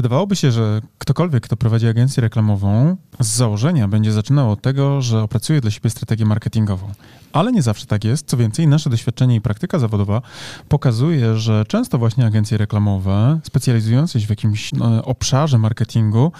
[0.00, 5.22] Wydawałoby się, że ktokolwiek, kto prowadzi agencję reklamową, z założenia będzie zaczynał od tego, że
[5.22, 6.92] opracuje dla siebie strategię marketingową.
[7.32, 8.26] Ale nie zawsze tak jest.
[8.26, 10.22] Co więcej, nasze doświadczenie i praktyka zawodowa
[10.68, 16.32] pokazuje, że często właśnie agencje reklamowe, specjalizujące się w jakimś no, obszarze marketingu,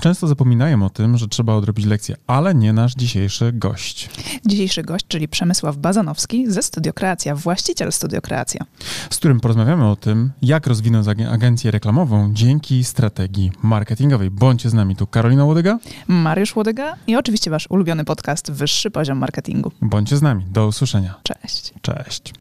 [0.00, 4.10] często zapominają o tym, że trzeba odrobić lekcję, ale nie nasz dzisiejszy gość.
[4.46, 8.64] Dzisiejszy gość, czyli Przemysław Bazanowski ze Studio Kreacja, właściciel Studio Kreacja.
[9.10, 13.01] Z którym porozmawiamy o tym, jak rozwinąć agencję reklamową dzięki strategii
[13.62, 14.30] marketingowej.
[14.30, 19.18] Bądźcie z nami tu Karolina Łodyga, Mariusz Łodyga i oczywiście wasz ulubiony podcast Wyższy Poziom
[19.18, 19.72] Marketingu.
[19.82, 20.44] Bądźcie z nami.
[20.50, 21.14] Do usłyszenia.
[21.22, 21.74] Cześć.
[21.82, 22.32] Cześć.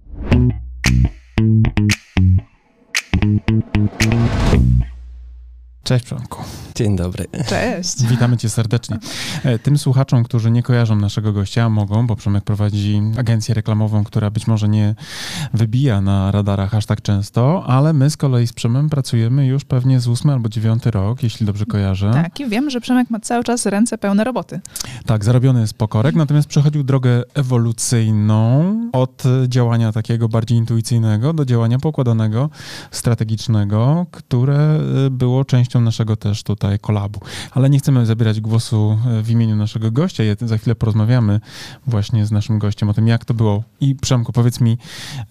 [5.84, 6.44] Cześć Przemku.
[6.76, 7.26] Dzień dobry.
[7.48, 8.03] Cześć.
[8.03, 8.99] Witamy cię serdecznie.
[9.44, 14.30] E, tym słuchaczom, którzy nie kojarzą naszego gościa, mogą, bo Przemek prowadzi agencję reklamową, która
[14.30, 14.95] być może nie
[15.53, 20.00] wybija na radarach aż tak często, ale my z kolei z Przemem pracujemy już pewnie
[20.00, 22.11] z ósmy albo dziewiąty rok, jeśli dobrze kojarzę.
[22.14, 24.59] Tak, i wiem, że Przemek ma cały czas ręce pełne roboty.
[25.05, 31.80] Tak, zarobiony jest pokorek, natomiast przechodził drogę ewolucyjną od działania takiego bardziej intuicyjnego do działania
[31.80, 32.50] pokładanego,
[32.92, 37.19] strategicznego, które e, było częścią naszego też tutaj kolabu.
[37.52, 40.23] Ale nie chcemy zabierać głosu e, w imieniu naszego gościa.
[40.41, 41.39] Za chwilę porozmawiamy
[41.88, 43.64] właśnie z naszym gościem o tym, jak to było.
[43.81, 44.77] I Przemku, powiedz mi,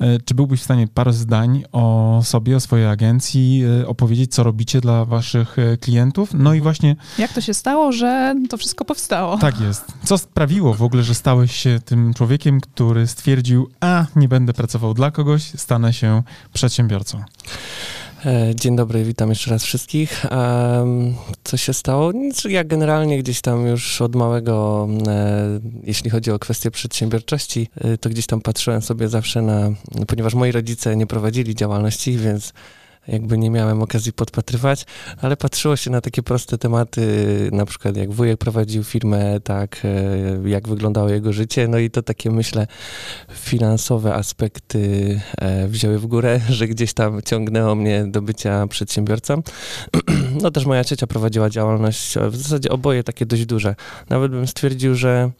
[0.00, 4.42] e, czy byłbyś w stanie parę zdań o sobie, o swojej agencji e, opowiedzieć, co
[4.42, 6.30] robicie dla waszych klientów?
[6.34, 6.96] No i właśnie...
[7.18, 9.38] Jak to się stało, że to wszystko powstało?
[9.38, 9.84] Tak jest.
[10.04, 14.94] Co sprawiło w ogóle, że stałeś się tym człowiekiem, który stwierdził, a nie będę pracował
[14.94, 17.22] dla kogoś, stanę się przedsiębiorcą?
[18.26, 20.26] E, dzień dobry, witam jeszcze raz wszystkich.
[21.44, 22.12] Co się stało?
[22.48, 28.10] Ja generalnie gdzieś tam już od małego, e, jeśli chodzi o kwestię przedsiębiorczości, e, to
[28.10, 29.70] gdzieś tam patrzyłem sobie zawsze na,
[30.06, 32.52] ponieważ moi rodzice nie prowadzili działalności, więc
[33.10, 34.86] jakby nie miałem okazji podpatrywać,
[35.22, 37.02] ale patrzyło się na takie proste tematy,
[37.52, 39.82] na przykład jak wujek prowadził firmę, tak,
[40.44, 42.66] e, jak wyglądało jego życie, no i to takie, myślę,
[43.32, 49.42] finansowe aspekty e, wzięły w górę, że gdzieś tam ciągnęło mnie do bycia przedsiębiorcą.
[50.42, 53.74] No też moja ciocia prowadziła działalność, w zasadzie oboje takie dość duże.
[54.08, 55.30] Nawet bym stwierdził, że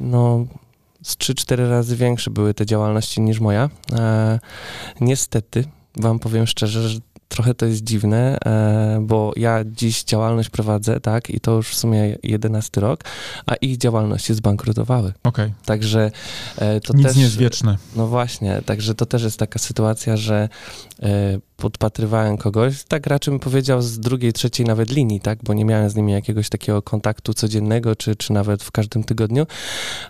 [0.00, 0.46] no
[1.02, 3.70] z 3-4 razy większe były te działalności niż moja.
[3.92, 4.38] E,
[5.00, 5.64] niestety,
[5.96, 11.30] wam powiem szczerze, że trochę to jest dziwne, e, bo ja dziś działalność prowadzę, tak,
[11.30, 13.04] i to już w sumie 11 rok,
[13.46, 15.12] a ich działalności zbankrutowały.
[15.24, 15.44] Okej.
[15.44, 15.52] Okay.
[15.64, 16.10] Także
[16.56, 17.16] e, to Nic też...
[17.16, 17.78] nie jest wieczne.
[17.96, 20.48] No właśnie, także to też jest taka sytuacja, że
[21.02, 25.64] e, podpatrywałem kogoś, tak raczej bym powiedział z drugiej, trzeciej nawet linii, tak, bo nie
[25.64, 29.46] miałem z nimi jakiegoś takiego kontaktu codziennego, czy, czy nawet w każdym tygodniu,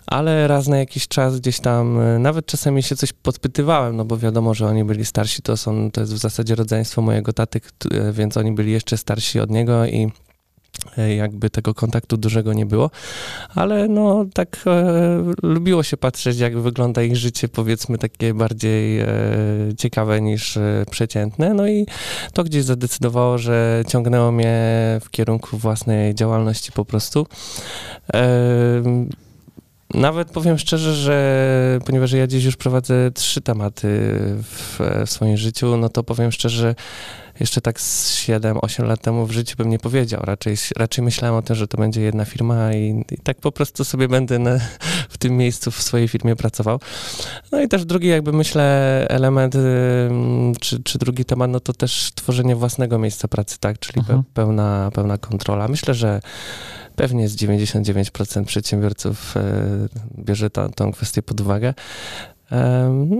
[0.07, 4.53] ale raz na jakiś czas gdzieś tam, nawet czasami się coś podpytywałem, no bo wiadomo,
[4.53, 7.61] że oni byli starsi, to są, to jest w zasadzie rodzeństwo mojego taty,
[8.11, 10.28] więc oni byli jeszcze starsi od niego i e,
[11.17, 12.91] jakby tego kontaktu dużego nie było,
[13.55, 19.07] ale no tak e, lubiło się patrzeć, jak wygląda ich życie, powiedzmy takie bardziej e,
[19.77, 21.85] ciekawe niż e, przeciętne, no i
[22.33, 24.59] to gdzieś zadecydowało, że ciągnęło mnie
[25.01, 27.27] w kierunku własnej działalności po prostu.
[29.93, 33.87] Nawet powiem szczerze, że ponieważ ja dziś już prowadzę trzy tematy
[34.43, 36.75] w, w swoim życiu, no to powiem szczerze,
[37.39, 40.21] jeszcze tak z 7-8 lat temu w życiu bym nie powiedział.
[40.23, 43.83] Raczej, raczej myślałem o tym, że to będzie jedna firma i, i tak po prostu
[43.83, 44.59] sobie będę na,
[45.09, 46.79] w tym miejscu w swojej firmie pracował.
[47.51, 49.55] No i też drugi jakby myślę element,
[50.59, 54.23] czy, czy drugi temat, no to też tworzenie własnego miejsca pracy, tak, czyli mhm.
[54.33, 55.67] pełna, pełna kontrola.
[55.67, 56.21] Myślę, że
[56.99, 59.41] pewnie z 99% przedsiębiorców e,
[60.17, 61.73] bierze ta, tą kwestię pod uwagę.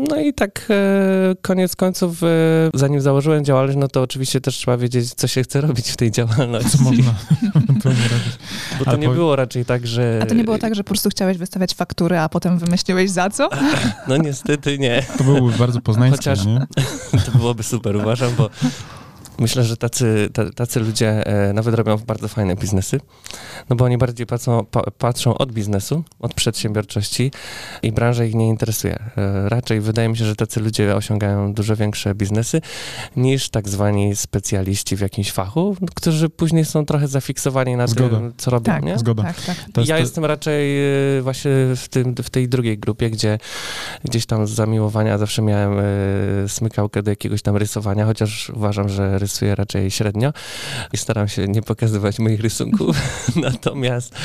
[0.09, 2.27] No i tak e, koniec końców, e,
[2.73, 6.11] zanim założyłem działalność, no to oczywiście też trzeba wiedzieć, co się chce robić w tej
[6.11, 6.77] działalności.
[6.77, 7.15] Co można.
[8.79, 10.19] Bo to nie było raczej tak, że...
[10.23, 13.29] A to nie było tak, że po prostu chciałeś wystawiać faktury, a potem wymyśliłeś za
[13.29, 13.49] co?
[14.07, 15.05] No niestety nie.
[15.17, 16.67] To byłoby bardzo poznańskie, Chociaż nie?
[17.25, 18.49] to byłoby super, uważam, bo
[19.39, 22.99] Myślę, że tacy, tacy ludzie e, nawet robią bardzo fajne biznesy,
[23.69, 24.65] no bo oni bardziej patrzą,
[24.97, 27.31] patrzą od biznesu, od przedsiębiorczości
[27.83, 28.99] i branża ich nie interesuje.
[29.17, 32.61] E, raczej wydaje mi się, że tacy ludzie osiągają dużo większe biznesy
[33.15, 38.17] niż tak zwani specjaliści w jakimś fachu, którzy później są trochę zafiksowani na Zgoda.
[38.17, 38.73] tym, co robią.
[38.73, 38.97] Tak, nie?
[38.99, 39.23] Zgoda.
[39.23, 39.41] Tak,
[39.73, 39.87] tak.
[39.87, 40.01] ja to...
[40.01, 40.79] jestem raczej
[41.17, 43.37] e, właśnie w, tym, w tej drugiej grupie, gdzie
[44.03, 45.73] gdzieś tam z zamiłowania zawsze miałem
[46.47, 50.33] smykałkę do jakiegoś tam rysowania, chociaż uważam, że rysuję raczej średnio
[50.93, 52.97] i staram się nie pokazywać moich rysunków.
[53.49, 54.15] Natomiast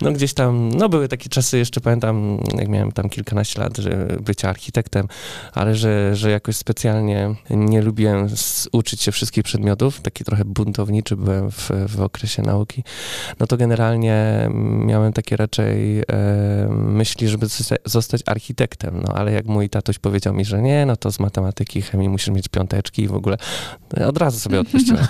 [0.00, 4.06] no gdzieś tam, no były takie czasy, jeszcze pamiętam, jak miałem tam kilkanaście lat, że
[4.20, 5.08] bycia architektem,
[5.52, 8.28] ale że, że jakoś specjalnie nie lubiłem
[8.72, 12.84] uczyć się wszystkich przedmiotów, taki trochę buntowniczy byłem w, w okresie nauki,
[13.40, 14.48] no to generalnie
[14.86, 16.04] miałem takie raczej e,
[16.70, 17.46] myśli, żeby
[17.84, 21.82] zostać architektem, no ale jak mój tatuś powiedział mi, że nie, no to z matematyki,
[21.82, 23.36] chemii musisz mieć piąteczki i w ogóle
[24.06, 25.06] od razu sobie odpuściłem.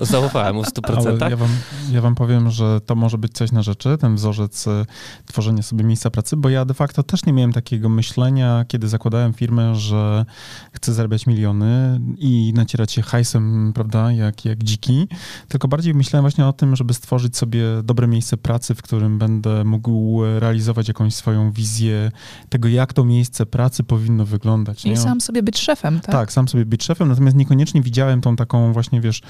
[0.00, 1.22] Zaufałem mu w 100%.
[1.22, 1.48] Ale ja wam,
[1.92, 4.86] ja wam powiem, że to może być coś na rzeczy, ten wzorzec e,
[5.26, 9.32] tworzenia sobie miejsca pracy, bo ja de facto też nie miałem takiego myślenia, kiedy zakładałem
[9.32, 10.24] firmę, że
[10.72, 15.08] chcę zarabiać miliony i nacierać się hajsem, prawda, jak, jak dziki,
[15.48, 19.64] tylko bardziej myślałem właśnie o tym, żeby stworzyć sobie dobre miejsce pracy, w którym będę
[19.64, 22.10] mógł realizować jakąś swoją wizję
[22.48, 24.84] tego, jak to miejsce pracy powinno wyglądać.
[24.84, 24.96] I nie?
[24.96, 26.12] sam sobie być szefem, tak?
[26.12, 29.20] Tak, sam sobie być szefem, natomiast niekoniecznie widziałem tą taką właśnie, wiesz,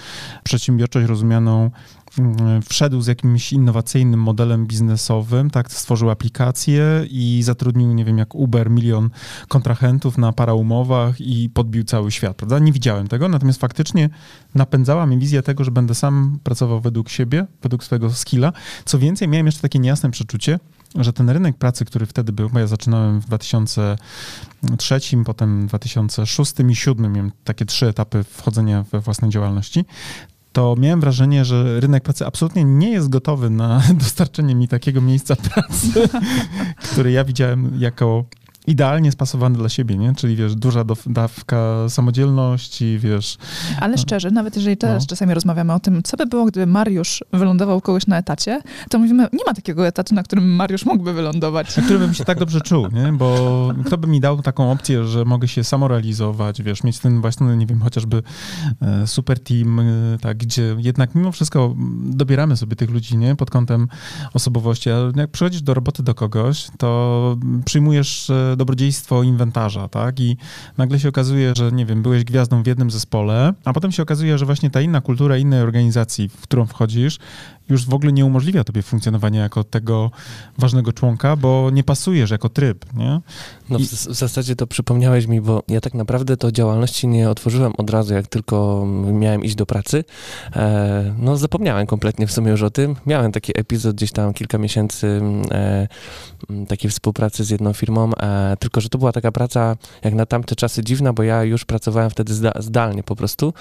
[0.45, 1.71] przedsiębiorczość rozumianą
[2.69, 8.71] wszedł z jakimś innowacyjnym modelem biznesowym, tak, stworzył aplikację i zatrudnił, nie wiem, jak Uber,
[8.71, 9.11] milion
[9.49, 12.59] kontrahentów na paraumowach i podbił cały świat, prawda?
[12.59, 14.11] Nie widziałem tego, natomiast faktycznie
[14.55, 18.53] napędzała mi wizja tego, że będę sam pracował według siebie, według swojego skilla.
[18.85, 20.59] Co więcej, miałem jeszcze takie niejasne przeczucie,
[20.95, 26.53] że ten rynek pracy, który wtedy był, bo ja zaczynałem w 2003, potem w 2006
[26.53, 29.85] i 2007 miałem takie trzy etapy wchodzenia we własnej działalności,
[30.53, 35.37] to miałem wrażenie, że rynek pracy absolutnie nie jest gotowy na dostarczenie mi takiego miejsca
[35.37, 36.09] pracy,
[36.93, 38.25] które ja widziałem jako
[38.69, 40.15] idealnie spasowany dla siebie, nie?
[40.15, 43.39] Czyli wiesz, duża dawka samodzielności, wiesz.
[43.81, 44.03] Ale no.
[44.03, 45.07] szczerze, nawet jeżeli teraz no.
[45.07, 48.61] czasami rozmawiamy o tym, co by było, gdyby Mariusz wylądował kogoś na etacie,
[48.91, 51.77] to mówimy, nie ma takiego etatu, na którym Mariusz mógłby wylądować.
[51.77, 53.13] Na którym bym się tak dobrze czuł, nie?
[53.13, 57.47] Bo kto by mi dał taką opcję, że mogę się samorealizować, wiesz, mieć ten właśnie,
[57.47, 58.23] nie wiem, chociażby
[58.83, 59.85] e, super team, e,
[60.21, 63.37] tak, gdzie jednak mimo wszystko dobieramy sobie tych ludzi, nie?
[63.37, 63.89] Pod kątem
[64.35, 70.21] osobowości, ale jak przychodzisz do roboty do kogoś, to przyjmujesz e, dobrodziejstwo inwentarza, tak?
[70.21, 70.37] I
[70.79, 74.39] nagle się okazuje, że nie wiem, byłeś gwiazdą w jednym zespole, a potem się okazuje,
[74.39, 77.19] że właśnie ta inna kultura innej organizacji, w którą wchodzisz,
[77.69, 80.11] już w ogóle nie umożliwia tobie funkcjonowania jako tego
[80.59, 83.21] ważnego członka, bo nie pasujesz jako tryb, nie?
[83.71, 87.73] No w, w, zasadzie to przypomniałeś mi, bo ja tak naprawdę to działalności nie otworzyłem
[87.79, 90.05] od razu, jak tylko miałem iść do pracy.
[90.57, 92.97] E, no zapomniałem kompletnie w sumie już o tym.
[93.07, 95.89] Miałem taki epizod gdzieś tam kilka miesięcy e,
[96.69, 100.57] takiej współpracy z jedną firmą, e, tylko że to była taka praca jak na tamte
[100.57, 103.53] czasy dziwna, bo ja już pracowałem wtedy zda, zdalnie po prostu,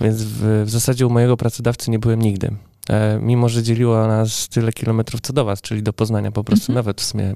[0.00, 2.50] więc w, w zasadzie u mojego pracodawcy nie byłem nigdy.
[2.90, 6.72] E, mimo że dzieliło nas tyle kilometrów co do was, czyli do Poznania po prostu,
[6.72, 6.74] mhm.
[6.74, 7.34] nawet w sumie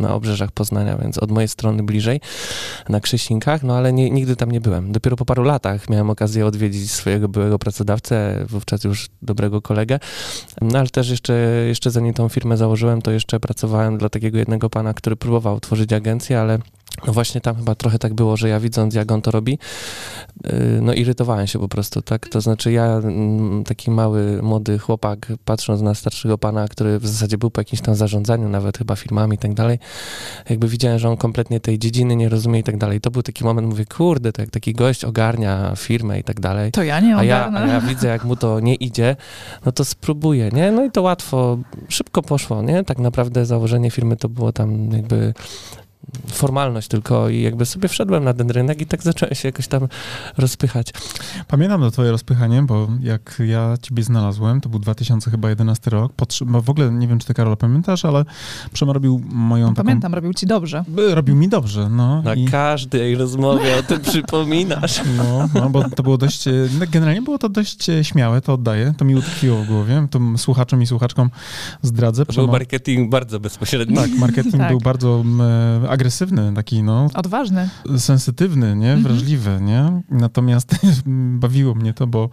[0.00, 2.20] na obrzeżach Poznania, więc od mojej strony bliżej,
[2.88, 4.92] na Krzysinkach, no ale nie, nigdy tam nie byłem.
[4.92, 9.98] Dopiero po paru latach miałem okazję odwiedzić swojego byłego pracodawcę, wówczas już dobrego kolegę,
[10.60, 11.32] no ale też jeszcze,
[11.68, 15.92] jeszcze zanim tą firmę założyłem, to jeszcze pracowałem dla takiego jednego pana, który próbował tworzyć
[15.92, 16.58] agencję, ale
[17.06, 19.58] no właśnie tam chyba trochę tak było, że ja widząc jak on to robi,
[20.46, 20.52] y,
[20.82, 22.28] no irytowałem się po prostu, tak?
[22.28, 27.38] To znaczy ja, mm, taki mały, młody chłopak, patrząc na starszego pana, który w zasadzie
[27.38, 29.78] był po jakimś tam zarządzaniu, nawet chyba firmami i tak dalej,
[30.50, 33.00] jakby widziałem, że on kompletnie tej dziedziny nie rozumie i tak dalej.
[33.00, 36.72] To był taki moment, mówię, kurde, to jak taki gość ogarnia firmę i tak dalej.
[36.72, 37.58] To ja nie ogarnę.
[37.58, 39.16] A ja, a ja widzę, jak mu to nie idzie,
[39.66, 40.72] no to spróbuję, nie?
[40.72, 41.58] No i to łatwo,
[41.88, 42.84] szybko poszło, nie?
[42.84, 45.34] Tak naprawdę założenie firmy to było tam jakby
[46.26, 49.88] formalność tylko i jakby sobie wszedłem na ten rynek i tak zacząłem się jakoś tam
[50.36, 50.92] rozpychać.
[51.48, 56.12] Pamiętam to twoje rozpychanie, bo jak ja ciebie znalazłem, to był 2011 rok,
[56.46, 58.24] bo w ogóle nie wiem, czy ty Karol pamiętasz, ale
[58.72, 59.86] Przemo robił moją taką...
[59.86, 60.84] Pamiętam, robił ci dobrze.
[61.14, 62.22] Robił mi dobrze, no.
[62.22, 62.44] Na i...
[62.44, 65.00] każdej rozmowie o tym przypominasz.
[65.16, 69.04] No, no, bo to było dość, no, generalnie było to dość śmiałe, to oddaję, to
[69.04, 71.30] mi utkwiło w głowie, to słuchaczom i słuchaczkom
[71.82, 72.26] zdradzę.
[72.26, 72.46] To Przemo...
[72.46, 73.96] był marketing bardzo bezpośredni.
[73.96, 74.70] Tak, marketing tak.
[74.70, 77.08] był bardzo e, agresywny, taki no...
[77.14, 77.68] Odważny.
[77.98, 78.92] Sensytywny, nie?
[78.92, 79.02] Mhm.
[79.02, 80.02] Wrażliwy, nie?
[80.10, 80.74] Natomiast
[81.40, 82.28] bawiło mnie to, bo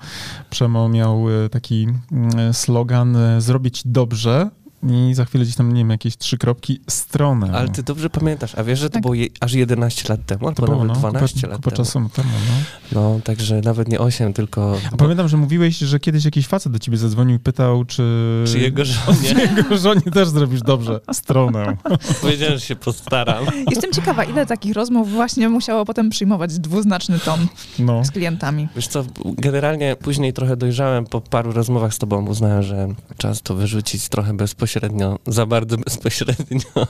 [0.50, 4.50] Przemo miał e, taki mm, slogan e, zrobić dobrze,
[4.84, 7.52] i za chwilę gdzieś tam, nie wiem, jakieś trzy kropki, stronę.
[7.54, 9.02] Ale ty dobrze pamiętasz, a wiesz, że to tak.
[9.02, 11.78] było je, aż 11 lat temu, albo było, nawet no, 12 kupa, lat kupa temu.
[11.78, 13.02] czasu temu, no.
[13.02, 14.78] No, także nawet nie 8, tylko...
[14.94, 18.44] A pamiętam, że mówiłeś, że kiedyś jakiś facet do ciebie zadzwonił i pytał, czy...
[18.48, 19.18] Czy jego żonie.
[19.30, 21.78] Czy jego żonie też zrobisz dobrze stronę.
[22.22, 23.46] Powiedziałem, że się postaram.
[23.72, 27.48] Jestem ciekawa, ile takich rozmów właśnie musiało potem przyjmować dwuznaczny ton
[27.80, 28.06] no.
[28.06, 28.68] z klientami.
[28.76, 33.56] Wiesz co, generalnie później trochę dojrzałem po paru rozmowach z tobą, uznałem, że czas to
[33.56, 36.60] wyrzucić trochę bezpośrednio bezpośrednio, za bardzo bezpośrednio.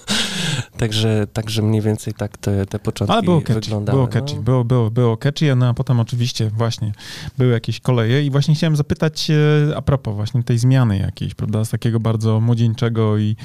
[0.79, 3.97] także, także mniej więcej tak te, te początki Ale było catchy, wyglądały.
[3.97, 4.41] było catchy, no.
[4.41, 6.91] było, było, było catchy, no a potem oczywiście właśnie
[7.37, 9.27] były jakieś koleje i właśnie chciałem zapytać
[9.75, 13.35] a propos właśnie tej zmiany jakiejś, prawda, z takiego bardzo młodzieńczego i,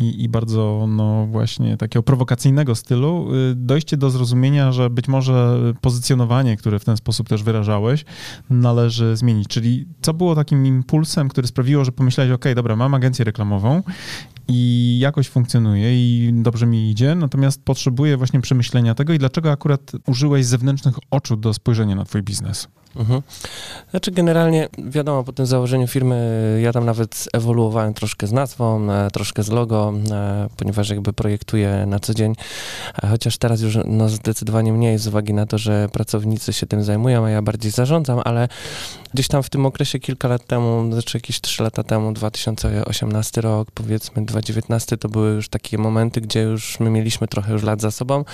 [0.00, 5.58] i, i, bardzo, no właśnie, takiego prowokacyjnego stylu, y, dojście do zrozumienia, że być może
[5.80, 8.04] pozycjonowanie, które w ten sposób też wyrażałeś,
[8.50, 9.48] należy zmienić.
[9.48, 13.82] Czyli co było takim impulsem, który sprawiło, że pomyślałeś, ok, dobra, mam agencję reklamową
[14.48, 19.92] i jakoś funkcjonuje i dobrze mi idzie, natomiast potrzebuję właśnie przemyślenia tego i dlaczego akurat
[20.06, 22.68] użyłeś zewnętrznych oczu do spojrzenia na twój biznes?
[22.96, 23.22] Mhm.
[23.90, 29.10] Znaczy generalnie wiadomo, po tym założeniu firmy ja tam nawet ewoluowałem troszkę z nazwą, e,
[29.10, 32.34] troszkę z logo, e, ponieważ jakby projektuję na co dzień,
[33.10, 37.24] chociaż teraz już no zdecydowanie mniej z uwagi na to, że pracownicy się tym zajmują,
[37.24, 38.48] a ja bardziej zarządzam, ale
[39.16, 43.70] gdzieś tam w tym okresie kilka lat temu, znaczy jakieś trzy lata temu, 2018 rok,
[43.70, 47.90] powiedzmy 2019, to były już takie momenty, gdzie już my mieliśmy trochę już lat za
[47.90, 48.24] sobą,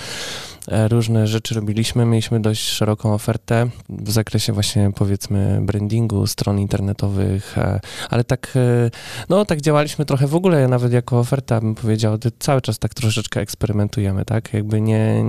[0.67, 7.57] e, różne rzeczy robiliśmy, mieliśmy dość szeroką ofertę w zakresie właśnie powiedzmy brandingu, stron internetowych,
[7.57, 8.91] e, ale tak, e,
[9.29, 13.41] no tak działaliśmy trochę w ogóle, nawet jako oferta bym powiedział, cały czas tak troszeczkę
[13.41, 15.23] eksperymentujemy, tak, jakby nie,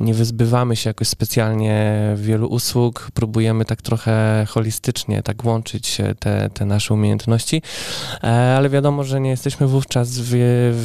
[0.00, 6.64] nie wyzbywamy się jakoś specjalnie wielu usług, próbujemy tak trochę holistycznie tak łączyć te, te
[6.64, 7.62] nasze umiejętności,
[8.24, 10.30] e, ale wiadomo, że nie jesteśmy wówczas w,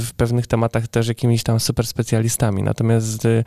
[0.08, 3.44] w pewnych tematach też jakimiś tam super specjalistami, natomiast y,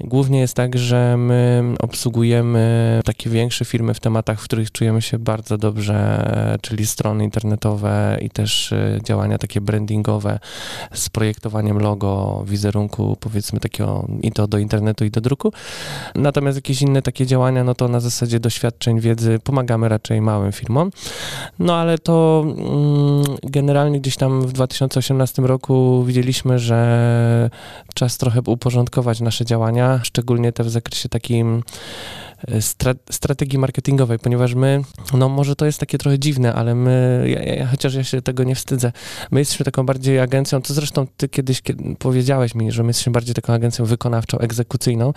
[0.00, 5.18] głównie jest tak, że my obsługujemy takie większe firmy w tematach, w których czujemy się
[5.18, 10.38] bardzo dobrze, czyli strony internetowe i też y, działania takie brandingowe
[10.92, 15.52] z projektowaniem logo, wizerunku, powiedzmy takiego i to do internetu i do druku.
[16.14, 20.90] Natomiast jakieś inne takie działania, no to na zasadzie doświadczeń, wiedzy pomagamy raczej małym firmom.
[21.58, 27.50] No ale to mm, generalnie gdzieś tam w 2018 roku widzieliśmy, że
[27.94, 31.62] czas trochę uporządkować nasze działania, szczególnie te w zakresie takim
[32.60, 34.82] stra strategii marketingowej, ponieważ my,
[35.14, 38.44] no może to jest takie trochę dziwne, ale my, ja, ja, chociaż ja się tego
[38.44, 38.92] nie wstydzę,
[39.30, 43.12] my jesteśmy taką bardziej agencją, to zresztą ty kiedyś kiedy powiedziałeś mi, że my jesteśmy
[43.12, 45.12] bardziej taką agencją wykonawczą, egzekucyjną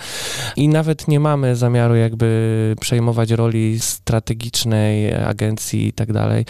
[0.55, 6.45] i nawet nie mamy zamiaru jakby przejmować roli strategicznej agencji i tak dalej,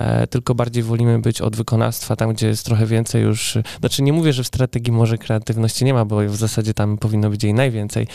[0.00, 4.12] e, tylko bardziej wolimy być od wykonawstwa, tam gdzie jest trochę więcej już, znaczy nie
[4.12, 7.54] mówię, że w strategii może kreatywności nie ma, bo w zasadzie tam powinno być jej
[7.54, 8.06] najwięcej,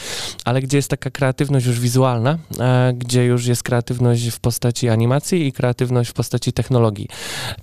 [0.46, 4.90] ale gdzie jest taka kreatywność już wizualna, wizualna, e, gdzie już jest kreatywność w postaci
[4.90, 7.08] animacji i kreatywność w postaci technologii,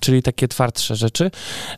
[0.01, 1.31] czyli takie twardsze rzeczy.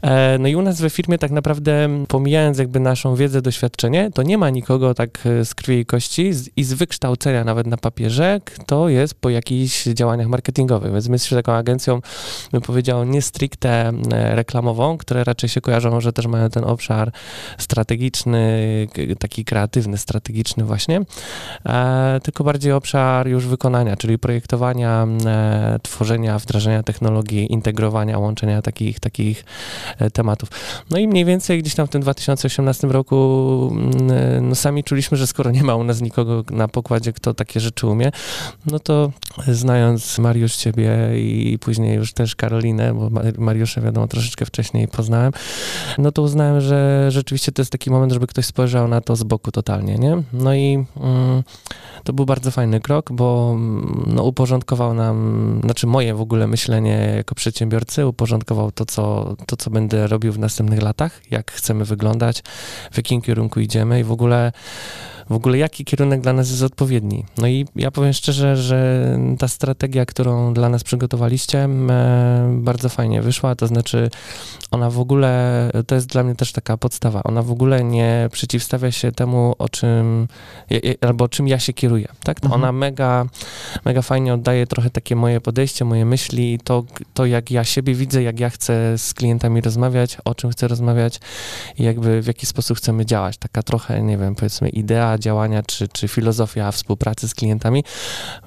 [0.02, 4.22] E, no i u nas we firmie tak naprawdę, pomijając jakby naszą wiedzę, doświadczenie, to
[4.22, 8.40] nie ma nikogo tak e, z krwi i kości i z wykształcenia nawet na papierze,
[8.44, 10.92] kto jest po jakichś działaniach marketingowych.
[10.92, 12.00] Więc my jesteśmy taką agencją,
[12.52, 17.12] bym powiedział, nie stricte reklamową, które raczej się kojarzą, że też mają ten obszar
[17.58, 18.42] strategiczny,
[19.18, 21.00] taki kreatywny, strategiczny właśnie,
[22.22, 29.00] tylko tylko bardziej obszar już wykonania, czyli projektowania, e, tworzenia, wdrażania technologii, integrowania, łączenia takich,
[29.00, 29.44] takich
[29.98, 30.48] e, tematów.
[30.90, 35.16] No i mniej więcej gdzieś tam w tym 2018 roku mm, e, no sami czuliśmy,
[35.16, 38.10] że skoro nie ma u nas nikogo na pokładzie, kto takie rzeczy umie,
[38.66, 39.12] no to
[39.48, 45.32] znając Mariusz ciebie i później już też Karolinę, bo Mariusza wiadomo troszeczkę wcześniej poznałem,
[45.98, 49.22] no to uznałem, że rzeczywiście to jest taki moment, żeby ktoś spojrzał na to z
[49.22, 50.22] boku totalnie, nie?
[50.32, 51.42] No i mm,
[52.04, 57.12] to był bardzo fajny krok, bo mm, no, uporządkował nam, znaczy moje w ogóle myślenie
[57.16, 62.42] jako przedsiębiorcy, uporządkował to co, to, co będę robił w następnych latach, jak chcemy wyglądać,
[62.92, 64.52] w jakim kierunku idziemy i w ogóle
[65.32, 67.24] w ogóle jaki kierunek dla nas jest odpowiedni.
[67.38, 71.68] No i ja powiem szczerze, że ta strategia, którą dla nas przygotowaliście,
[72.48, 74.10] bardzo fajnie wyszła, to znaczy
[74.70, 78.90] ona w ogóle, to jest dla mnie też taka podstawa, ona w ogóle nie przeciwstawia
[78.90, 80.28] się temu, o czym,
[81.00, 82.40] albo czym ja się kieruję, tak?
[82.40, 82.62] To mhm.
[82.62, 83.26] ona mega,
[83.84, 86.84] mega fajnie oddaje trochę takie moje podejście, moje myśli, to,
[87.14, 91.20] to jak ja siebie widzę, jak ja chcę z klientami rozmawiać, o czym chcę rozmawiać
[91.78, 93.36] i jakby w jaki sposób chcemy działać.
[93.38, 97.84] Taka trochę, nie wiem, powiedzmy idea działania, czy, czy filozofia współpracy z klientami,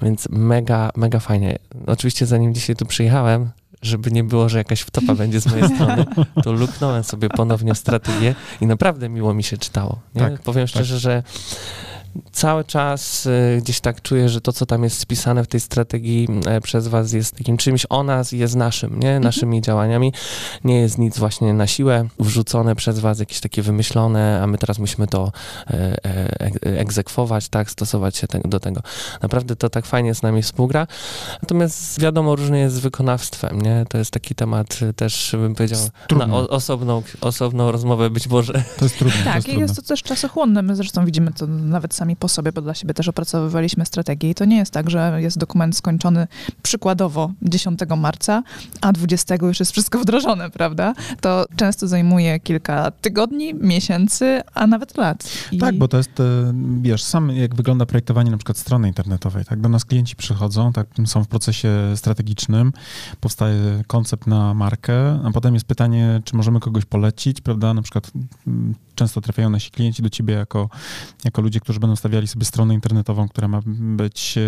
[0.02, 1.58] więc mega, mega fajnie.
[1.86, 3.50] Oczywiście zanim dzisiaj tu przyjechałem,
[3.82, 6.04] żeby nie było, że jakaś wtopa będzie z mojej strony,
[6.44, 10.00] to luknąłem sobie ponownie strategię i naprawdę miło mi się czytało.
[10.14, 10.20] Nie?
[10.20, 10.70] Tak, Powiem tak.
[10.70, 11.22] szczerze, że
[12.32, 16.28] cały czas y, gdzieś tak czuję, że to, co tam jest spisane w tej strategii
[16.46, 19.20] e, przez was jest takim czymś o nas, jest naszym, nie?
[19.20, 19.62] Naszymi mhm.
[19.62, 20.12] działaniami.
[20.64, 24.78] Nie jest nic właśnie na siłę wrzucone przez was, jakieś takie wymyślone, a my teraz
[24.78, 25.32] musimy to
[25.66, 28.80] e, e, egzekwować, tak, stosować się do tego.
[29.22, 30.86] Naprawdę to tak fajnie z nami współgra.
[31.42, 33.84] Natomiast wiadomo, różnie jest z wykonawstwem, nie?
[33.88, 35.80] To jest taki temat też, bym powiedział,
[36.16, 38.52] na osobną, osobną rozmowę być może.
[38.78, 39.24] To jest trudne.
[39.24, 40.62] Tak, jest i jest to też czasochłonne.
[40.62, 44.34] My zresztą widzimy to nawet sami po sobie, bo dla siebie też opracowywaliśmy strategię i
[44.34, 46.26] to nie jest tak, że jest dokument skończony
[46.62, 48.42] przykładowo 10 marca,
[48.80, 50.94] a 20 już jest wszystko wdrożone, prawda?
[51.20, 55.28] To często zajmuje kilka tygodni, miesięcy, a nawet lat.
[55.52, 55.58] I...
[55.58, 59.60] Tak, bo to jest, e, wiesz, sam jak wygląda projektowanie na przykład strony internetowej, tak?
[59.60, 62.72] Do nas klienci przychodzą, tak, są w procesie strategicznym,
[63.20, 67.74] powstaje koncept na markę, a potem jest pytanie, czy możemy kogoś polecić, prawda?
[67.74, 68.10] Na przykład
[68.46, 70.68] mm, często trafiają nasi klienci do ciebie jako,
[71.24, 74.40] jako ludzie, którzy będą stawiali sobie stronę internetową, która ma być e,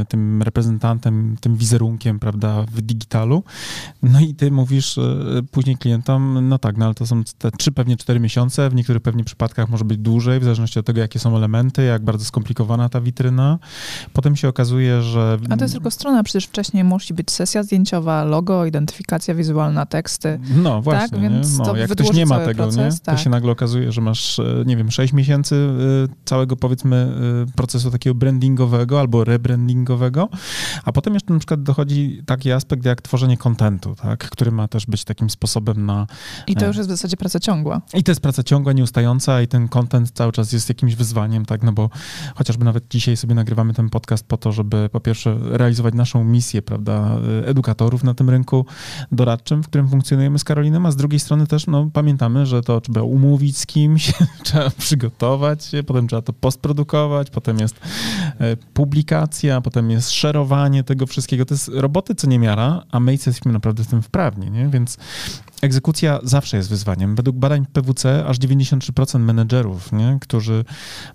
[0.00, 3.42] e, tym reprezentantem, tym wizerunkiem, prawda, w digitalu.
[4.02, 5.02] No i ty mówisz e,
[5.50, 9.02] później klientom, no tak, no ale to są te trzy, pewnie cztery miesiące, w niektórych
[9.02, 12.88] pewnie przypadkach może być dłużej, w zależności od tego, jakie są elementy, jak bardzo skomplikowana
[12.88, 13.58] ta witryna.
[14.12, 15.38] Potem się okazuje, że...
[15.50, 20.40] A to jest tylko strona, przecież wcześniej musi być sesja zdjęciowa, logo, identyfikacja wizualna, teksty.
[20.56, 21.20] No właśnie, tak?
[21.20, 22.98] Więc no, jak ktoś nie ma tego, proces, nie?
[22.98, 23.18] to tak.
[23.18, 25.68] się nagle okazuje, że masz, nie wiem, sześć miesięcy
[26.24, 27.12] całego powiedzmy
[27.48, 30.28] y, procesu takiego brandingowego albo rebrandingowego,
[30.84, 34.86] a potem jeszcze na przykład dochodzi taki aspekt jak tworzenie kontentu, tak, który ma też
[34.86, 36.06] być takim sposobem na...
[36.46, 37.80] I to e, już jest w zasadzie praca ciągła.
[37.94, 41.62] I to jest praca ciągła, nieustająca i ten kontent cały czas jest jakimś wyzwaniem, tak,
[41.62, 41.90] no bo
[42.34, 46.62] chociażby nawet dzisiaj sobie nagrywamy ten podcast po to, żeby po pierwsze realizować naszą misję,
[46.62, 48.66] prawda, edukatorów na tym rynku
[49.12, 52.80] doradczym, w którym funkcjonujemy z Karoliną, a z drugiej strony też, no, pamiętamy, że to
[52.80, 54.12] trzeba umówić z kimś,
[54.44, 57.80] trzeba przygotować się, potem trzeba to postprodukować, potem jest
[58.40, 61.44] e, publikacja, potem jest szerowanie tego wszystkiego.
[61.44, 64.68] To jest roboty co niemiara, a my jesteśmy naprawdę w tym wprawni, nie?
[64.68, 64.96] Więc
[65.60, 67.16] egzekucja zawsze jest wyzwaniem.
[67.16, 70.64] Według badań PWC aż 93% menedżerów, nie, którzy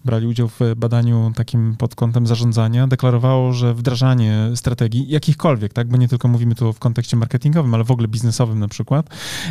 [0.06, 5.98] brali udział w badaniu takim pod kątem zarządzania, deklarowało, że wdrażanie strategii, jakichkolwiek, tak, bo
[5.98, 9.10] nie tylko mówimy tu w kontekście marketingowym, ale w ogóle biznesowym na przykład,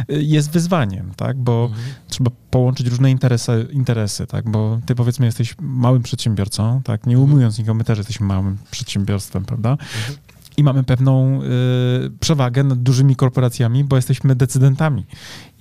[0.09, 1.95] jest wyzwaniem, tak, bo mhm.
[2.09, 7.31] trzeba połączyć różne interesy, interesy, tak, bo ty powiedzmy jesteś małym przedsiębiorcą, tak, nie mhm.
[7.31, 10.24] ujmując nikogo, my też jesteśmy małym przedsiębiorstwem, prawda, mhm
[10.57, 15.07] i mamy pewną y, przewagę nad dużymi korporacjami, bo jesteśmy decydentami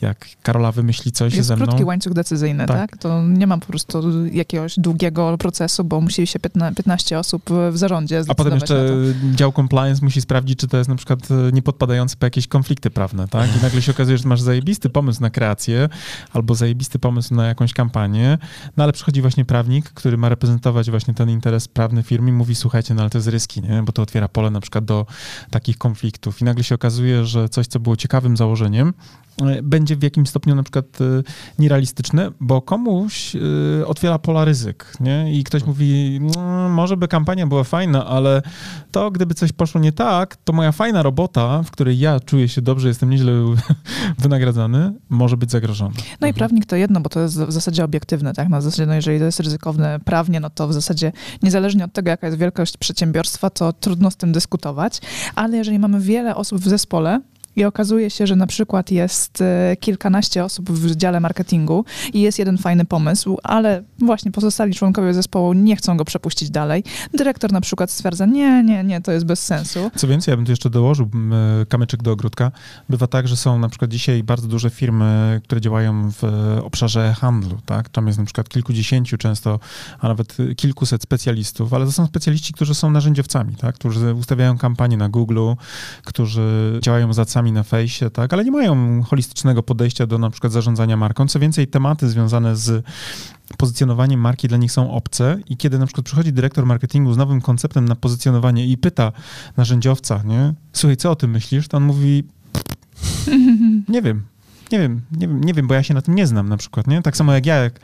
[0.03, 1.65] jak Karola wymyśli coś jest ze mną.
[1.65, 2.91] krótki łańcuch decyzyjny, tak.
[2.91, 2.97] tak.
[2.97, 8.23] To nie mam po prostu jakiegoś długiego procesu, bo musi się 15 osób w zarządzie
[8.27, 8.89] A potem jeszcze
[9.35, 12.89] dział compliance musi sprawdzić, czy to jest na przykład e, nie podpadające po jakieś konflikty
[12.89, 13.57] prawne, tak?
[13.59, 15.89] I nagle się okazuje, że masz zajebisty pomysł na kreację
[16.33, 18.37] albo zajebisty pomysł na jakąś kampanię,
[18.77, 22.55] no ale przychodzi właśnie prawnik, który ma reprezentować właśnie ten interes prawny firmy i mówi,
[22.55, 23.83] słuchajcie, no ale to jest ryski, nie?
[23.83, 25.05] Bo to otwiera pole na przykład do
[25.49, 26.41] takich konfliktów.
[26.41, 28.93] I nagle się okazuje, że coś, co było ciekawym założeniem,
[29.41, 29.63] E,
[29.93, 31.23] będzie w jakimś stopniu na przykład e,
[31.59, 35.33] nierealistyczne, bo komuś e, otwiera pola ryzyk, nie?
[35.39, 38.41] I ktoś mówi, no, może by kampania była fajna, ale
[38.91, 42.61] to gdyby coś poszło nie tak, to moja fajna robota, w której ja czuję się
[42.61, 43.31] dobrze, jestem nieźle
[44.23, 45.93] wynagradzany, może być zagrożona.
[46.21, 48.49] No i prawnik to jedno, bo to jest w zasadzie obiektywne, tak?
[48.49, 51.11] Na zasadzie, no jeżeli to jest ryzykowne prawnie, no to w zasadzie
[51.43, 55.01] niezależnie od tego, jaka jest wielkość przedsiębiorstwa, to trudno z tym dyskutować,
[55.35, 57.21] ale jeżeli mamy wiele osób w zespole,
[57.55, 62.39] i okazuje się, że na przykład jest e, kilkanaście osób w dziale marketingu i jest
[62.39, 66.83] jeden fajny pomysł, ale właśnie pozostali członkowie zespołu nie chcą go przepuścić dalej.
[67.13, 69.91] Dyrektor na przykład stwierdza, nie, nie, nie, to jest bez sensu.
[69.95, 71.09] Co więcej, ja bym tu jeszcze dołożył
[71.61, 72.51] e, kamyczek do ogródka.
[72.89, 76.23] Bywa tak, że są na przykład dzisiaj bardzo duże firmy, które działają w
[76.63, 77.89] obszarze handlu, tak?
[77.89, 79.59] Tam jest na przykład kilkudziesięciu często,
[79.99, 83.75] a nawet kilkuset specjalistów, ale to są specjaliści, którzy są narzędziowcami, tak?
[83.75, 85.39] Którzy ustawiają kampanie na Google,
[86.03, 90.53] którzy działają za sami na fejsie, tak, ale nie mają holistycznego podejścia do na przykład
[90.53, 91.27] zarządzania marką.
[91.27, 92.85] Co więcej, tematy związane z
[93.57, 97.41] pozycjonowaniem marki dla nich są obce i kiedy na przykład przychodzi dyrektor marketingu z nowym
[97.41, 99.11] konceptem na pozycjonowanie i pyta
[99.57, 102.23] narzędziowca, nie, słuchaj, co o tym myślisz, to on mówi,
[103.93, 104.23] nie wiem,
[104.73, 106.87] nie wiem, nie wiem, nie wiem, bo ja się na tym nie znam na przykład,
[106.87, 107.01] nie?
[107.01, 107.79] Tak samo jak ja, jak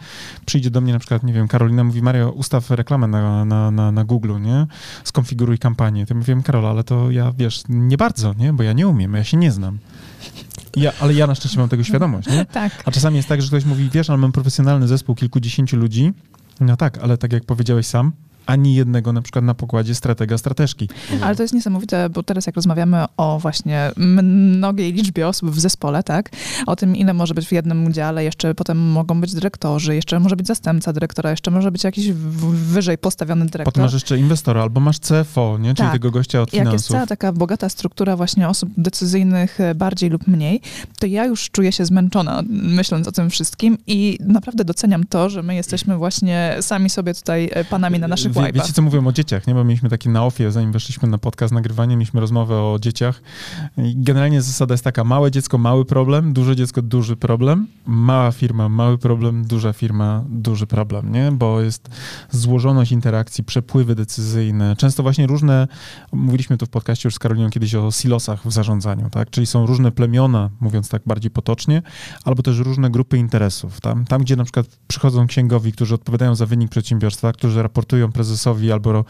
[0.45, 3.91] przyjdzie do mnie na przykład, nie wiem, Karolina mówi, Mario, ustaw reklamę na, na, na,
[3.91, 4.67] na Google, nie?
[5.03, 6.05] Skonfiguruj kampanię.
[6.05, 8.53] To mówię, Karola, ale to ja, wiesz, nie bardzo, nie?
[8.53, 9.79] Bo ja nie umiem, ja się nie znam.
[10.75, 12.45] Ja, ale ja na szczęście mam tego świadomość, nie?
[12.59, 12.83] Tak.
[12.85, 16.13] A czasami jest tak, że ktoś mówi, wiesz, ale mam profesjonalny zespół kilkudziesięciu ludzi.
[16.59, 18.11] No tak, ale tak jak powiedziałeś sam,
[18.49, 20.89] ani jednego na przykład na pokładzie stratega, strateżki.
[21.21, 26.03] Ale to jest niesamowite, bo teraz jak rozmawiamy o właśnie mnogiej liczbie osób w zespole,
[26.03, 26.29] tak,
[26.65, 30.35] o tym ile może być w jednym udziale, jeszcze potem mogą być dyrektorzy, jeszcze może
[30.35, 32.11] być zastępca dyrektora, jeszcze może być jakiś
[32.51, 33.73] wyżej postawiony dyrektor.
[33.73, 35.73] Potem masz jeszcze inwestora, albo masz CFO, nie?
[35.73, 35.91] czyli tak.
[35.91, 36.73] tego gościa od finansów.
[36.73, 40.61] Jak jest cała taka bogata struktura właśnie osób decyzyjnych e, bardziej lub mniej,
[40.99, 45.43] to ja już czuję się zmęczona myśląc o tym wszystkim i naprawdę doceniam to, że
[45.43, 49.11] my jesteśmy właśnie sami sobie tutaj e, panami na naszych Wie, Wiecie, co mówią o
[49.11, 49.53] dzieciach, nie?
[49.53, 53.21] Bo mieliśmy taki na ofie, zanim weszliśmy na podcast nagrywanie, mieliśmy rozmowę o dzieciach.
[53.77, 58.69] I generalnie zasada jest taka, małe dziecko, mały problem, duże dziecko, duży problem, mała firma,
[58.69, 61.31] mały problem, duża firma, duży problem, nie?
[61.31, 61.89] Bo jest
[62.31, 65.67] złożoność interakcji, przepływy decyzyjne, często właśnie różne,
[66.11, 69.29] mówiliśmy tu w podcaście już z Karoliną kiedyś o silosach w zarządzaniu, tak?
[69.29, 71.81] Czyli są różne plemiona, mówiąc tak bardziej potocznie,
[72.25, 73.81] albo też różne grupy interesów.
[73.81, 78.28] Tam, tam gdzie na przykład przychodzą księgowi, którzy odpowiadają za wynik przedsiębiorstwa, którzy raportują prezesowi
[78.73, 79.05] albo,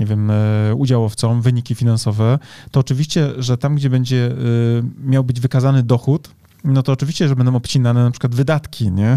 [0.00, 2.38] nie wiem, e, udziałowcom wyniki finansowe,
[2.70, 4.34] to oczywiście, że tam, gdzie będzie e,
[5.10, 6.30] miał być wykazany dochód,
[6.64, 9.16] no to oczywiście, że będą obcinane na przykład wydatki, nie?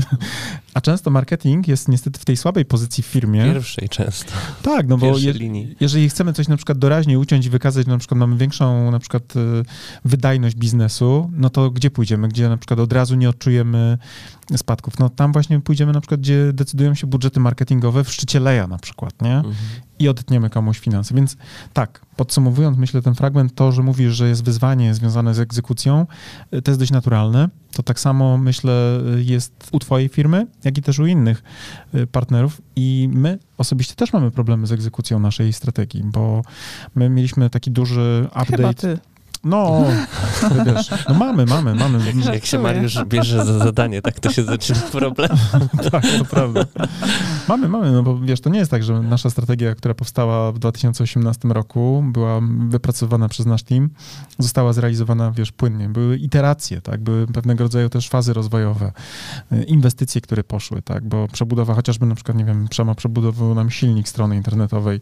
[0.73, 3.43] A często marketing jest niestety w tej słabej pozycji w firmie.
[3.43, 4.33] Pierwszej często.
[4.61, 5.33] Tak, no bo je,
[5.79, 8.99] jeżeli chcemy coś na przykład doraźnie uciąć i wykazać, że na przykład mamy większą na
[8.99, 9.39] przykład y,
[10.05, 12.27] wydajność biznesu, no to gdzie pójdziemy?
[12.27, 13.97] Gdzie na przykład od razu nie odczujemy
[14.55, 14.99] spadków?
[14.99, 18.77] No tam właśnie pójdziemy na przykład, gdzie decydują się budżety marketingowe w szczycie leja na
[18.77, 19.35] przykład, nie?
[19.35, 19.55] Mhm.
[20.01, 21.15] I odetniemy komuś finanse.
[21.15, 21.37] Więc
[21.73, 26.05] tak, podsumowując, myślę ten fragment, to, że mówisz, że jest wyzwanie związane z egzekucją,
[26.53, 27.49] y, to jest dość naturalne.
[27.71, 31.43] To tak samo, myślę, jest u twojej firmy, jak i też u innych
[31.95, 32.61] y, partnerów.
[32.75, 36.41] I my osobiście też mamy problemy z egzekucją naszej strategii, bo
[36.95, 38.57] my mieliśmy taki duży update.
[38.57, 38.99] Chyba ty.
[39.43, 39.85] No,
[40.65, 42.05] wiesz, no mamy, mamy, mamy.
[42.05, 45.29] Jak, jak się Mariusz bierze za zadanie, tak to się zaczyna problem.
[45.91, 46.65] tak, to prawda.
[47.47, 50.59] Mamy, mamy, no bo wiesz, to nie jest tak, że nasza strategia, która powstała w
[50.59, 53.89] 2018 roku, była wypracowana przez nasz team,
[54.39, 55.89] została zrealizowana, wiesz, płynnie.
[55.89, 58.91] Były iteracje, tak, były pewnego rodzaju też fazy rozwojowe,
[59.67, 64.09] inwestycje, które poszły, tak, bo przebudowa, chociażby na przykład, nie wiem, Przema przebudował nam silnik
[64.09, 65.01] strony internetowej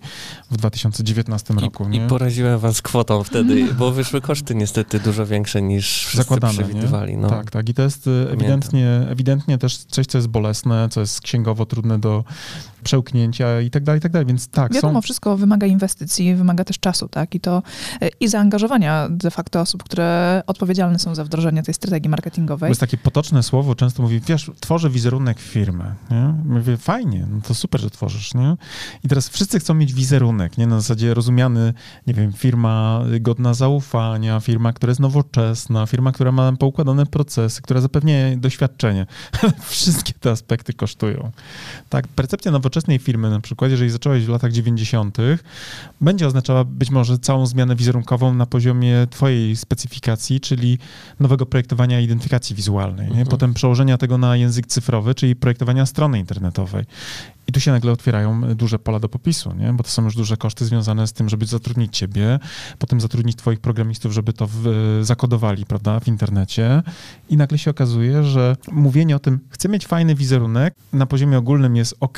[0.52, 2.06] w 2019 roku, I, nie?
[2.06, 7.18] I poraziłem was kwotą wtedy, bo wyszły koszty niestety dużo większe niż wszyscy Zakładane, przewidywali.
[7.18, 7.30] No.
[7.30, 7.70] Tak, tak.
[7.70, 12.00] I to jest y, ewidentnie, ewidentnie też coś, co jest bolesne, co jest księgowo trudne
[12.00, 12.24] do
[12.84, 14.26] przełknięcia i tak dalej, i tak dalej.
[14.26, 15.02] Więc tak, Wiadomo, są...
[15.02, 17.36] wszystko wymaga inwestycji, wymaga też czasu, tak?
[17.36, 17.64] I to
[18.04, 22.68] y, i zaangażowania de facto osób, które odpowiedzialne są za wdrożenie tej strategii marketingowej.
[22.68, 26.34] To jest takie potoczne słowo, często mówi, wiesz, tworzę wizerunek firmy, nie?
[26.46, 28.58] Mówię, fajnie, no to super, że tworzysz, nie?
[29.04, 30.68] I teraz wszyscy chcą mieć wizerunek, nie?
[30.68, 31.74] Na zasadzie rozumiany,
[32.08, 37.82] nie wiem, firma godna zaufania, firma, która jest nowoczesna, firma, która ma poukładane procesy, która
[37.82, 39.06] zapewnia doświadczenie.
[39.70, 41.32] Wszystkie te aspekty kosztują.
[41.90, 45.18] Tak, percepcja nowoczesnej firmy na przykład, jeżeli zaczęłaś w latach 90.,
[46.02, 50.78] będzie oznaczała być może całą zmianę wizerunkową na poziomie twojej specyfikacji, czyli
[51.20, 53.08] nowego projektowania identyfikacji wizualnej.
[53.08, 53.28] Mhm.
[53.28, 56.86] Potem przełożenia tego na język cyfrowy, czyli projektowania strony internetowej.
[57.50, 59.74] I tu się nagle otwierają duże pola do popisu, nie?
[59.74, 62.40] bo to są już duże koszty związane z tym, żeby zatrudnić ciebie,
[62.80, 66.84] potem zatrudnić twoich programistów, żeby to w, zakodowali prawda, w internecie.
[67.30, 71.76] I nagle się okazuje, że mówienie o tym, chcę mieć fajny wizerunek, na poziomie ogólnym
[71.76, 72.18] jest ok,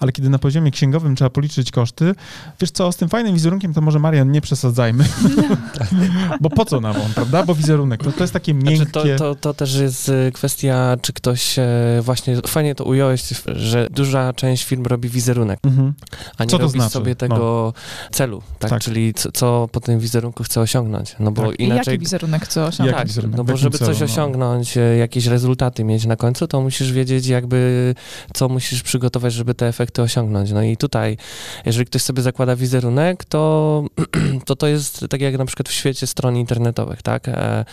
[0.00, 2.14] ale kiedy na poziomie księgowym trzeba policzyć koszty,
[2.60, 5.04] wiesz co, z tym fajnym wizerunkiem to może Marian nie przesadzajmy,
[6.40, 7.42] bo po co nam on, prawda?
[7.42, 8.76] Bo wizerunek, to, to jest takie miękkie...
[8.76, 11.64] Znaczy to, to, to też jest y, kwestia, czy ktoś e,
[12.02, 15.94] właśnie, fajnie to ująłeś, że duża część część firm robi wizerunek, mhm.
[16.38, 16.90] a nie co robi znaczy?
[16.90, 17.36] sobie tego
[17.76, 18.10] no.
[18.10, 18.70] celu, tak?
[18.70, 18.82] tak.
[18.82, 21.60] Czyli co, co, po tym wizerunku chce osiągnąć, no bo tak.
[21.60, 21.92] inaczej...
[21.92, 22.98] Jaki wizerunek chce osiągnąć?
[22.98, 23.36] Tak, wizerunek?
[23.36, 24.04] no bo żeby celu, coś no.
[24.04, 24.82] osiągnąć, no.
[24.82, 27.94] jakieś rezultaty mieć na końcu, to musisz wiedzieć jakby,
[28.34, 30.52] co musisz przygotować, żeby te efekty osiągnąć.
[30.52, 31.16] No i tutaj,
[31.64, 33.84] jeżeli ktoś sobie zakłada wizerunek, to
[34.46, 37.28] to, to jest tak jak na przykład w świecie stron internetowych, tak?
[37.28, 37.64] E,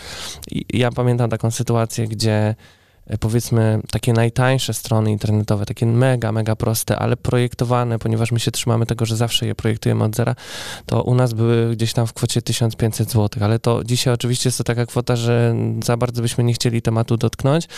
[0.72, 2.54] ja pamiętam taką sytuację, gdzie
[3.20, 8.86] powiedzmy takie najtańsze strony internetowe, takie mega, mega proste, ale projektowane, ponieważ my się trzymamy
[8.86, 10.34] tego, że zawsze je projektujemy od zera,
[10.86, 14.58] to u nas były gdzieś tam w kwocie 1500 zł, ale to dzisiaj oczywiście jest
[14.58, 17.68] to taka kwota, że za bardzo byśmy nie chcieli tematu dotknąć,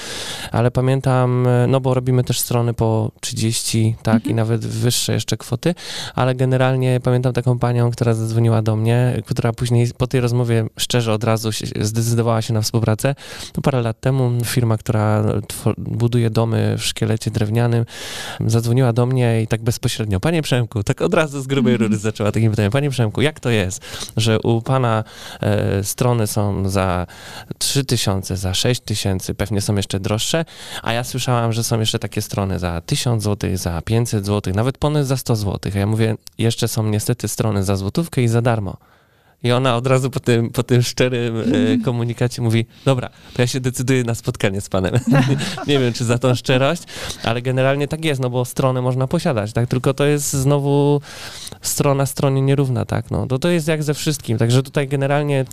[0.53, 4.31] ale pamiętam, e, no bo robimy też strony po 30, tak, mhm.
[4.31, 5.75] i nawet wyższe jeszcze kwoty,
[6.15, 11.13] ale generalnie pamiętam taką panią, która zadzwoniła do mnie, która później po tej rozmowie szczerze
[11.13, 13.15] od razu zdecydowała się na współpracę.
[13.53, 15.16] To parę lat temu firma, która
[15.79, 17.85] buduje domy w szkielecie drewnianym,
[18.47, 22.33] zadzwoniła do mnie i tak bezpośrednio, panie Przemku, tak od razu z grubej rury zaczęła
[22.33, 23.85] takim pytaniem, panie Przemku, jak to jest,
[24.17, 25.05] że u pana
[25.41, 27.07] e, strony są za
[27.59, 30.45] 3 tysiące, za 6 tysięcy, pewnie są jeszcze droższe,
[30.83, 34.79] a ja słyszałam, że są jeszcze takie strony za 1000 zł, za 500 zł, nawet
[34.79, 35.73] ponad za 100 zł.
[35.75, 38.77] A ja mówię, jeszcze są niestety strony za złotówkę i za darmo.
[39.43, 41.45] I ona od razu po tym, po tym szczerym e,
[41.85, 44.95] komunikacie mówi, dobra, to ja się decyduję na spotkanie z panem.
[45.69, 46.83] nie wiem, czy za tą szczerość,
[47.25, 49.69] ale generalnie tak jest, no bo stronę można posiadać, tak?
[49.69, 51.01] Tylko to jest znowu
[51.63, 53.11] strona stronie nierówna, tak?
[53.11, 54.39] No, to, to jest jak ze wszystkim.
[54.39, 55.45] Także tutaj generalnie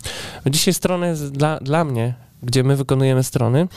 [0.46, 3.68] dzisiaj strony dla, dla mnie gdzie my wykonujemy strony,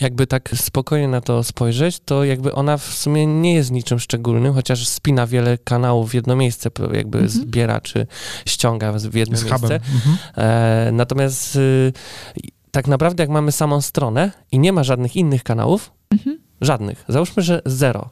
[0.00, 4.54] jakby tak spokojnie na to spojrzeć, to jakby ona w sumie nie jest niczym szczególnym,
[4.54, 7.28] chociaż spina wiele kanałów w jedno miejsce, jakby mhm.
[7.28, 8.06] zbiera czy
[8.46, 9.74] ściąga w jedno miejsce.
[9.74, 10.16] Mhm.
[10.36, 11.92] E, natomiast y,
[12.70, 16.38] tak naprawdę jak mamy samą stronę i nie ma żadnych innych kanałów, mhm.
[16.60, 18.08] żadnych, załóżmy, że zero,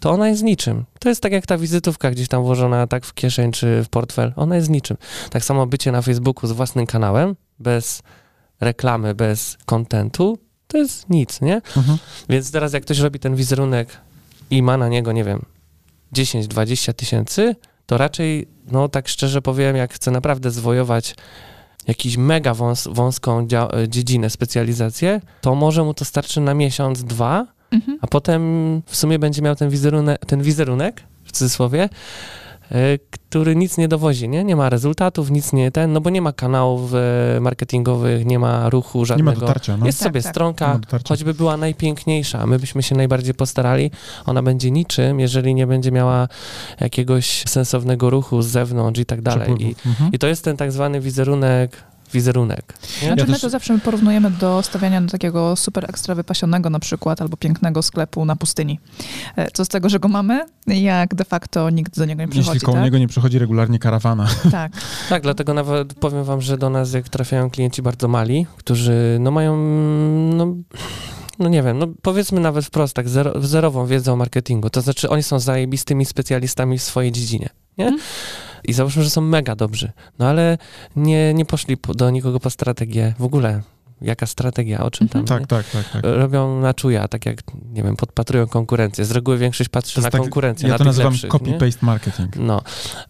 [0.00, 0.84] to ona jest niczym.
[0.98, 4.32] To jest tak jak ta wizytówka gdzieś tam włożona tak w kieszeń czy w portfel,
[4.36, 4.96] ona jest niczym.
[5.30, 8.02] Tak samo bycie na Facebooku z własnym kanałem, bez
[8.60, 10.38] reklamy, bez kontentu,
[10.68, 11.54] to jest nic, nie?
[11.76, 11.98] Mhm.
[12.28, 13.88] Więc teraz jak ktoś robi ten wizerunek
[14.50, 15.44] i ma na niego, nie wiem,
[16.12, 21.14] 10-20 tysięcy, to raczej, no tak szczerze powiem, jak chce naprawdę zwojować
[21.86, 23.48] jakiś mega wąs, wąską
[23.88, 27.98] dziedzinę, specjalizację, to może mu to starczy na miesiąc, dwa, mhm.
[28.00, 28.42] a potem
[28.86, 32.45] w sumie będzie miał ten wizerunek, ten wizerunek w cudzysłowie, E,
[33.10, 34.44] który nic nie dowozi, nie?
[34.44, 38.70] Nie ma rezultatów, nic nie ten, no bo nie ma kanałów e, marketingowych, nie ma
[38.70, 39.30] ruchu żadnego.
[39.30, 39.86] Nie ma dotarcia, no.
[39.86, 40.32] Jest tak, sobie tak.
[40.32, 43.90] stronka, choćby była najpiękniejsza, my byśmy się najbardziej postarali,
[44.26, 46.28] ona będzie niczym, jeżeli nie będzie miała
[46.80, 49.62] jakiegoś sensownego ruchu z zewnątrz i tak dalej.
[49.62, 50.12] I, mhm.
[50.12, 52.74] I to jest ten tak zwany wizerunek wizerunek.
[53.02, 53.08] Nie?
[53.08, 53.40] Znaczy, ja my też...
[53.40, 58.24] to zawsze porównujemy do stawiania do takiego super ekstra wypasionego na przykład, albo pięknego sklepu
[58.24, 58.80] na pustyni.
[59.36, 62.50] E, co z tego, że go mamy, jak de facto nikt do niego nie przychodzi.
[62.50, 62.84] Jeśli koło tak?
[62.84, 64.28] niego nie przychodzi regularnie karawana.
[64.50, 64.72] Tak.
[65.08, 69.30] tak, dlatego nawet powiem wam, że do nas jak trafiają klienci bardzo mali, którzy no
[69.30, 69.56] mają
[70.36, 70.54] no,
[71.38, 74.70] no nie wiem, no powiedzmy nawet wprost tak, zero, zerową wiedzę o marketingu.
[74.70, 77.86] To znaczy oni są zajebistymi specjalistami w swojej dziedzinie, nie?
[77.86, 78.00] Mm.
[78.64, 80.58] I załóżmy, że są mega dobrzy, no ale
[80.96, 83.62] nie, nie poszli do nikogo po strategię w ogóle
[84.00, 85.24] jaka strategia, o czym tam.
[85.24, 89.04] Tak, tak, tak, tak, Robią na czuja, tak jak, nie wiem, podpatrują konkurencję.
[89.04, 90.68] Z reguły większość patrzy na tak, konkurencję.
[90.68, 92.36] Ja na to nazywam copy-paste marketing.
[92.36, 92.62] No.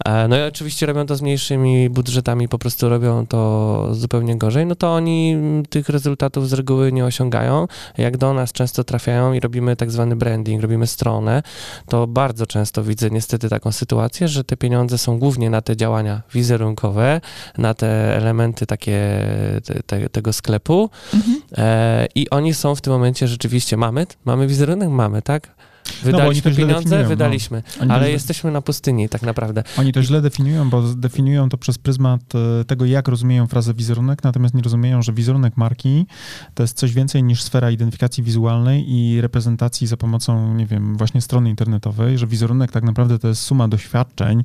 [0.04, 4.66] E, no i oczywiście robią to z mniejszymi budżetami, po prostu robią to zupełnie gorzej.
[4.66, 5.36] No to oni
[5.70, 7.68] tych rezultatów z reguły nie osiągają.
[7.98, 11.42] Jak do nas często trafiają i robimy tak zwany branding, robimy stronę,
[11.88, 16.22] to bardzo często widzę niestety taką sytuację, że te pieniądze są głównie na te działania
[16.34, 17.20] wizerunkowe,
[17.58, 19.26] na te elementy takie
[19.64, 20.75] te, te, tego sklepu,
[21.14, 21.40] mhm.
[21.56, 25.56] e, i oni są w tym momencie rzeczywiście, mamy, mamy wizerunek, mamy, tak?
[25.86, 27.94] No, Wydaliśmy no, pieniądze, wydaliśmy, no.
[27.94, 29.62] ale jesteśmy na pustyni tak naprawdę.
[29.78, 32.20] Oni to źle definiują, bo definiują to przez pryzmat
[32.60, 36.06] e, tego, jak rozumieją frazę wizerunek, natomiast nie rozumieją, że wizerunek marki
[36.54, 41.20] to jest coś więcej niż sfera identyfikacji wizualnej i reprezentacji za pomocą, nie wiem, właśnie
[41.20, 44.44] strony internetowej, że wizerunek tak naprawdę to jest suma doświadczeń,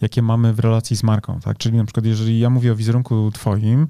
[0.00, 1.58] jakie mamy w relacji z marką, tak?
[1.58, 3.88] Czyli na przykład, jeżeli ja mówię o wizerunku twoim,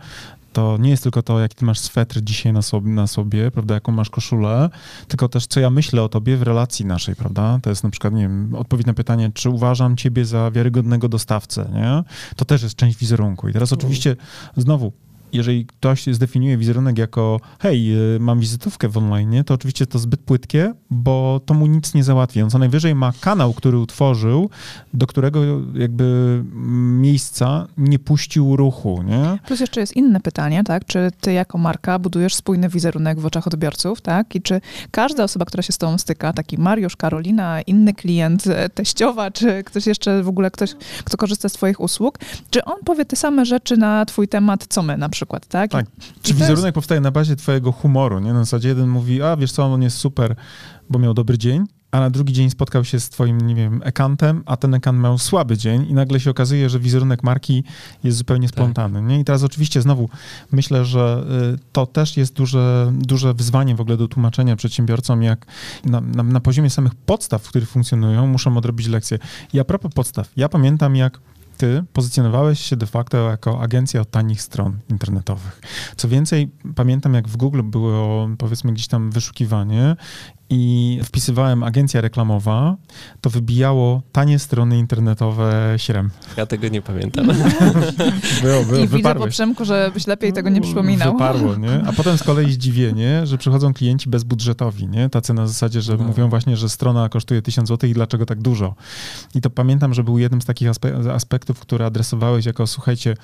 [0.52, 3.74] to nie jest tylko to, jaki ty masz swetr dzisiaj na sobie, na sobie, prawda,
[3.74, 4.70] jaką masz koszulę,
[5.08, 7.58] tylko też co ja myślę o tobie w relacji naszej, prawda?
[7.62, 11.70] To jest na przykład, nie wiem, odpowiedź na pytanie, czy uważam ciebie za wiarygodnego dostawcę,
[11.74, 12.02] nie?
[12.36, 13.48] To też jest część wizerunku.
[13.48, 14.16] I teraz oczywiście
[14.56, 14.92] znowu
[15.32, 20.20] jeżeli ktoś zdefiniuje wizerunek jako hej, y, mam wizytówkę w online, to oczywiście to zbyt
[20.20, 22.42] płytkie, bo to mu nic nie załatwi.
[22.42, 24.50] On co najwyżej ma kanał, który utworzył,
[24.94, 25.40] do którego
[25.74, 26.42] jakby
[27.00, 29.38] miejsca nie puścił ruchu, nie?
[29.46, 30.84] Plus jeszcze jest inne pytanie, tak?
[30.86, 34.34] Czy ty jako marka budujesz spójny wizerunek w oczach odbiorców, tak?
[34.34, 38.68] I czy każda osoba, która się z tobą styka, taki Mariusz, Karolina, inny klient, e,
[38.68, 42.18] teściowa, czy ktoś jeszcze w ogóle, ktoś, kto korzysta z twoich usług,
[42.50, 45.21] czy on powie te same rzeczy na twój temat, co my na przykład?
[45.22, 45.70] Przykład, tak?
[45.70, 45.86] Tak.
[46.22, 46.74] Czy wizerunek jest...
[46.74, 48.32] powstaje na bazie twojego humoru, nie?
[48.32, 50.36] Na zasadzie jeden mówi, a wiesz co, on jest super,
[50.90, 54.42] bo miał dobry dzień, a na drugi dzień spotkał się z twoim, nie wiem, ekantem,
[54.46, 57.64] a ten ekant miał słaby dzień i nagle się okazuje, że wizerunek marki
[58.04, 58.54] jest zupełnie tak.
[58.54, 58.98] splątany.
[58.98, 59.08] Tak.
[59.08, 59.20] Nie?
[59.20, 60.08] I teraz oczywiście znowu
[60.52, 65.46] myślę, że y, to też jest duże, duże wyzwanie w ogóle do tłumaczenia przedsiębiorcom, jak
[65.84, 69.18] na, na, na poziomie samych podstaw, w których funkcjonują, muszą odrobić lekcje.
[69.52, 71.20] I a propos podstaw, ja pamiętam jak
[71.62, 75.60] ty pozycjonowałeś się de facto jako agencja od tanich stron internetowych.
[75.96, 79.96] Co więcej, pamiętam jak w Google było powiedzmy gdzieś tam wyszukiwanie
[80.54, 82.76] i wpisywałem agencja reklamowa,
[83.20, 86.10] to wybijało tanie strony internetowe śrem.
[86.36, 87.26] Ja tego nie pamiętam.
[88.42, 89.24] Było, było, I widzę wyparły.
[89.26, 91.12] po Przemku, że byś lepiej tego nie przypominał.
[91.12, 91.82] Wyparło, nie?
[91.86, 95.08] A potem z kolei zdziwienie, że przychodzą klienci bezbudżetowi, nie?
[95.10, 96.04] Tacy na zasadzie, że No.
[96.04, 98.74] mówią właśnie, że strona kosztuje 1000 zł i dlaczego tak dużo.
[99.34, 103.14] I to pamiętam, że był jednym z takich aspe- aspektów, które adresowałeś jako, słuchajcie,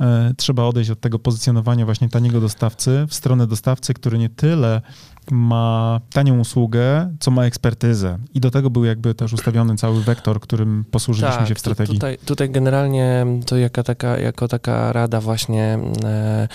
[0.00, 4.82] e, trzeba odejść od tego pozycjonowania właśnie taniego dostawcy w stronę dostawcy, który nie tyle
[5.30, 8.18] ma tanią usługę, co ma ekspertyzę.
[8.34, 11.94] I do tego był jakby też ustawiony cały wektor, którym posłużyliśmy się w Tak, strategii.
[11.94, 16.48] Tutaj, tutaj generalnie to jaka taka, jako taka rada właśnie e,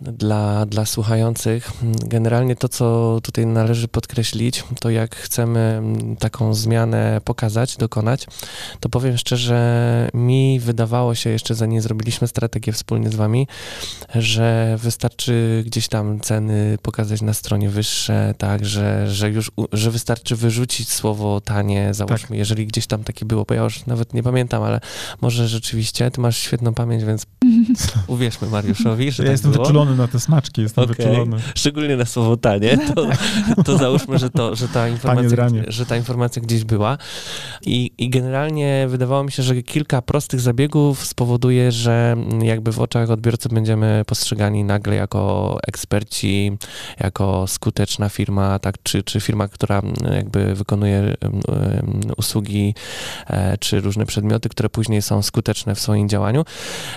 [0.00, 1.72] dla, dla słuchających.
[2.04, 5.82] Generalnie to, co tutaj należy podkreślić, to jak chcemy
[6.18, 8.26] taką zmianę pokazać, dokonać,
[8.80, 13.46] to powiem szczerze, mi wydawało się jeszcze zanim zrobiliśmy strategię wspólnie z wami,
[14.14, 20.36] że wystarczy gdzieś tam ceny pokazać na stronie wyższe, tak, że, że już, że wystarczy
[20.36, 24.62] wyrzucić słowo tanie, załóżmy, jeżeli gdzieś tam takie było, bo ja już nawet nie pamiętam,
[24.62, 24.80] ale
[25.20, 27.26] może rzeczywiście, ty masz świetną pamięć, więc
[28.06, 29.64] uwierzmy Mariuszowi, że Ja tak jestem było.
[29.88, 30.96] Wyczulony na te smaczki, jestem Okej.
[30.96, 31.36] wyczulony.
[31.54, 33.06] Szczególnie na słowo tanie, to,
[33.64, 36.98] to załóżmy, że, to, że, ta informacja, że ta informacja gdzieś była.
[37.66, 43.10] I, I generalnie wydawało mi się, że kilka prostych zabiegów spowoduje, że jakby w oczach
[43.10, 46.58] odbiorcy będziemy postrzegani nagle jako eksperci,
[47.00, 49.82] jako skuteczna firma, tak, czy, czy firma, która
[50.14, 51.14] jakby wykonuje
[52.16, 52.74] usługi,
[53.26, 56.44] e, czy różne przedmioty, które później są skuteczne w swoim działaniu.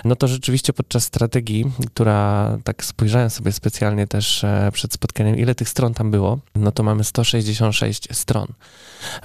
[0.04, 5.54] No to rzeczywiście podczas strategii, która tak spojrzałem sobie specjalnie też e, przed spotkaniem, ile
[5.54, 8.46] tych stron tam było, no to mamy 166 stron.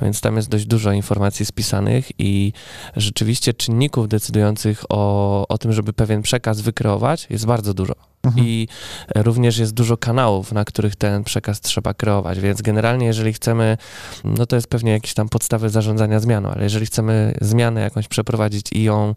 [0.02, 2.54] Więc tam jest dość dużo informacji spisanych i
[2.96, 7.94] rzeczywiście czynników decydujących o, o tym, żeby pewien przekaz wykreować, jest bardzo dużo.
[8.24, 8.48] Mhm.
[8.48, 8.68] I
[9.16, 13.78] również jest dużo kanałów, na których ten przekaz trzeba kreować, więc generalnie jeżeli chcemy,
[14.24, 18.74] no to jest pewnie jakieś tam podstawy zarządzania zmianą, ale jeżeli chcemy zmianę jakąś przeprowadzić
[18.74, 19.16] i ją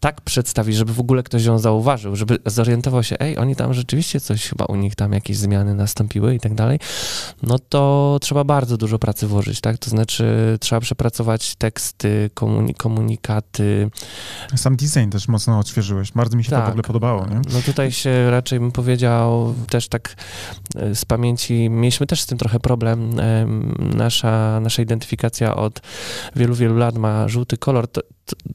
[0.00, 4.20] tak przedstawić, żeby w ogóle ktoś ją zauważył, żeby zorientował się, ej, oni tam rzeczywiście
[4.20, 6.78] coś, chyba u nich tam jakieś zmiany nastąpiły i tak dalej,
[7.42, 9.78] no to trzeba bardzo dużo pracy włożyć, tak?
[9.78, 13.90] To znaczy trzeba przepracować teksty, komuni- komunikaty,
[14.56, 16.12] Sam design też mocno odświeżyłeś.
[16.12, 16.64] Bardzo mi się to Tak.
[16.66, 17.40] w ogóle podobało, nie?
[17.52, 20.14] No tutaj się raczej bym powiedział też tak
[20.76, 23.20] e, z pamięci, mieliśmy też z tym trochę problem.
[23.20, 25.80] Em, Nasza, nasza identyfikacja od
[26.36, 27.88] wielu, wielu lat ma żółty kolor.
[27.88, 28.08] To, to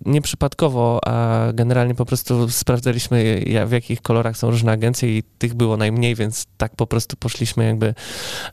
[0.06, 5.78] nieprzypadkowo, a generalnie po prostu sprawdzaliśmy, w jakich kolorach są różne agencje i tych było
[5.78, 7.94] najmniej, więc tak po prostu poszliśmy jakby,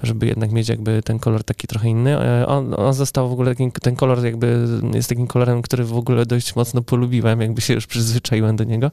[0.02, 2.18] żeby jednak mieć jakby ten kolor taki trochę inny.
[2.18, 5.96] E, On, on został w ogóle, takim, ten kolor jakby jest takim kolorem, który w
[5.96, 8.90] ogóle dość mocno polubiłem, jakby się już przyzwyczaiłem do niego.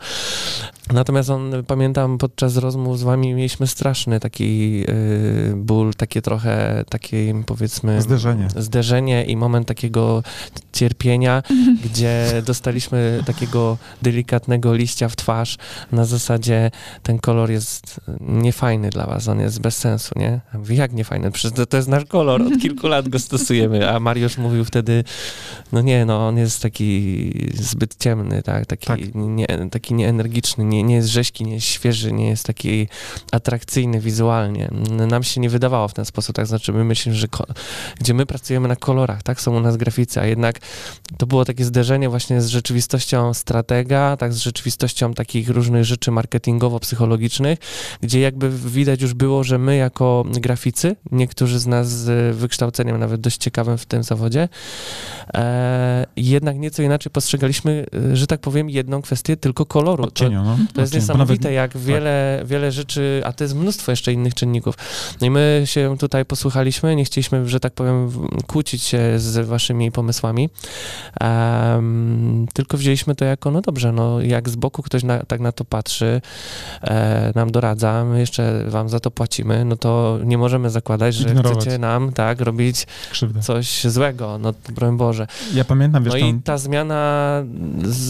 [0.93, 7.43] Natomiast on, pamiętam, podczas rozmów z wami mieliśmy straszny taki y, ból, takie trochę, takie
[7.45, 8.01] powiedzmy...
[8.01, 8.47] Zderzenie.
[8.55, 10.23] Zderzenie i moment takiego
[10.73, 11.43] cierpienia,
[11.85, 15.57] gdzie dostaliśmy takiego delikatnego liścia w twarz
[15.91, 16.71] na zasadzie
[17.03, 20.41] ten kolor jest niefajny dla was, on jest bez sensu, nie?
[20.53, 21.31] Ja mówię, jak niefajny?
[21.31, 25.03] Przecież to, to jest nasz kolor, od kilku lat go stosujemy, a Mariusz mówił wtedy,
[25.71, 28.65] no nie, no on jest taki zbyt ciemny, tak?
[28.65, 28.99] Taki, Tak.
[29.15, 32.87] Nie, taki nieenergiczny, nie, nie jest rzeźki, nie jest świeży, nie jest taki
[33.31, 34.69] atrakcyjny wizualnie.
[35.07, 36.47] Nam się nie wydawało w ten sposób, tak?
[36.47, 37.27] Znaczy my myślimy, że
[37.99, 39.41] gdzie my pracujemy na kolorach, tak?
[39.41, 40.59] Są u nas graficy, a jednak
[41.17, 44.33] to było takie zderzenie właśnie z rzeczywistością stratega, tak?
[44.33, 47.57] Z rzeczywistością takich różnych rzeczy marketingowo-psychologicznych,
[48.01, 53.21] gdzie jakby widać już było, że my jako graficy, niektórzy z nas z wykształceniem nawet
[53.21, 54.49] dość ciekawym w tym zawodzie,
[55.33, 60.11] e, jednak nieco inaczej postrzegaliśmy, e, że tak powiem, jedną kwestię tylko koloru.
[60.11, 60.43] To, no.
[60.43, 64.33] to jest bo nawet- niesamowite, jak wiele, wiele rzeczy, a to jest mnóstwo jeszcze innych
[64.33, 64.75] czynników.
[65.21, 68.11] No i my się tutaj posłuchaliśmy, nie chcieliśmy, że tak powiem,
[68.47, 70.49] kłócić się z waszymi pomysłami,
[71.19, 71.96] em,
[72.53, 75.65] tylko wzięliśmy to jako, no dobrze, no jak z boku ktoś na, tak na to
[75.65, 76.21] patrzy,
[76.81, 81.29] e, nam doradza, my jeszcze wam za to płacimy, no to nie możemy zakładać, że
[81.29, 81.57] Ignorować.
[81.59, 83.41] chcecie nam, tak, robić Krzywdę.
[83.41, 85.27] coś złego, no broń Boże.
[85.53, 87.43] Ja pamiętam, wiesz, No tam, i ta zmiana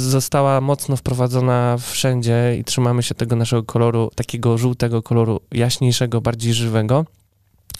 [0.09, 6.53] została mocno wprowadzona wszędzie i trzymamy się tego naszego koloru, takiego żółtego koloru, jaśniejszego, bardziej
[6.53, 7.05] żywego.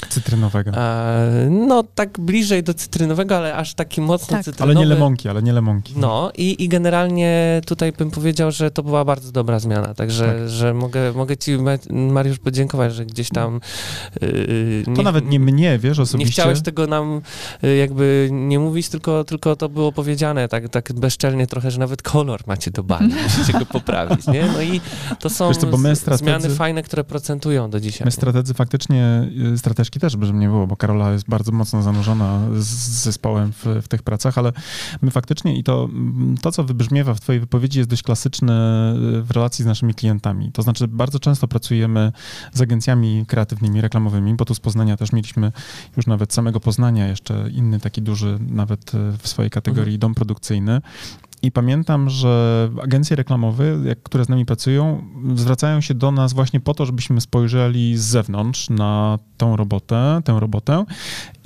[0.09, 0.71] Cytrynowego.
[0.71, 4.45] E, no, tak bliżej do cytrynowego, ale aż taki mocno Tak.
[4.45, 4.71] cytrynowy.
[4.71, 5.93] Ale nie lemonki, ale nie lemonki.
[5.97, 10.49] No i, i generalnie tutaj bym powiedział, że to była bardzo dobra zmiana, także Tak.
[10.49, 13.61] że mogę, mogę ci Ma- Mariusz podziękować, że gdzieś tam
[14.21, 16.31] yy, To nawet nie mnie, wiesz, nie osobiście.
[16.31, 17.21] chciałeś tego nam
[17.63, 22.01] y, jakby nie mówić, tylko, tylko to było powiedziane tak, tak bezczelnie trochę, że nawet
[22.01, 24.45] kolor macie do bani, musicie go poprawić, nie?
[24.53, 24.81] No i
[25.19, 28.05] to są co, bo my z- strategzy- zmiany fajne, które procentują do dzisiaj.
[28.05, 31.83] My strategzy faktycznie, y, strateżki Agnieszki też, żeby nie było, bo Karola jest bardzo mocno
[31.83, 32.65] zanurzona z
[33.03, 34.53] zespołem w, w tych pracach, ale
[35.01, 35.89] my faktycznie i to,
[36.41, 38.53] to, co wybrzmiewa w twojej wypowiedzi jest dość klasyczne
[39.23, 40.51] w relacji z naszymi klientami.
[40.51, 42.11] To znaczy bardzo często pracujemy
[42.53, 45.51] z agencjami kreatywnymi, reklamowymi, bo tu z Poznania też mieliśmy
[45.97, 49.99] już nawet samego Poznania jeszcze inny taki duży, nawet w swojej kategorii mhm.
[49.99, 50.81] dom produkcyjny.
[51.41, 53.65] I pamiętam, że agencje reklamowe,
[54.03, 55.03] które z nami pracują,
[55.35, 60.39] zwracają się do nas właśnie po to, żebyśmy spojrzeli z zewnątrz na tą robotę, tę
[60.39, 60.85] robotę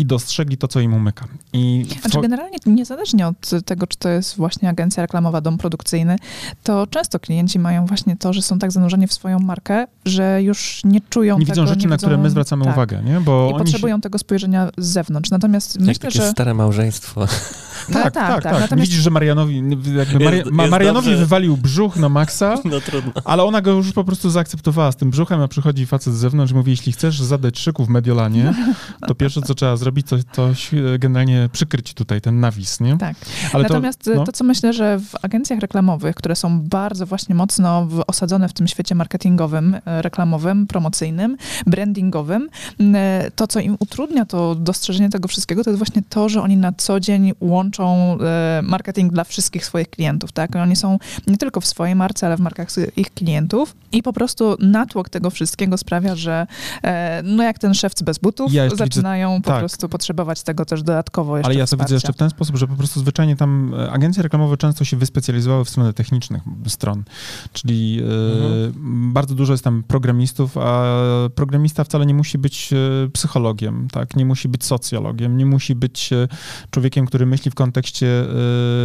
[0.01, 1.27] i dostrzegli to, co im umyka.
[1.53, 6.15] I znaczy generalnie niezależnie od tego, czy to jest właśnie agencja reklamowa, dom produkcyjny,
[6.63, 10.81] to często klienci mają właśnie to, że są tak zanurzeni w swoją markę, że już
[10.83, 11.53] nie czują nie tego.
[11.53, 12.73] Widzą rzeczy, nie widzą, na które my zwracamy tak.
[12.73, 13.19] uwagę, nie?
[13.19, 14.01] Bo I potrzebują się...
[14.01, 15.31] tego spojrzenia z zewnątrz.
[15.31, 16.31] Natomiast Jak myślę, takie że...
[16.31, 17.25] stare małżeństwo.
[17.93, 18.43] Tak, tak, tak.
[18.43, 18.61] tak, tak.
[18.61, 18.89] Natomiast...
[18.89, 19.55] Widzisz, że Marianowi,
[19.97, 21.17] jakby jest, jest Marianowi dobrze.
[21.17, 23.11] wywalił brzuch na maksa, no, trudno.
[23.25, 26.51] ale ona go już po prostu zaakceptowała z tym brzuchem, a przychodzi facet z zewnątrz
[26.51, 28.53] i mówi, jeśli chcesz zadać szyku w Mediolanie,
[29.07, 30.49] to pierwsze, co trzeba zrobić, to, to
[30.99, 32.97] generalnie przykryć tutaj ten nawis, nie?
[32.97, 33.15] Tak.
[33.53, 34.23] Ale Natomiast to, no.
[34.23, 38.67] to, co myślę, że w agencjach reklamowych, które są bardzo właśnie mocno osadzone w tym
[38.67, 41.37] świecie marketingowym, e, reklamowym, promocyjnym,
[41.67, 42.49] brandingowym,
[43.35, 46.73] to, co im utrudnia to dostrzeżenie tego wszystkiego, to jest właśnie to, że oni na
[46.77, 50.55] co dzień łączą e, marketing dla wszystkich swoich klientów, tak?
[50.55, 54.57] Oni są nie tylko w swojej marce, ale w markach ich klientów i po prostu
[54.59, 56.47] natłok tego wszystkiego sprawia, że
[56.83, 59.61] e, no jak ten szewc bez butów ja zaczynają widzę, po tak.
[59.71, 62.67] Prostu potrzebować tego też dodatkowo jeszcze Ale ja to widzę jeszcze w ten sposób, że
[62.67, 67.03] po prostu zwyczajnie tam e, agencje reklamowe często się wyspecjalizowały w stronę technicznych stron,
[67.53, 69.13] czyli mhm.
[69.13, 70.95] bardzo dużo jest tam programistów, a
[71.35, 72.69] programista wcale nie musi być
[73.13, 74.15] psychologiem, tak?
[74.15, 76.09] Nie musi być socjologiem, nie musi być
[76.71, 78.25] człowiekiem, który myśli w kontekście...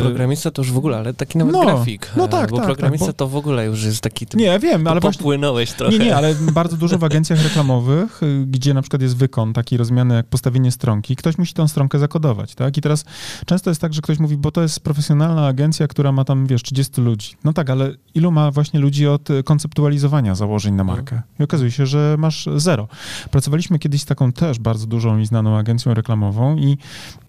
[0.02, 2.12] Programista to już w ogóle, ale taki nawet no, grafik.
[2.16, 3.18] No tak, Bo tak, programista tak, bo...
[3.18, 4.26] to w ogóle już jest taki...
[4.26, 5.78] Typ, nie, wiem, ale popłynąłeś właśnie...
[5.78, 5.98] trochę.
[5.98, 9.76] Nie, nie, ale bardzo dużo w agencjach reklamowych, y, gdzie na przykład jest wykon taki
[9.76, 12.76] rozumiany jak postawienie stronki, ktoś musi tą stronkę zakodować, tak?
[12.76, 13.04] I teraz
[13.46, 16.62] często jest tak, że ktoś mówi, bo to jest profesjonalna agencja, która ma tam, wiesz,
[16.62, 17.34] 30 ludzi.
[17.44, 21.22] No tak, ale ilu ma właśnie ludzi od konceptualizowania założeń na markę?
[21.40, 22.88] I okazuje się, że masz zero.
[23.30, 26.78] Pracowaliśmy kiedyś z taką też bardzo dużą i znaną agencją reklamową i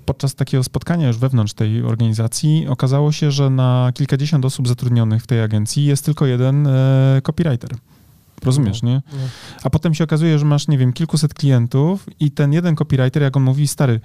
[0.06, 5.28] podczas takiego spotkania już wewnątrz tej organizacji okazało się, że na kilkadziesiąt osób zatrudnionych w
[5.28, 7.70] tej agencji jest tylko jeden e, copywriter.
[8.46, 9.02] Rozumiesz, no, nie?
[9.14, 9.20] No.
[9.64, 13.38] A potem się okazuje, że masz, nie wiem, kilkuset klientów i ten jeden copywriter, jak
[13.38, 14.00] on mówi, stary,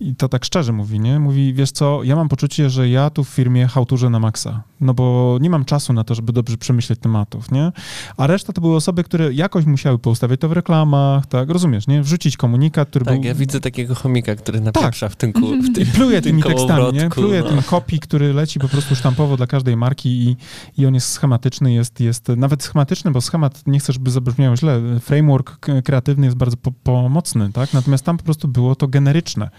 [0.00, 1.18] i to tak szczerze mówi, nie?
[1.18, 4.94] Mówi, wiesz co, ja mam poczucie, że ja tu w firmie hałturzę na maksa, no
[4.94, 7.72] bo nie mam czasu na to, żeby dobrze przemyśleć tematów, nie?
[8.16, 11.50] A reszta to były osoby, które jakoś musiały poustawiać to w reklamach, tak?
[11.50, 12.02] Rozumiesz, nie?
[12.02, 13.24] Wrzucić komunikat, który tak, był...
[13.24, 15.12] ja widzę takiego chomika, który napieprza tak.
[15.12, 17.10] w tym, ku, w tym Pluje tymi tekstami, nie?
[17.10, 17.48] Pluje no.
[17.48, 20.36] tym kopii, który leci po prostu sztampowo dla każdej marki i,
[20.78, 24.80] i on jest schematyczny, jest, jest nawet schematyczny, bo schemat nie chcę, żeby zabrzmiało źle,
[25.00, 27.72] framework kreatywny jest bardzo po pomocny, tak?
[27.72, 29.50] Natomiast tam po prostu było to generyczne.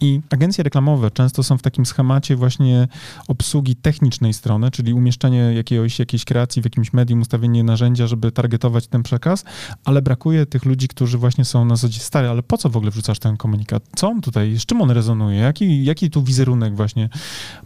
[0.00, 2.88] I agencje reklamowe często są w takim schemacie właśnie
[3.28, 8.86] obsługi technicznej strony, czyli umieszczenie jakiegoś, jakiejś kreacji w jakimś medium, ustawienie narzędzia, żeby targetować
[8.86, 9.44] ten przekaz,
[9.84, 12.90] ale brakuje tych ludzi, którzy właśnie są na zasadzie stary, ale po co w ogóle
[12.90, 13.82] wrzucasz ten komunikat?
[13.96, 15.38] Co on tutaj, z czym on rezonuje?
[15.38, 17.08] Jaki, jaki tu wizerunek właśnie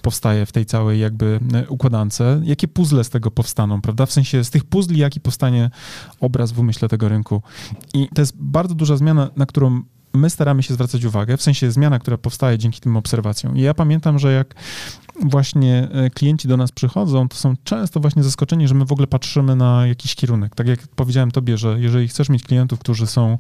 [0.03, 2.23] powstaje w tej całej jakby e, układance?
[2.43, 4.07] Jakie puzzle z tego powstaną, prawda?
[4.07, 5.71] W sensie z tych puzli, jaki powstanie
[6.21, 7.43] obraz w umyśle tego rynku.
[7.95, 9.83] I to jest bardzo duża zmiana, na którą
[10.15, 13.57] my staramy się zwracać uwagę, w sensie zmiana, która powstaje dzięki tym obserwacjom.
[13.57, 14.55] I ja pamiętam, że jak
[15.23, 19.07] właśnie e, klienci do nas przychodzą, to są często właśnie zaskoczeni, że my w ogóle
[19.07, 20.55] patrzymy na jakiś kierunek.
[20.55, 23.39] Tak jak powiedziałem tobie, że jeżeli chcesz mieć klientów, którzy są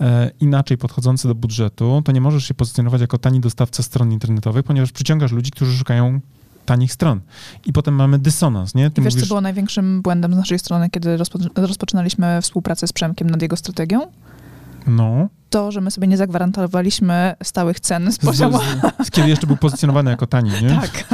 [0.00, 4.64] e, inaczej podchodzący do budżetu, to nie możesz się pozycjonować jako tani dostawca stron internetowych,
[4.64, 6.20] ponieważ przyciągasz ludzi, którzy szukają
[6.64, 7.20] tanich stron.
[7.66, 8.90] I potem mamy dysonans, nie?
[8.90, 9.28] Ty I wiesz, mówisz...
[9.28, 13.56] co było największym błędem z naszej strony, kiedy rozpo rozpoczynaliśmy współpracę z Przemkiem nad jego
[13.56, 14.00] strategią?
[14.86, 18.58] No to, że my sobie nie zagwarantowaliśmy stałych cen z poziomu...
[18.58, 20.80] Z, z, kiedy jeszcze był pozycjonowany jako tani, nie?
[20.80, 21.04] Tak.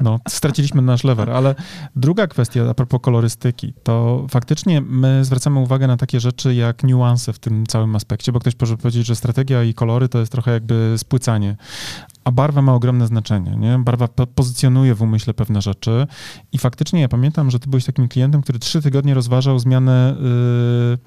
[0.00, 1.54] No, straciliśmy nasz lever, ale
[1.96, 7.32] druga kwestia a propos kolorystyki, to faktycznie my zwracamy uwagę na takie rzeczy jak niuanse
[7.32, 10.50] w tym całym aspekcie, bo ktoś może powiedzieć, że strategia i kolory to jest trochę
[10.50, 11.56] jakby spłycanie,
[12.24, 13.78] a barwa ma ogromne znaczenie, nie?
[13.78, 16.06] Barwa pozycjonuje w umyśle pewne rzeczy
[16.52, 20.98] i faktycznie ja pamiętam, że ty byłeś takim klientem, który trzy tygodnie rozważał zmianę yy,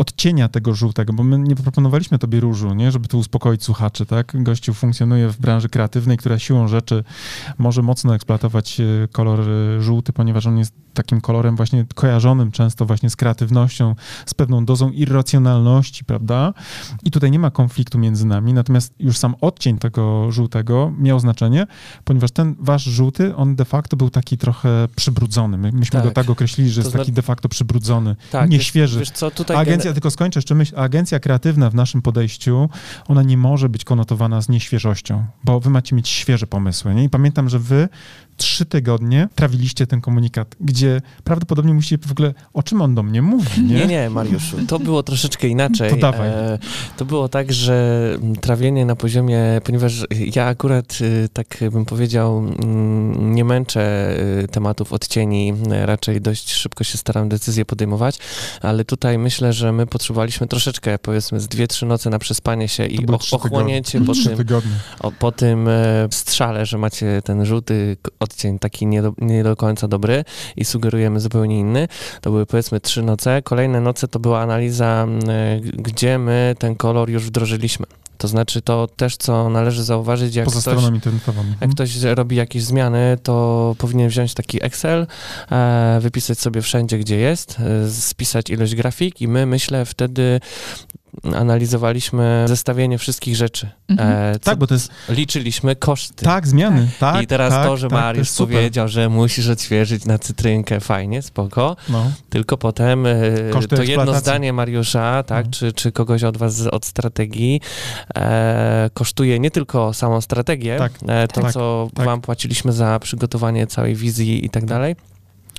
[0.00, 4.42] odcienia tego żółtego, bo my nie proponowaliśmy tobie różu, nie, żeby tu uspokoić słuchaczy, tak?
[4.42, 7.04] Gościu funkcjonuje w branży kreatywnej, która siłą rzeczy
[7.58, 12.86] może mocno eksploatować e, kolor e, żółty, ponieważ on jest takim kolorem właśnie kojarzonym często
[12.86, 13.94] właśnie z kreatywnością,
[14.26, 16.54] z pewną dozą irracjonalności, prawda?
[17.04, 21.66] I tutaj nie ma konfliktu między nami, natomiast już sam odcień tego żółtego miał znaczenie,
[22.04, 25.58] ponieważ ten wasz żółty, on de facto był taki trochę przybrudzony.
[25.58, 26.04] My, myśmy tak.
[26.04, 28.98] go tak określili, że to jest taki de facto przybrudzony, tak, nieświeży.
[28.98, 32.68] Wiesz, wiesz co, tutaj agencja agencja, tylko skończę jeszcze myśl, agencja kreatywna w naszym podejściu,
[33.08, 37.04] ona nie może być konotowana z nieświeżością, bo wy macie mieć świeże pomysły, nie?
[37.04, 37.88] I pamiętam, że wy
[38.40, 43.22] trzy tygodnie trawiliście ten komunikat, gdzie prawdopodobnie musicie w ogóle, o czym on do mnie
[43.22, 43.74] mówi, nie?
[43.74, 45.90] Nie, nie, Mariuszu, to było troszeczkę inaczej.
[45.90, 46.28] To dawaj.
[46.28, 46.58] E,
[46.96, 48.00] to było tak, że
[48.40, 54.10] trawienie na poziomie, ponieważ ja akurat, y, tak bym powiedział, mm, nie męczę
[54.44, 58.18] y, tematów odcieni, y, raczej dość szybko się staram decyzje podejmować,
[58.62, 62.86] ale tutaj myślę, że my potrzebowaliśmy troszeczkę, powiedzmy, z dwie, trzy noce na przespanie się
[62.86, 63.12] i och-
[63.56, 64.36] ochłonięcie po tym,
[65.00, 69.44] o, po tym e, strzale, że macie ten żółty k- odcień taki nie do, nie
[69.44, 70.24] do końca dobry
[70.56, 71.88] i sugerujemy zupełnie inny.
[72.20, 73.42] To były powiedzmy trzy noce.
[73.42, 77.86] Kolejne noce to była analiza, e, gdzie my ten kolor już wdrożyliśmy.
[78.20, 80.84] To znaczy to też, co należy zauważyć, jak Poza ktoś,
[81.60, 85.06] jak ktoś robi jakieś zmiany, to powinien wziąć taki Excel,
[85.50, 90.40] e, wypisać sobie wszędzie, gdzie jest, e, spisać ilość grafik i my, myślę, wtedy
[91.36, 93.70] analizowaliśmy zestawienie wszystkich rzeczy.
[93.88, 94.08] Mhm.
[94.10, 96.24] E, co Tak, bo to jest, liczyliśmy koszty.
[96.24, 97.22] tak, zmiany, tak.
[97.22, 98.56] I teraz tak, to, że tak, Mariusz super.
[98.56, 101.76] powiedział, że musisz odświeżyć na cytrynkę, fajnie, spoko.
[101.88, 102.12] No.
[102.30, 103.12] Tylko potem e,
[103.52, 105.52] Koszty to jedno zdanie Mariusza, tak, Mhm.
[105.52, 107.60] czy, czy kogoś od was od strategii
[108.16, 112.06] e, kosztuje nie tylko samą strategię, Tak, e, to tak, co tak.
[112.06, 114.96] wam płaciliśmy za przygotowanie całej wizji i tak dalej,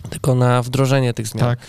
[0.10, 1.46] tylko na wdrożenie tych zmian.
[1.48, 1.60] tak.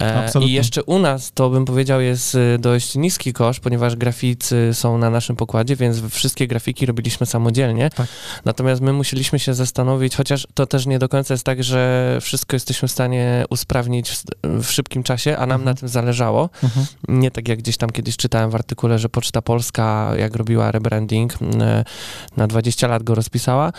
[0.00, 0.52] E, Absolutnie.
[0.52, 4.98] I jeszcze u nas to bym powiedział jest y, dość niski koszt, ponieważ graficy są
[4.98, 7.90] na naszym pokładzie, więc wszystkie grafiki robiliśmy samodzielnie.
[7.90, 8.06] Tak.
[8.44, 12.56] Natomiast my musieliśmy się zastanowić, chociaż to też nie do końca jest tak, że wszystko
[12.56, 14.22] jesteśmy w stanie usprawnić w,
[14.64, 15.64] w szybkim czasie, a nam Mhm.
[15.64, 16.50] na tym zależało.
[16.64, 16.86] Mhm.
[17.08, 21.34] Nie tak jak gdzieś tam kiedyś czytałem w artykule, że Poczta Polska, jak robiła rebranding,
[21.42, 21.50] m,
[22.36, 23.72] na 20 lat go rozpisała.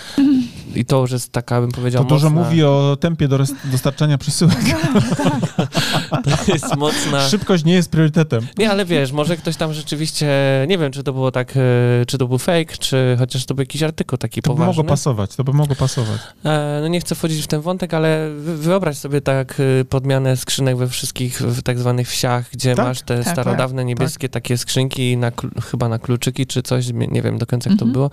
[0.75, 3.37] I to już jest taka, bym powiedział, To dużo mocna, mówi o tempie do
[3.93, 4.55] dostarczania przesyłek.
[6.45, 7.29] to jest mocna...
[7.29, 8.47] Szybkość nie jest priorytetem.
[8.57, 10.27] Nie, ale wiesz, może ktoś tam rzeczywiście,
[10.67, 13.61] nie wiem, czy to było tak, e, czy to był fake, czy chociaż to był
[13.61, 14.67] jakiś artykuł taki To by poważny.
[14.77, 16.21] mogło pasować, to by mogło pasować.
[16.45, 20.37] E, No nie chcę wchodzić w ten wątek, ale wy- wyobraź sobie tak e, podmianę
[20.37, 24.57] skrzynek we wszystkich w tak zwanych wsiach, gdzie Tak, masz te tak, starodawne niebieskie takie
[24.57, 25.31] skrzynki, na,
[25.71, 27.93] chyba na kluczyki czy coś, nie wiem do końca jak to Mhm.
[27.93, 28.11] było.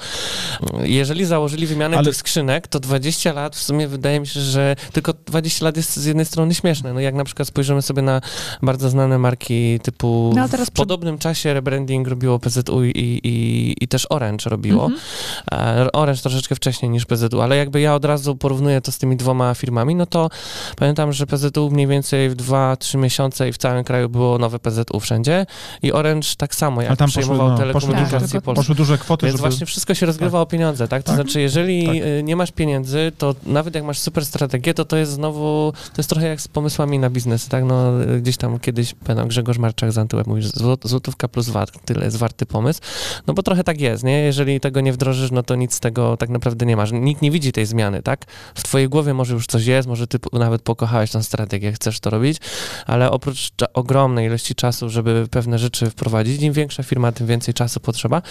[0.82, 4.76] Jeżeli założyli wymianę Ale- tych skrzynek, to 20 lat w sumie wydaje mi się, że
[4.92, 6.92] tylko 20 lat jest z jednej strony śmieszne.
[6.92, 8.20] No jak na przykład spojrzymy sobie na
[8.62, 12.90] bardzo znane marki typu No, ale teraz w przed- podobnym czasie rebranding robiło PZU i,
[13.24, 14.84] i, i też Orange robiło.
[14.84, 15.88] Mhm.
[15.92, 19.54] Orange troszeczkę wcześniej niż PZU, ale jakby ja od razu porównuję to z tymi dwoma
[19.54, 20.28] firmami, no to
[20.76, 25.00] pamiętam, że PZU mniej więcej w 2-3 miesiące i w całym kraju było nowe PZU
[25.00, 25.46] wszędzie
[25.82, 28.60] i Orange tak samo, jak tam poszły, przejmował no, poszły, telekomunikację duże- polską.
[28.62, 29.48] poszły duże kwoty, Więc żeby...
[29.48, 31.02] właśnie wszystko się rozgrywa o pieniądze, tak?
[31.02, 31.14] To Tak.
[31.16, 31.96] znaczy, jeżeli Tak.
[31.96, 35.94] y, nie masz pieniędzy, to nawet jak masz super strategię, to to jest znowu, to
[35.98, 37.64] jest trochę jak z pomysłami na biznes, tak?
[37.64, 40.42] No gdzieś tam kiedyś, pamiętam, Grzegorz Marczak z Antyłep mówi,
[40.84, 42.80] złotówka plus VAT, tyle jest warty pomysł.
[43.26, 44.20] No bo trochę tak jest, nie?
[44.20, 46.92] Jeżeli tego nie wdrożysz, no to nic z tego tak naprawdę nie masz.
[46.92, 48.24] Nikt nie widzi tej zmiany, tak?
[48.54, 52.10] W twojej głowie może już coś jest, może ty nawet pokochałeś tą strategię, chcesz to
[52.10, 52.38] robić,
[52.86, 57.80] ale oprócz ogromnej ilości czasu, żeby pewne rzeczy wprowadzić, im większa firma, tym więcej czasu
[57.80, 58.22] potrzeba.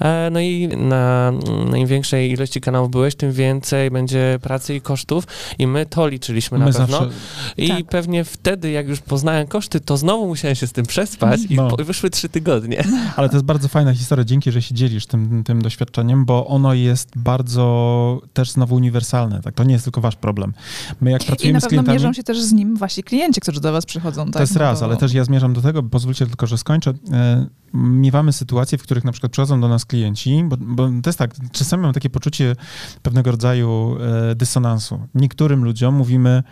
[0.00, 1.32] E, No i na,
[1.70, 5.24] na im większej ilości kanałów byłeś, tym więcej będzie pracy i kosztów
[5.58, 6.98] i my to liczyliśmy na Pewno.
[6.98, 7.10] zawsze...
[7.56, 7.84] I Tak.
[7.86, 11.76] pewnie wtedy, jak już poznałem koszty, to znowu musiałem się z tym przespać i No.
[11.78, 12.84] wyszły trzy tygodnie.
[13.16, 14.24] Ale to jest bardzo fajna historia.
[14.24, 19.40] Dzięki, że się dzielisz tym, tym doświadczeniem, bo ono jest bardzo też znowu uniwersalne.
[19.42, 19.54] Tak?
[19.54, 20.54] To nie jest tylko wasz problem.
[21.00, 21.94] My jak I pracujemy na z pewno klientami...
[21.98, 24.24] mierzą się też z nim wasi klienci, którzy do was przychodzą.
[24.24, 24.32] Tak?
[24.34, 26.92] To jest No raz, bo- ale też ja zmierzam do tego, pozwólcie tylko, że skończę.
[27.12, 31.18] E, Miewamy sytuacje, w których na przykład przychodzą do nas klienci, bo, bo to jest
[31.18, 32.56] tak, czasami mam takie poczucie
[33.02, 33.96] pewnego rodzaju
[34.30, 35.00] e, dysonansu.
[35.14, 36.42] Niektórym ludziom mówimy,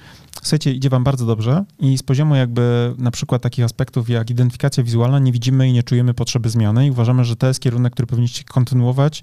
[0.43, 4.83] słuchajcie, idzie wam bardzo dobrze i z poziomu jakby na przykład takich aspektów jak identyfikacja
[4.83, 8.07] wizualna nie widzimy i nie czujemy potrzeby zmiany i uważamy, że to jest kierunek, który
[8.07, 9.23] powinniście kontynuować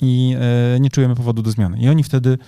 [0.00, 0.36] i
[0.76, 1.78] e, nie czujemy powodu do zmiany.
[1.78, 2.38] I oni wtedy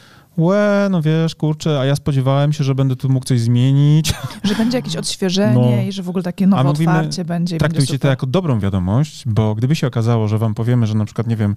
[0.41, 4.14] Łe, no wiesz, kurczę, a ja spodziewałem się, że będę tu mógł coś zmienić.
[4.43, 5.82] Że będzie jakieś odświeżenie No.
[5.82, 7.57] i że w ogóle takie nowe mówimy, otwarcie będzie.
[7.57, 10.95] i będzie Traktujcie to jako dobrą wiadomość, bo gdyby się okazało, że wam powiemy, że
[10.95, 11.55] na przykład, nie wiem,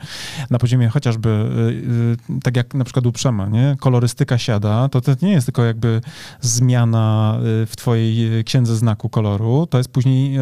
[0.50, 5.02] na poziomie chociażby, y, y, tak jak na przykład u Przema, nie, kolorystyka siada, to
[5.02, 6.02] to nie jest tylko jakby
[6.42, 10.42] zmiana y, w twojej y, księdze znaku koloru, to jest później y,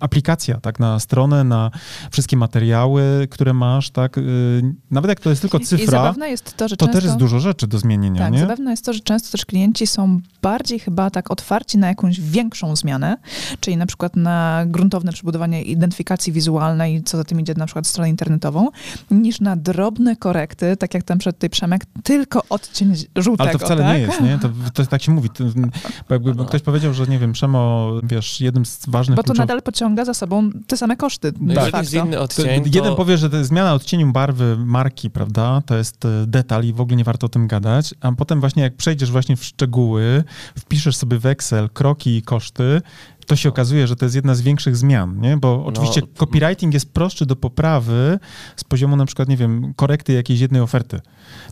[0.00, 1.70] aplikacja, tak, na stronę, na
[2.10, 4.22] wszystkie materiały, które masz, tak, y,
[4.90, 6.14] nawet jak to jest tylko I cyfra,
[6.56, 8.38] to, że to też jest dużo rzeczy do zmienienia, Tak, nie?
[8.38, 12.76] zabawne jest to, że często też klienci są bardziej chyba tak otwarci na jakąś większą
[12.76, 13.16] zmianę,
[13.60, 18.10] czyli na przykład na gruntowne przebudowanie identyfikacji wizualnej, co za tym idzie na przykład stronę
[18.10, 18.68] internetową,
[19.10, 23.50] niż na drobne korekty, tak jak tam przed tej Przemek, tylko odcień żółtego.
[23.50, 23.94] Ale to wcale tak?
[23.96, 24.38] nie jest, nie?
[24.38, 25.28] To, to tak się mówi,
[26.08, 29.38] Bo jakby ktoś powiedział, że nie wiem, Przemo, wiesz, jednym z ważnych Bo to kluczowych-
[29.38, 31.32] nadal pociąga za sobą te same koszty.
[31.40, 32.94] No jeżeli jest inny To odcień, jeden to...
[32.96, 35.62] powie, że to zmiana odcieniu barwy marki, prawda?
[35.66, 37.48] To jest e, detal i w ogóle nie warto o tym
[38.00, 40.24] A potem właśnie jak przejdziesz właśnie w szczegóły,
[40.58, 42.82] wpiszesz sobie w Excel kroki i koszty,
[43.26, 45.36] to się okazuje, że to jest jedna z większych zmian, nie?
[45.36, 46.06] Bo oczywiście No.
[46.16, 48.18] copywriting jest prostszy do poprawy
[48.56, 51.00] z poziomu na przykład, nie wiem, korekty jakiejś jednej oferty,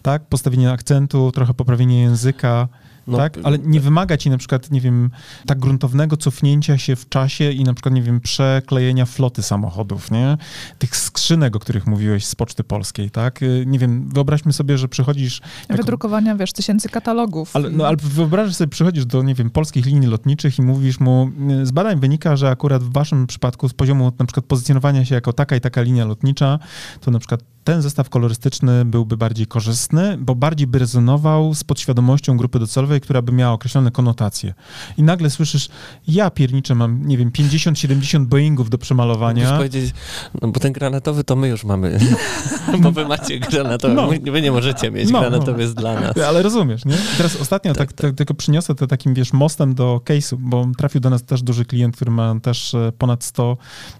[0.02, 0.28] tak?
[0.28, 2.68] Postawienie akcentu, trochę poprawienie języka,
[3.10, 3.38] No, tak?
[3.42, 5.10] Ale nie wymaga ci na przykład, nie wiem,
[5.46, 10.36] tak gruntownego cofnięcia się w czasie i na przykład, nie wiem, przeklejenia floty samochodów, nie?
[10.78, 13.42] Tych skrzynek, o których mówiłeś z Poczty Polskiej, tak?
[13.42, 15.40] Y, Nie wiem, wyobraźmy sobie, że przychodzisz...
[15.68, 17.56] jako- Wydrukowania, wiesz, tysięcy katalogów.
[17.56, 21.30] ale, no, ale wyobraź sobie, przychodzisz do, nie wiem, polskich linii lotniczych i mówisz mu,
[21.62, 25.14] y, z badań wynika, że akurat w waszym przypadku z poziomu na przykład pozycjonowania się
[25.14, 26.58] jako taka i taka linia lotnicza,
[27.00, 32.36] to na przykład ten zestaw kolorystyczny byłby bardziej korzystny, bo bardziej by rezonował z podświadomością
[32.36, 34.54] grupy docelowej, która by miała określone konotacje.
[34.96, 35.68] I nagle słyszysz,
[36.08, 39.56] ja pierniczę, mam, nie wiem, 50-70 Boeingów do Musisz przemalowania.
[39.56, 39.94] powiedzieć,
[40.42, 41.98] no bo ten granatowy to my już mamy,
[42.82, 44.08] bo wy macie granatowy, No.
[44.32, 45.58] wy- nie możecie mieć, No, granatowy no.
[45.58, 46.18] jest dla nas.
[46.28, 46.94] Ale rozumiesz, nie?
[46.94, 50.66] I Teraz ostatnio tak, Tak, tak, tylko przyniosę to takim, wiesz, mostem do case'u, bo
[50.78, 53.56] trafił do nas też duży klient, który ma też e, ponad 100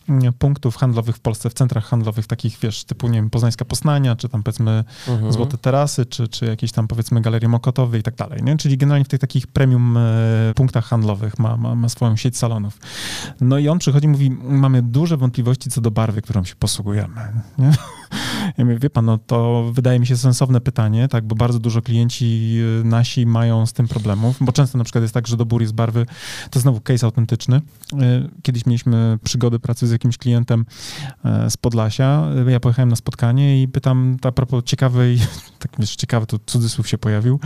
[0.09, 4.17] mm, punktów handlowych w Polsce, w centrach handlowych takich, wiesz, typu, nie wiem, Poznańska Poznania,
[4.17, 5.33] czy tam powiedzmy Mhm.
[5.33, 8.57] Złote Tarasy, czy, czy jakieś tam powiedzmy Galerie Mokotowe i tak dalej, nie?
[8.57, 10.01] Czyli generalnie w tych takich premium e,
[10.55, 12.79] punktach handlowych ma, ma, ma swoją sieć salonów.
[13.41, 17.15] No i on przychodzi i mówi, mamy duże wątpliwości co do barwy, którą się posługujemy,
[17.59, 17.71] nie?
[18.59, 21.83] Ja mówię, wie pan, no to wydaje mi się sensowne pytanie, tak, bo bardzo dużo
[21.83, 25.61] klienci y, nasi mają z tym problemów, bo często na przykład jest tak, że dobór
[25.61, 26.07] jest barwy,
[26.51, 27.57] to znowu case autentyczny.
[27.93, 30.65] Y, Kiedyś mieliśmy przygody pracy z jakimś klientem
[31.25, 35.19] e, z Podlasia, Y, ja pojechałem na spotkanie i pytam a propos ciekawej,
[35.59, 37.41] tak wiesz, ciekawy tu cudzysłów się pojawił,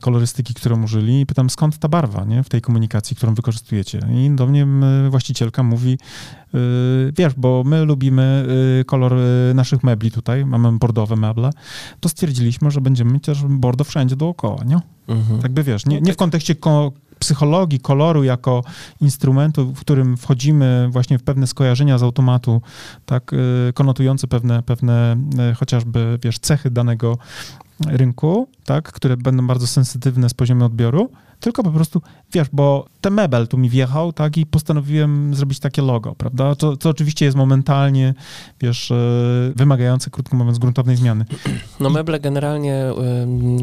[0.00, 4.00] kolorystyki, którą użyli i pytam skąd ta barwa, nie, w tej komunikacji, którą wykorzystujecie.
[4.12, 4.66] I do mnie
[5.10, 6.43] właścicielka mówi, y,
[7.18, 8.46] wiesz, bo my lubimy
[8.80, 9.14] y, kolor
[9.50, 11.50] y, naszych mebli tutaj, mamy bordowe meble,
[12.00, 14.78] to stwierdziliśmy, że będziemy mieć też bordo wszędzie dookoła, nie?
[15.08, 15.40] Mhm.
[15.40, 16.14] Tak by wiesz, nie, No nie tak.
[16.14, 18.62] w kontekście ko- psychologii, koloru jako
[19.00, 22.62] instrumentu, w którym wchodzimy właśnie w pewne skojarzenia z automatu,
[23.06, 25.16] tak, y, konotujące pewne, pewne
[25.50, 27.18] y, chociażby, wiesz, cechy danego
[27.86, 31.10] rynku, tak, które będą bardzo sensytywne z poziomu odbioru,
[31.44, 35.82] tylko po prostu, wiesz, bo ten mebel tu mi wjechał, tak, i postanowiłem zrobić takie
[35.82, 38.14] logo, prawda, to, to oczywiście jest momentalnie,
[38.60, 41.24] wiesz, y, wymagające, krótko mówiąc, gruntownej zmiany.
[41.80, 42.84] No meble generalnie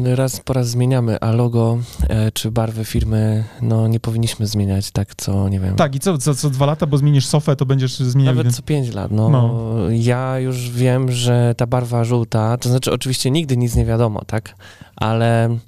[0.04, 1.78] raz po raz zmieniamy, a logo
[2.08, 6.18] e, czy barwy firmy, no nie powinniśmy zmieniać tak co, nie wiem, Tak, i co,
[6.18, 8.34] co, co dwa lata, bo zmienisz sofę, to będziesz zmieniał...
[8.34, 9.10] Nawet co 5 lat.
[9.10, 9.54] No, No.
[9.90, 14.54] Ja już wiem, że ta barwa żółta, to znaczy oczywiście nigdy nic nie wiadomo, tak?
[14.96, 15.58] Ale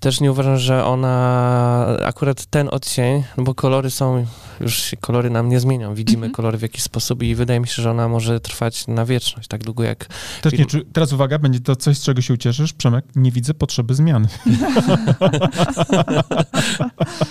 [0.00, 4.26] też nie uważam, że ona, akurat ten odcień, no bo kolory są,
[4.60, 6.32] już się kolory nam nie zmienią, widzimy Mhm.
[6.34, 9.64] kolory w jakiś sposób i wydaje mi się, że ona może trwać na wieczność, tak
[9.64, 10.06] długo jak...
[10.42, 12.72] Też nie, czu- teraz uwaga, będzie to coś, z czego się ucieszysz.
[12.72, 14.28] Przemek, nie widzę potrzeby zmiany.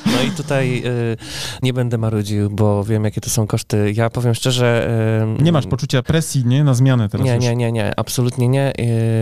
[0.06, 1.18] No i tutaj y,
[1.64, 3.94] nie będę marudził, bo wiem, jakie to są koszty.
[3.96, 4.90] Ja powiem szczerze...
[5.40, 6.64] y, Nie masz poczucia presji, nie?
[6.64, 7.44] Na zmianę teraz Nie, już.
[7.44, 8.74] nie, nie, nie, absolutnie nie.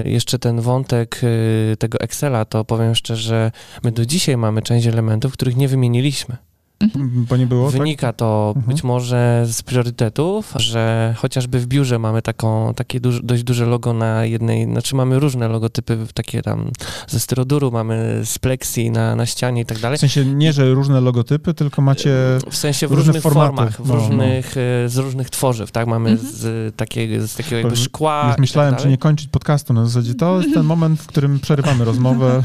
[0.06, 3.52] Y, Jeszcze ten wątek y, tego Excela, to powiem szczerze,
[3.84, 6.38] my do dzisiaj mamy część elementów, których nie wymieniliśmy.
[6.80, 7.80] Mm, Bo nie było, tak?
[7.80, 8.74] Wynika to Mhm.
[8.76, 13.94] być może z priorytetów, że chociażby w biurze mamy taką, takie duż, dość duże logo
[13.94, 16.72] na jednej, znaczy mamy różne logotypy, takie tam
[17.08, 19.98] ze styroduru, mamy z plexi na, na ścianie i tak dalej.
[19.98, 22.12] W sensie nie, że różne logotypy, tylko macie...
[22.52, 23.46] W sensie w różnych formaty.
[23.56, 23.96] formach, w No, no.
[23.96, 25.88] różnych, y, z różnych tworzyw, tak?
[25.88, 26.30] Mamy Mhm.
[26.34, 28.26] z, takiego, z takiego jakby szkła.
[28.30, 29.74] Już i myślałem, tak czy nie kończyć podcastu.
[29.74, 32.44] Na zasadzie to jest ten moment, w którym przerywamy rozmowę.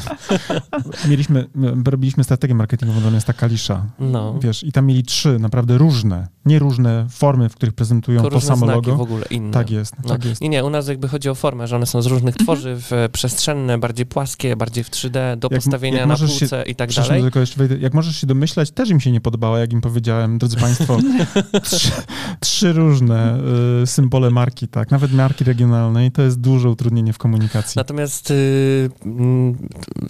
[1.11, 1.47] Mieliśmy,
[1.85, 3.85] robiliśmy strategię marketingową do miasta Kalisza.
[3.99, 4.20] No.
[4.43, 8.47] Wiesz, i tam mieli trzy naprawdę różne, nie różne formy, w których prezentują Tylko to
[8.47, 8.97] samo logo.
[8.97, 9.51] w ogóle inne.
[9.53, 10.09] Tak jest, No.
[10.09, 10.41] tak jest.
[10.41, 12.45] Nie, nie, u nas jakby chodzi o formę, że one są z różnych Mhm.
[12.47, 16.39] tworzyw, e, przestrzenne, bardziej płaskie, bardziej w 3D, do Jak- postawienia jak na możesz się-
[16.39, 17.23] półce i tak dalej.
[17.23, 17.79] tylko jeszcze wejdę.
[17.79, 20.99] Jak możesz się domyślać, też im się nie podobało, jak im powiedziałem, drodzy Państwo,
[21.63, 21.91] trzy,
[22.41, 23.39] trzy różne
[23.83, 27.73] y, symbole marki, tak, nawet marki regionalnej, to jest duże utrudnienie w komunikacji.
[27.77, 28.91] Natomiast y,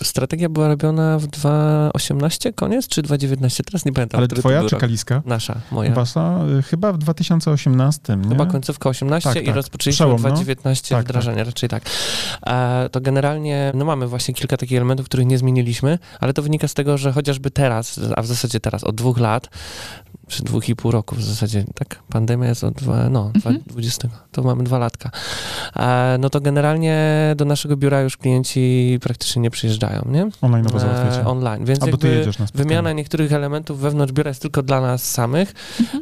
[0.02, 3.64] strategia była robiona w 2018 koniec, czy 2019?
[3.64, 3.99] Teraz nie pamiętam.
[4.02, 4.76] Ale który to twoja czy.
[4.76, 5.22] Kaliska?
[5.26, 5.94] Nasza, moja.
[5.94, 6.38] Wasza?
[6.58, 8.28] Y, Chyba w 2018, nie?
[8.28, 9.54] Chyba końcówka 18 Tak, i tak.
[9.54, 10.28] rozpoczęliśmy Przełom, w no.
[10.28, 11.82] 2019 Tak, wdrażanie, raczej tak.
[12.46, 16.68] E, to generalnie, no mamy właśnie kilka takich elementów, których nie zmieniliśmy, ale to wynika
[16.68, 19.48] z tego, że chociażby teraz, a w zasadzie teraz, od dwóch lat,
[20.30, 22.02] czy dwóch i pół roku w zasadzie, tak?
[22.08, 23.58] Pandemia jest od dwa, no, Mhm.
[23.66, 25.10] 20, to mamy dwa latka.
[25.76, 26.98] E, no to generalnie
[27.36, 30.28] do naszego biura już klienci praktycznie nie przyjeżdżają, nie?
[30.42, 31.20] Online załatwiacie.
[31.20, 32.68] E, online, więc Albo ty jakby jedziesz na spotkanie.
[32.68, 35.52] wymiana niektórych elementów wewnątrz biura jest tylko dla nas samych.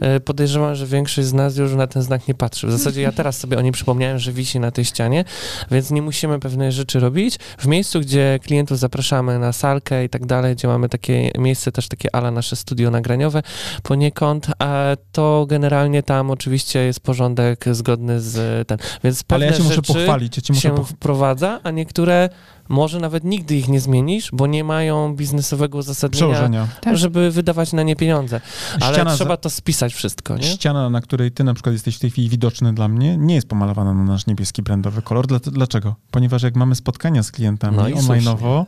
[0.00, 2.66] E, podejrzewam, że większość z nas już na ten znak nie patrzy.
[2.66, 5.24] W zasadzie ja teraz sobie o nim przypomniałem, że wisi na tej ścianie,
[5.70, 7.38] więc nie musimy pewnej rzeczy robić.
[7.58, 11.88] W miejscu, gdzie klientów zapraszamy na salkę i tak dalej, gdzie mamy takie miejsce też
[11.88, 13.42] takie ala nasze studio nagraniowe
[13.82, 14.17] poniekąd,
[14.58, 18.78] a to generalnie tam oczywiście jest porządek zgodny z ten.
[19.04, 20.88] Więc pewne Ale ja cię muszę rzeczy pochwalić, ja cię muszę się poch...
[20.88, 22.28] wprowadza, a niektóre
[22.68, 26.68] może nawet nigdy ich nie zmienisz, bo nie mają biznesowego uzasadnienia, przełożenia.
[26.80, 26.96] Tak.
[26.96, 28.40] żeby wydawać na nie pieniądze.
[28.80, 29.36] Ale Ściana, trzeba za...
[29.36, 30.42] to spisać wszystko, nie?
[30.42, 33.48] Ściana, na której ty na przykład jesteś w tej chwili widoczny dla mnie, nie jest
[33.48, 35.26] pomalowana na nasz niebieski brandowy kolor.
[35.26, 35.94] Dla, dlaczego?
[36.10, 38.64] Ponieważ jak mamy spotkania z klientami No online'owo,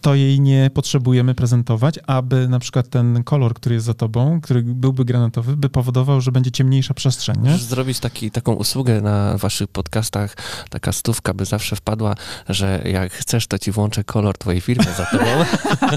[0.00, 4.62] to jej nie potrzebujemy prezentować, aby na przykład ten kolor, który jest za tobą, który
[4.62, 7.50] byłby granatowy, by powodował, że będzie ciemniejsza przestrzeń, nie?
[7.50, 10.36] Możesz zrobić taki, taką usługę na waszych podcastach,
[10.70, 12.14] taka stówka by zawsze wpadła,
[12.48, 15.24] że jak chcesz, to ci włączę kolor twojej firmy za tobą.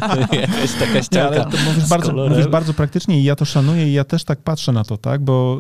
[0.41, 4.03] Jakaś taka ścianka to mówisz bardzo, mówisz bardzo praktycznie i ja to szanuję i ja
[4.03, 5.59] też tak patrzę na to, tak, bo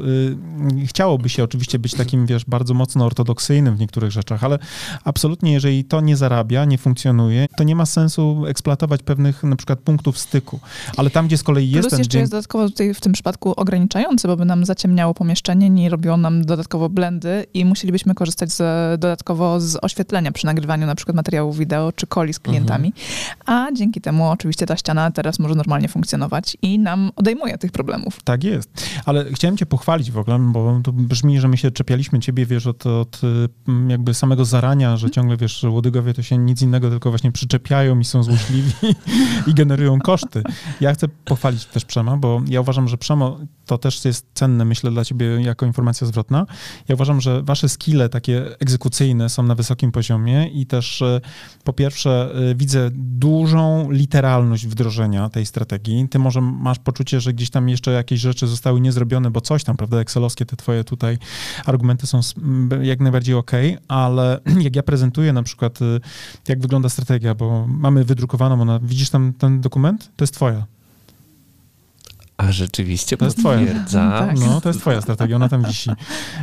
[0.81, 4.59] y, chciałoby się oczywiście być takim, wiesz, bardzo mocno ortodoksyjnym w niektórych rzeczach, ale
[5.03, 9.79] absolutnie, jeżeli to nie zarabia, nie funkcjonuje, to nie ma sensu eksploatować pewnych na przykład
[9.79, 10.59] punktów styku.
[10.97, 12.21] Ale tam, gdzie z kolei jest Plus ten jeszcze dzień...
[12.21, 16.45] jest dodatkowo tutaj w tym przypadku ograniczający, bo by nam zaciemniało pomieszczenie, nie robiło nam
[16.45, 18.59] dodatkowo blendy i musielibyśmy korzystać z,
[18.99, 22.93] dodatkowo z oświetlenia przy nagrywaniu na przykład materiałów wideo czy coli z klientami.
[23.45, 28.19] A dzięki temu oczywiście ta ściana teraz może normalnie funkcjonować i nam odejmuje tych problemów.
[28.23, 28.69] Tak jest.
[29.05, 32.67] Ale chciałem cię pochwalić w ogóle, bo to brzmi, że my się czepialiśmy ciebie, wiesz,
[32.67, 33.49] od, od y,
[33.87, 38.05] jakby samego zarania, że ciągle, wiesz, łodygowie to się nic innego, tylko właśnie przyczepiają i
[38.05, 38.71] są złośliwi
[39.47, 40.43] i generują koszty.
[40.81, 44.91] Ja chcę pochwalić też Przema, bo ja uważam, że Przemo to też jest cenne, myślę,
[44.91, 46.45] dla ciebie jako informacja zwrotna.
[46.87, 51.21] Ja uważam, że wasze skille takie egzekucyjne są na wysokim poziomie i też y,
[51.63, 56.07] po pierwsze y, widzę dużą literalność wdrożenia tej strategii.
[56.09, 59.77] Ty może masz poczucie, że gdzieś tam jeszcze jakieś rzeczy zostały niezrobione, bo coś tam,
[59.77, 61.17] prawda, excelowskie te twoje tutaj
[61.65, 62.19] argumenty są
[62.81, 65.99] jak najbardziej okej, ale jak ja prezentuję na przykład, y,
[66.47, 70.11] jak wygląda strategia, bo mamy wydrukowaną, ona, widzisz tam ten dokument?
[70.15, 70.65] To jest twoja.
[72.37, 73.57] A rzeczywiście To jest twoja.
[73.59, 74.11] potwierdza.
[74.27, 74.39] Tak.
[74.39, 75.89] No, to jest twoja strategia, ona tam wisi.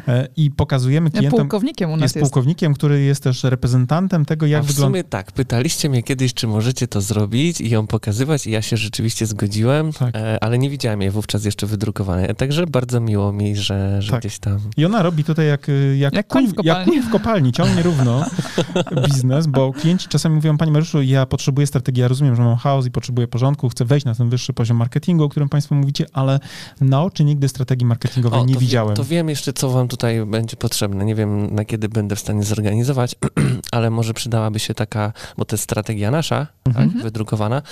[0.09, 4.61] E, I pokazujemy klientom, Pułkownikiem u nas jest pułkownikiem, który jest też reprezentantem tego, jak
[4.61, 4.89] A w wygląda...
[4.99, 8.77] sumie tak, pytaliście mnie kiedyś, czy możecie to zrobić i ją pokazywać i ja się
[8.77, 10.17] rzeczywiście zgodziłem, Tak.
[10.17, 12.35] e, ale nie widziałem jej wówczas jeszcze wydrukowanej.
[12.37, 14.21] Także bardzo miło mi, że, że Tak.
[14.21, 14.59] gdzieś tam...
[14.77, 16.93] I ona robi tutaj jak, y, jak, Jak w kuń, jak kopalni.
[16.93, 18.25] kuń w kopalni, ciągnie równo
[19.07, 22.87] biznes, bo klienci czasami mówią, Panie Mariuszu, ja potrzebuję strategii, ja rozumiem, że mam chaos
[22.87, 26.41] i potrzebuję porządku, chcę wejść na ten wyższy poziom marketingu, o którym Państwo mówicie, ale
[26.81, 28.97] na oczy nigdy strategii marketingowej nie to, widziałem.
[28.97, 31.05] To wiem jeszcze, co wam tutaj będzie potrzebne.
[31.05, 33.15] Nie wiem, na kiedy będę w stanie zorganizować,
[33.73, 36.91] ale może przydałaby się taka, bo to jest strategia nasza, Mhm.
[36.91, 37.63] tak, wydrukowana,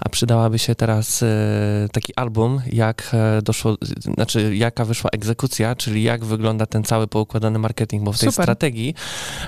[0.00, 1.26] a przydałaby się teraz e,
[1.92, 3.76] taki album, jak e, doszło,
[4.16, 8.44] znaczy jaka wyszła egzekucja, czyli jak wygląda ten cały poukładany marketing, bo w tej Super.
[8.44, 8.94] strategii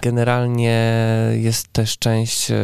[0.02, 0.90] generalnie
[1.32, 2.54] jest też część e,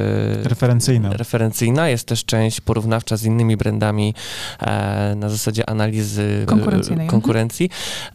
[0.42, 1.12] Referencyjna.
[1.12, 4.14] referencyjna, jest też część porównawcza z innymi brandami
[4.60, 7.70] e, na zasadzie analizy e, Konkurencyjnej, konkurencji.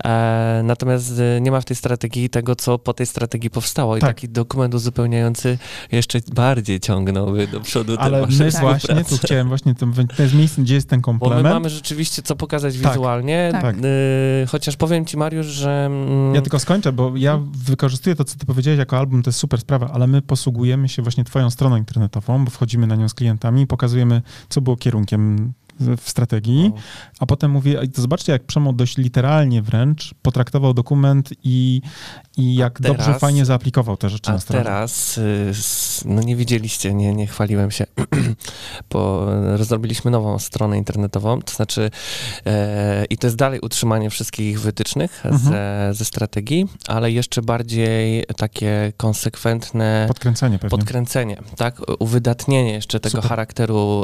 [0.05, 3.97] E, natomiast e, nie ma w tej strategii tego, co po tej strategii powstało.
[3.97, 4.09] I Tak.
[4.09, 5.57] taki dokument uzupełniający
[5.91, 8.61] jeszcze bardziej ciągnąłby do przodu Ale my Tak.
[8.61, 9.86] właśnie, tu chciałem właśnie, to,
[10.17, 11.53] to jest miejsce, gdzie jest ten Bo my komplement.
[11.53, 12.91] mamy rzeczywiście co pokazać Tak.
[12.91, 13.49] wizualnie.
[13.61, 13.75] Tak.
[13.75, 13.82] Y,
[14.51, 15.86] chociaż powiem ci, Mariusz, że.
[15.86, 19.39] mm, Ja tylko skończę, bo ja wykorzystuję to, co ty powiedziałeś jako album, to jest
[19.39, 23.13] super sprawa, ale my posługujemy się właśnie twoją stroną internetową, bo wchodzimy na nią z
[23.13, 26.80] klientami i pokazujemy, co było kierunkiem w strategii, o,
[27.19, 31.82] a potem mówię, "Ej, to zobaczcie, jak Przemo dość literalnie wręcz potraktował dokument i,
[32.38, 34.63] i jak teraz- dobrze, fajnie zaaplikował te rzeczy A na stronie.
[34.63, 35.51] teraz, y,
[36.05, 37.85] no nie widzieliście, nie, nie chwaliłem się,
[38.91, 39.25] bo
[39.57, 41.91] rozrobiliśmy nową stronę internetową, to znaczy
[42.45, 45.43] e, i to jest dalej utrzymanie wszystkich wytycznych Mhm.
[45.53, 50.69] ze, ze strategii, ale jeszcze bardziej takie konsekwentne Podkręcenie pewnie.
[50.77, 53.29] podkręcenie, tak, uwydatnienie jeszcze tego Super.
[53.29, 54.03] charakteru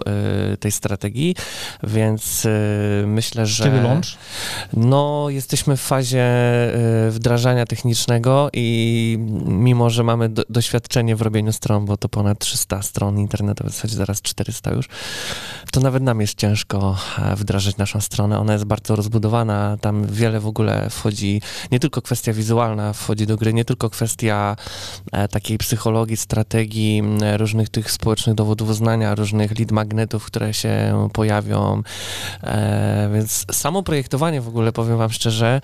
[0.54, 1.36] y, tej strategii,
[1.84, 3.64] więc y, myślę, że...
[3.64, 4.06] Kiedy launch?
[4.74, 6.26] No, jesteśmy w fazie
[7.08, 8.23] y, wdrażania technicznego
[8.54, 13.74] i mimo, że mamy do, doświadczenie w robieniu stron, bo to ponad 300 stron internetowych,
[13.74, 14.88] w zasadzie zaraz 400 już,
[15.72, 18.40] to nawet nam jest ciężko e, wdrażać naszą stronę.
[18.40, 23.38] Ona jest bardzo rozbudowana, tam wiele w ogóle wchodzi, nie tylko kwestia wizualna wchodzi do
[23.38, 24.56] gry, nie tylko kwestia
[25.12, 27.04] e, takiej psychologii, strategii,
[27.38, 31.84] różnych tych społecznych dowodów uznania, różnych lead magnetów, które się pojawią.
[32.44, 35.62] E, więc samo projektowanie w ogóle, powiem wam szczerze,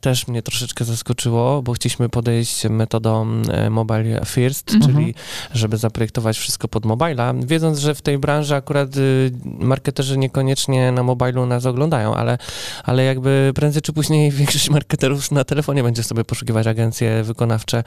[0.00, 4.92] też mnie troszeczkę zaskoczyło, bo chcieliśmy podejść metodą e, mobile first, Mhm.
[4.94, 5.14] czyli
[5.52, 11.02] żeby zaprojektować wszystko pod mobila, wiedząc, że w tej branży akurat y, marketerzy niekoniecznie na
[11.02, 12.38] mobilu nas oglądają, ale,
[12.84, 17.84] ale jakby prędzej czy później większość marketerów na telefonie będzie sobie poszukiwać agencje wykonawcze,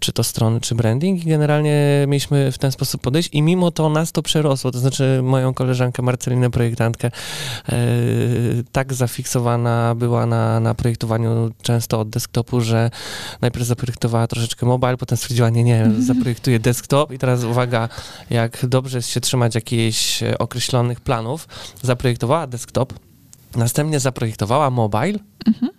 [0.00, 3.88] czy to strony, czy branding i generalnie mieliśmy w ten sposób podejść i mimo to
[3.88, 7.10] nas to przerosło, to znaczy moją koleżankę Marcelinę, projektantkę,
[7.68, 7.72] e,
[8.72, 12.90] tak zafiksowana była na, na projektowaniu często od desktopu, że
[13.40, 17.12] najpierw zaprojektowała troszeczkę mobile, potem stwierdziła, nie, nie, zaprojektuję desktop.
[17.12, 17.88] I teraz uwaga,
[18.30, 21.48] jak dobrze jest się trzymać jakichś e, określonych planów,
[21.82, 22.92] zaprojektowała desktop,
[23.56, 25.69] następnie zaprojektowała mobile, Mhm.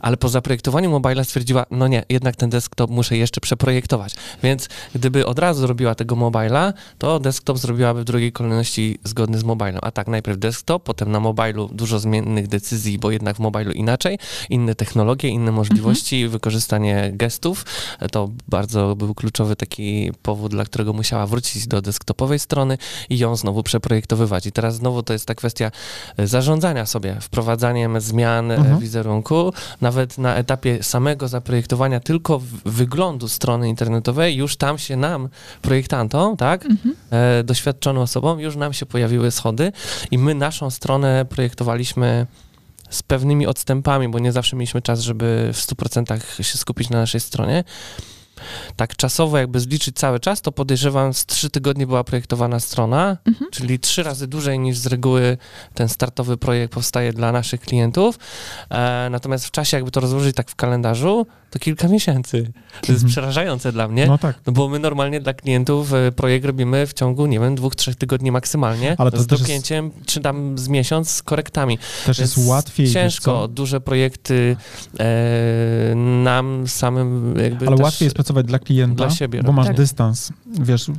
[0.00, 4.14] Ale po zaprojektowaniu mobila stwierdziła, no nie, jednak ten desktop muszę jeszcze przeprojektować.
[4.42, 9.44] Więc gdyby od razu zrobiła tego mobila, to desktop zrobiłaby w drugiej kolejności zgodny z
[9.44, 9.78] mobilem.
[9.82, 14.18] A tak, najpierw desktop, potem na mobilu dużo zmiennych decyzji, bo jednak w mobilu inaczej,
[14.50, 17.64] inne technologie, inne możliwości, wykorzystanie gestów.
[18.12, 22.78] To bardzo był kluczowy taki powód, dla którego musiała wrócić do desktopowej strony
[23.10, 24.46] i ją znowu przeprojektowywać.
[24.46, 25.70] I teraz znowu to jest ta kwestia
[26.18, 28.78] zarządzania sobie, wprowadzaniem zmian Mhm.
[28.80, 29.52] wizerunku,
[29.86, 35.28] nawet na etapie samego zaprojektowania tylko wyglądu strony internetowej, już tam się nam,
[35.62, 36.94] projektantom, tak, Mhm.
[37.10, 39.72] e, doświadczonym osobom, już nam się pojawiły schody
[40.10, 42.26] i my naszą stronę projektowaliśmy
[42.90, 47.20] z pewnymi odstępami, bo nie zawsze mieliśmy czas, żeby w 100% się skupić na naszej
[47.20, 47.64] stronie.
[48.76, 53.50] Tak czasowo jakby zliczyć cały czas, to podejrzewam z trzy tygodnie była projektowana strona, Mhm.
[53.50, 55.38] czyli trzy razy dłużej niż z reguły
[55.74, 58.18] ten startowy projekt powstaje dla naszych klientów.
[58.70, 62.42] E, natomiast w czasie jakby to rozłożyć tak w kalendarzu, to kilka miesięcy.
[62.80, 63.08] To jest Mhm.
[63.10, 64.06] przerażające dla mnie.
[64.06, 64.36] No tak.
[64.46, 67.96] No bo my normalnie dla klientów e, projekt robimy w ciągu, nie wiem, dwóch, trzech
[67.96, 71.78] tygodni maksymalnie, Ale to z też jest- dopięciem, czy tam z miesiąc z korektami.
[72.06, 72.86] Też jest Więc łatwiej.
[72.86, 74.56] wiesz Ciężko, duże projekty
[75.00, 75.94] e,
[76.24, 79.76] nam samym jakby Ale też łatwiej jest pracować dla klienta, dla siebie bo masz Tak.
[79.76, 80.32] dystans.
[80.60, 80.92] Wiesz, to,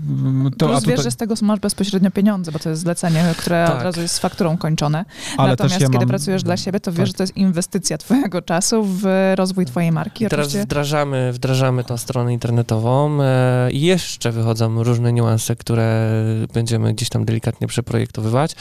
[0.68, 3.66] Plus a wiesz, tutaj, że z tego masz bezpośrednio pieniądze, bo to jest zlecenie, które
[3.68, 3.76] Tak.
[3.78, 5.06] od razu jest z fakturą kończone.
[5.38, 7.08] ale Natomiast ja kiedy mam, pracujesz dla siebie, to wiesz, tak.
[7.08, 10.28] że to jest inwestycja twojego czasu w rozwój twojej marki.
[10.38, 16.12] Teraz wdrażamy, wdrażamy tą stronę internetową e, i jeszcze wychodzą różne niuanse, które
[16.54, 18.52] będziemy gdzieś tam delikatnie przeprojektowywać.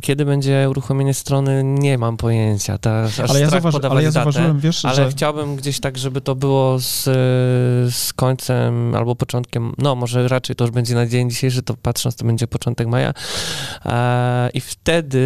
[0.00, 2.78] Kiedy będzie uruchomienie strony, nie mam pojęcia.
[2.78, 4.12] Ta, aż Ale ja, zauważy, ale ja datę.
[4.12, 7.04] zauważyłem, wiesz, Ale że chciałbym gdzieś tak, żeby to było z,
[7.94, 12.16] z końcem albo początkiem, no może raczej to już będzie na dzień dzisiejszy, to patrząc,
[12.16, 13.12] to będzie początek maja.
[13.84, 15.20] E, I wtedy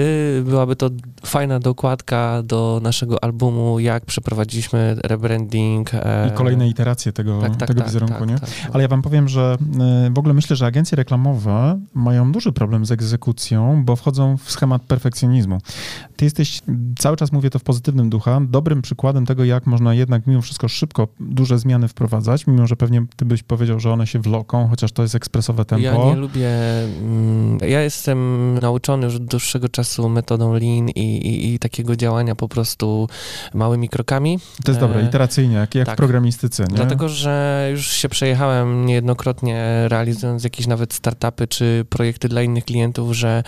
[0.46, 0.90] byłaby to
[1.26, 5.83] fajna dokładka do naszego albumu, jak przeprowadziliśmy rebranding.
[5.94, 8.38] E, i kolejne iteracje tego, tak, tak, tego tak, wizerunku, tak, nie?
[8.38, 8.70] tak, no.
[8.72, 9.56] Ale ja wam powiem, że
[10.06, 14.50] y, w ogóle myślę, że agencje reklamowe mają duży problem z egzekucją, bo wchodzą w
[14.50, 15.58] schemat perfekcjonizmu.
[16.16, 16.60] Ty jesteś,
[16.98, 20.68] cały czas mówię to w pozytywnym ducha, dobrym przykładem tego, jak można jednak mimo wszystko
[20.68, 24.92] szybko duże zmiany wprowadzać, mimo że pewnie ty byś powiedział, że one się wloką, chociaż
[24.92, 25.84] to jest ekspresowe tempo.
[25.84, 26.48] Ja nie lubię.
[27.00, 28.18] mm, Ja jestem
[28.62, 33.08] nauczony już od dłuższego czasu metodą Lean i, i, i takiego działania po prostu
[33.54, 34.38] małymi krokami.
[34.64, 35.96] To jest dobre, E, iteracyjnie, jak, jak tak.
[35.96, 36.76] w programistyce, nie?
[36.76, 43.12] Dlatego, że już się przejechałem niejednokrotnie realizując jakieś nawet startupy czy projekty dla innych klientów,
[43.12, 43.42] że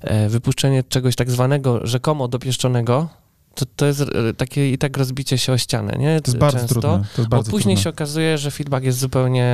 [0.00, 3.08] e, wypuszczenie czegoś tak zwanego rzekomo dopieszczonego,
[3.54, 6.20] to, to jest e, takie i tak rozbicie się o ścianę, nie?
[6.20, 6.74] To jest bardzo Często.
[6.74, 6.90] trudne.
[6.90, 7.82] To jest Bo bardzo później trudne.
[7.82, 9.48] się okazuje, że feedback jest zupełnie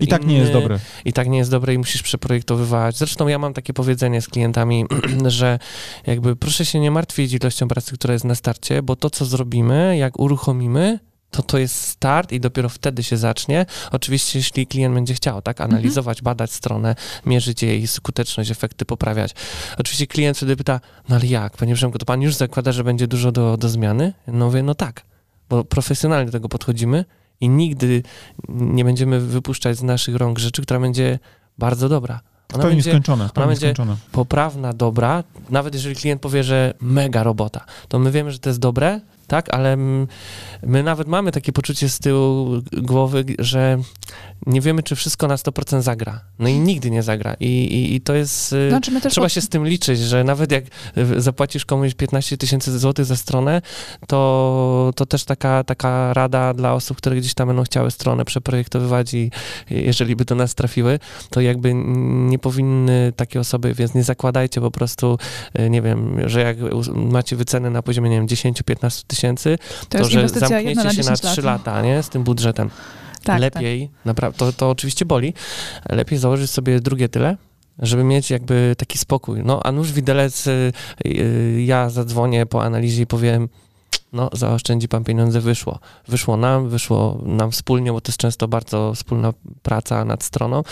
[0.00, 0.78] I tak nie inny, jest dobre.
[1.04, 2.98] I tak nie jest dobre i musisz przeprojektowywać.
[2.98, 4.84] Zresztą ja mam takie powiedzenie z klientami,
[5.26, 5.58] że
[6.06, 9.96] jakby proszę się nie martwić ilością pracy, która jest na starcie, bo to, co zrobimy,
[9.96, 10.98] jak uruchomimy,
[11.32, 13.66] to to jest start i dopiero wtedy się zacznie.
[13.92, 16.94] Oczywiście, jeśli klient będzie chciał, tak, analizować, badać stronę,
[17.26, 19.34] mierzyć jej skuteczność, efekty poprawiać.
[19.78, 23.06] Oczywiście klient wtedy pyta, no ale jak, panie Przemku, to pan już zakłada, że będzie
[23.06, 24.12] dużo do, do zmiany?
[24.26, 25.02] No mówię, no tak,
[25.48, 27.04] bo profesjonalnie do tego podchodzimy
[27.40, 28.02] i nigdy
[28.48, 31.18] nie będziemy wypuszczać z naszych rąk rzeczy, która będzie
[31.58, 32.20] bardzo dobra.
[32.54, 33.96] Ona będzie skończone, pełni będzie- skończone.
[34.12, 38.60] poprawna, dobra, nawet jeżeli klient powie, że mega robota, to my wiemy, że to jest
[38.60, 43.78] dobre, tak, ale my nawet mamy takie poczucie z tyłu głowy, że
[44.46, 46.20] nie wiemy, czy wszystko na 100% zagra.
[46.38, 47.34] No i nigdy nie zagra.
[47.40, 48.52] I, i, i to jest...
[48.52, 50.64] y, Znaczy Trzeba się z tym liczyć, że nawet jak
[50.98, 53.62] y, zapłacisz komuś 15 tysięcy złotych za stronę,
[54.06, 59.14] to, to też taka, taka rada dla osób, które gdzieś tam będą chciały stronę przeprojektowywać
[59.14, 59.30] i
[59.70, 60.98] jeżeli by do nas trafiły,
[61.30, 61.74] to jakby
[62.30, 65.18] nie powinny takie osoby, więc nie zakładajcie po prostu,
[65.58, 66.56] y, nie wiem, że jak
[66.94, 69.58] macie wycenę na poziomie, nie wiem, 10-15 tysięcy,
[69.88, 71.66] to to, że zamkniecie na się na 10 3 lat.
[71.66, 72.70] lata, nie, z tym budżetem.
[73.24, 75.34] Tak, Lepiej, naprawdę, to, to oczywiście boli,
[75.88, 77.36] lepiej założyć sobie drugie tyle,
[77.78, 79.42] żeby mieć jakby taki spokój.
[79.44, 80.72] No, a nuż widelec, y,
[81.06, 83.48] y, ja zadzwonię po analizie i powiem,
[84.12, 85.78] no zaoszczędzi pan pieniądze, wyszło.
[86.08, 89.32] Wyszło nam, wyszło nam wspólnie, bo to jest często bardzo wspólna
[89.62, 90.62] praca nad stroną.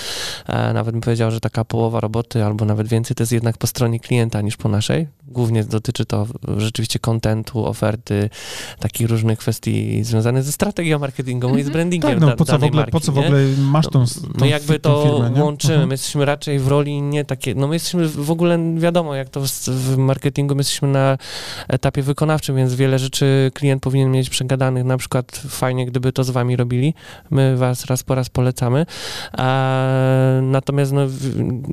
[0.47, 3.67] E, nawet bym powiedział, że taka połowa roboty albo nawet więcej to jest jednak po
[3.67, 5.07] stronie klienta niż po naszej.
[5.31, 6.27] Głównie dotyczy to
[6.57, 8.31] rzeczywiście kontentu, oferty,
[8.79, 11.73] takich różnych kwestii związanych ze strategią marketingową i z Mhm.
[11.73, 14.07] brandingiem Tak, no da, po co, ogóle, marki, po co w ogóle masz tą, No,
[14.07, 15.75] tą My jakby to firmę, łączymy.
[15.75, 15.89] Mhm.
[15.89, 19.41] My jesteśmy raczej w roli nie takie, no my jesteśmy w ogóle, wiadomo, jak to
[19.41, 21.19] w, w marketingu, my jesteśmy na
[21.69, 26.31] etapie wykonawczym, więc wiele rzeczy klient powinien mieć przegadanych, na przykład fajnie, gdyby to z
[26.31, 26.95] wami robili.
[27.31, 28.87] My was raz po raz polecamy.
[29.33, 29.87] A,
[30.43, 31.01] natomiast no,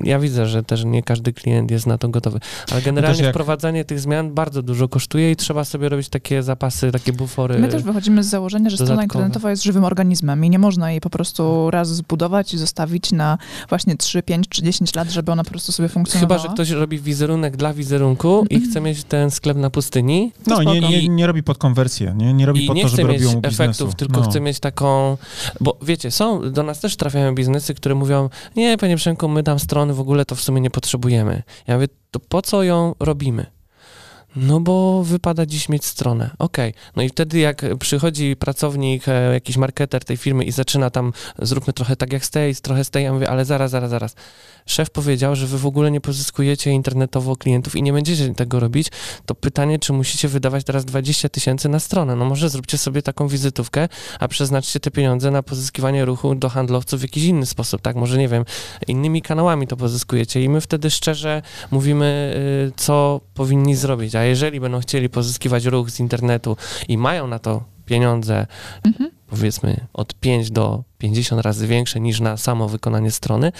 [0.04, 2.38] ja widzę, że też nie każdy klient jest na to gotowy.
[2.72, 6.92] Ale generalnie jak- wprowadzanie tych zmian bardzo dużo kosztuje i trzeba sobie robić takie zapasy,
[6.92, 7.58] takie bufory.
[7.58, 9.18] My też wychodzimy z założenia, że strona dodatkowe.
[9.24, 13.38] internetowa jest żywym organizmem i nie można jej po prostu raz zbudować i zostawić na
[13.68, 16.40] właśnie 3, 5 czy 10 lat, żeby ona po prostu sobie funkcjonowała.
[16.40, 20.62] Chyba, że ktoś robi wizerunek dla wizerunku i chce mieć ten sklep na pustyni, No,
[20.62, 23.12] nie, nie, nie robi pod konwersję, nie, nie robi I pod nie to, żeby mieć
[23.12, 23.62] robiło mu biznesu.
[23.62, 24.30] efektów, tylko no.
[24.30, 25.16] chce mieć taką,
[25.60, 29.58] bo wiecie, są, do nas też trafiają biznesy, które mówią, nie, panie Przemku, my tam
[29.58, 31.42] strony w ogóle to w sumie nie potrzebujemy.
[31.66, 33.46] Ja mówię, to po co ją robimy?
[34.36, 36.30] No bo wypada dziś mieć stronę.
[36.38, 36.74] Okej.
[36.96, 41.72] No i wtedy jak przychodzi pracownik, e, jakiś marketer tej firmy i zaczyna tam, zróbmy
[41.72, 44.14] trochę tak jak z tej, trochę z tej, ja mówię, ale zaraz, zaraz, zaraz.
[44.68, 48.88] Szef powiedział, że wy w ogóle nie pozyskujecie internetowo klientów i nie będziecie tego robić,
[49.26, 52.16] to pytanie, czy musicie wydawać teraz 20 tysięcy na stronę.
[52.16, 53.88] No może zróbcie sobie taką wizytówkę,
[54.20, 57.96] a przeznaczcie te pieniądze na pozyskiwanie ruchu do handlowców w jakiś inny sposób, tak?
[57.96, 58.44] Może, nie wiem,
[58.86, 62.34] innymi kanałami to pozyskujecie i my wtedy szczerze mówimy,
[62.68, 64.14] y, co powinni zrobić.
[64.14, 66.56] A jeżeli będą chcieli pozyskiwać ruch z internetu
[66.88, 68.46] i mają na to pieniądze,
[68.84, 69.10] Mhm.
[69.26, 73.52] powiedzmy od 5 do 50 razy większe niż na samo wykonanie strony.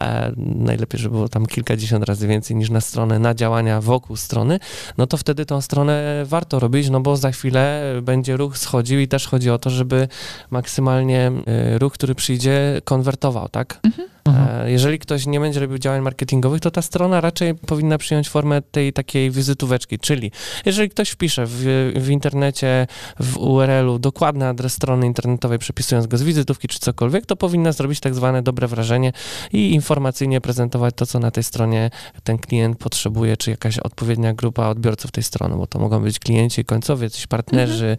[0.00, 4.58] E, najlepiej, żeby było tam kilkadziesiąt razy więcej niż na stronę, na działania wokół strony,
[4.98, 9.08] no to wtedy tą stronę warto robić, no bo za chwilę będzie ruch schodził i
[9.08, 10.08] też chodzi o to, żeby
[10.50, 13.80] maksymalnie e, ruch, który przyjdzie, konwertował, tak?
[13.82, 14.08] Mhm.
[14.26, 14.66] Mhm.
[14.66, 18.62] E, Jeżeli ktoś nie będzie robił działań marketingowych, to ta strona raczej powinna przyjąć formę
[18.62, 20.30] tej takiej wizytóweczki, czyli
[20.64, 22.86] jeżeli ktoś wpisze w, w internecie,
[23.20, 28.00] w URL-u dokładny adres strony internetowej, przepisując go z wizytówki czy cokolwiek, to powinna zrobić
[28.00, 29.12] tak zwane dobre wrażenie
[29.52, 31.90] i informacyjnie prezentować to, co na tej stronie
[32.24, 36.64] ten klient potrzebuje, czy jakaś odpowiednia grupa odbiorców tej strony, bo to mogą być klienci
[36.64, 37.96] końcowi, jacyś partnerzy,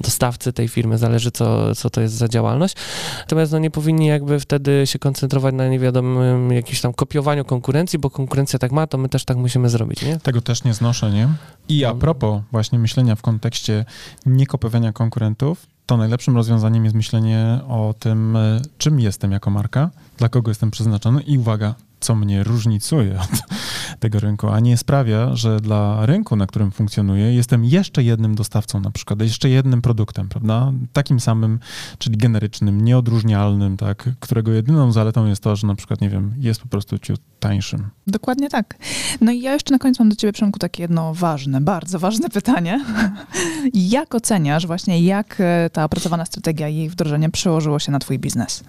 [0.00, 2.74] dostawcy tej firmy, zależy co, co to jest za działalność.
[3.18, 8.10] Natomiast no, nie powinni jakby wtedy się koncentrować na niewiadomym jakimś tam kopiowaniu konkurencji, bo
[8.10, 10.18] konkurencja tak ma, to my też tak musimy zrobić, nie?
[10.18, 11.28] Tego też nie znoszę, nie?
[11.68, 11.94] I a No.
[11.94, 13.84] propos właśnie myślenia w kontekście
[14.26, 20.28] niekopiowania konkurentów, to najlepszym rozwiązaniem jest myślenie o tym, e, czym jestem jako marka, dla
[20.28, 23.30] kogo jestem przeznaczony i uwaga, co mnie różnicuje od
[24.00, 28.80] tego rynku, a nie sprawia, że dla rynku, na którym funkcjonuję, jestem jeszcze jednym dostawcą
[28.80, 30.72] na przykład, jeszcze jednym produktem, prawda?
[30.92, 31.58] Takim samym,
[31.98, 34.08] czyli generycznym, nieodróżnialnym, tak?
[34.20, 37.90] Którego jedyną zaletą jest to, że na przykład, nie wiem, jest po prostu ciut tańszym.
[38.06, 38.74] Dokładnie tak.
[39.20, 42.30] No i ja jeszcze na koniec mam do ciebie, Przemku, takie jedno ważne, bardzo ważne
[42.40, 42.84] pytanie.
[43.74, 48.18] Jak oceniasz właśnie, jak e, ta opracowana strategia i jej wdrożenie przełożyło się na twój
[48.18, 48.64] biznes?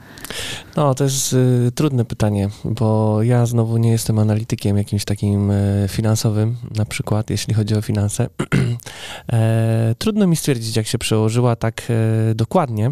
[0.76, 5.86] No, to jest y, trudne pytanie, bo ja znowu nie jestem analitykiem jakimś takim y,
[5.90, 8.28] finansowym, na przykład, jeśli chodzi o finanse.
[9.34, 12.92] e, trudno mi stwierdzić, jak się przełożyła tak e, dokładnie,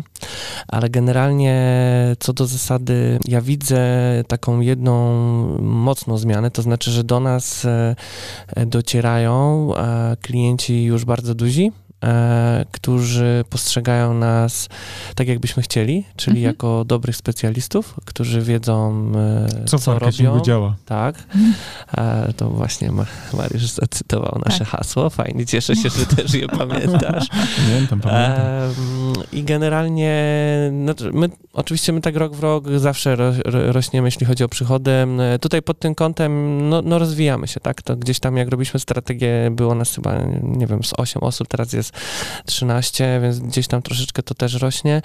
[0.67, 1.59] ale generalnie
[2.19, 3.79] co do zasady, ja widzę
[4.27, 4.93] taką jedną
[5.61, 7.95] mocną zmianę, to znaczy, że do nas e,
[8.55, 11.88] e, docierają e, klienci już bardzo duzi, e,
[12.71, 14.69] którzy postrzegają nas
[15.15, 16.53] tak, jakbyśmy chcieli, czyli Mhm.
[16.55, 20.41] jako dobrych specjalistów, którzy wiedzą, e, Co, co, robią.
[20.41, 20.75] działa?
[20.85, 21.15] Tak.
[21.97, 25.09] E, to właśnie Ma- Mariusz zacytował nasze hasło.
[25.09, 27.27] Fajnie, cieszę się, że też je pamiętasz.
[27.57, 28.43] Pamiętam, pamiętam.
[29.31, 30.23] I generalnie,
[30.71, 34.49] no, my, oczywiście my tak rok w rok zawsze ro, ro, rośniemy, jeśli chodzi o
[34.49, 34.91] przychody.
[34.91, 37.81] E, Tutaj pod tym kątem, no, no rozwijamy się, tak?
[37.81, 41.73] To gdzieś tam, jak robiliśmy strategię, było nas chyba, nie wiem, z 8 osób, teraz
[41.73, 41.88] jest
[42.45, 45.01] 13, więc gdzieś tam troszeczkę to też rośnie.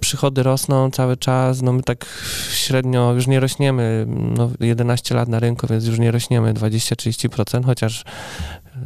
[0.00, 2.06] Przychody rosną cały czas, no my tak
[2.52, 8.04] średnio już nie rośniemy, no 11 lat na rynku, więc już nie rośniemy 20-30%, chociaż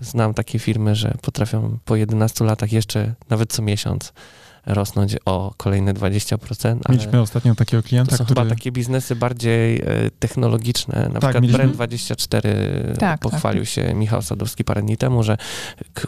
[0.00, 4.12] znam takie firmy, że potrafią po 11 latach jeszcze nawet co miesiąc
[4.66, 6.76] rosnąć o kolejne 20%.
[6.88, 8.40] Mieliśmy ostatnio takiego klienta, to są który...
[8.40, 9.82] chyba takie biznesy bardziej e,
[10.18, 10.94] technologiczne.
[11.12, 12.42] Na Tak, przykład mieliśmy- Brand24
[12.98, 15.36] Tak, pochwalił się Michał Sadowski parę dni temu, że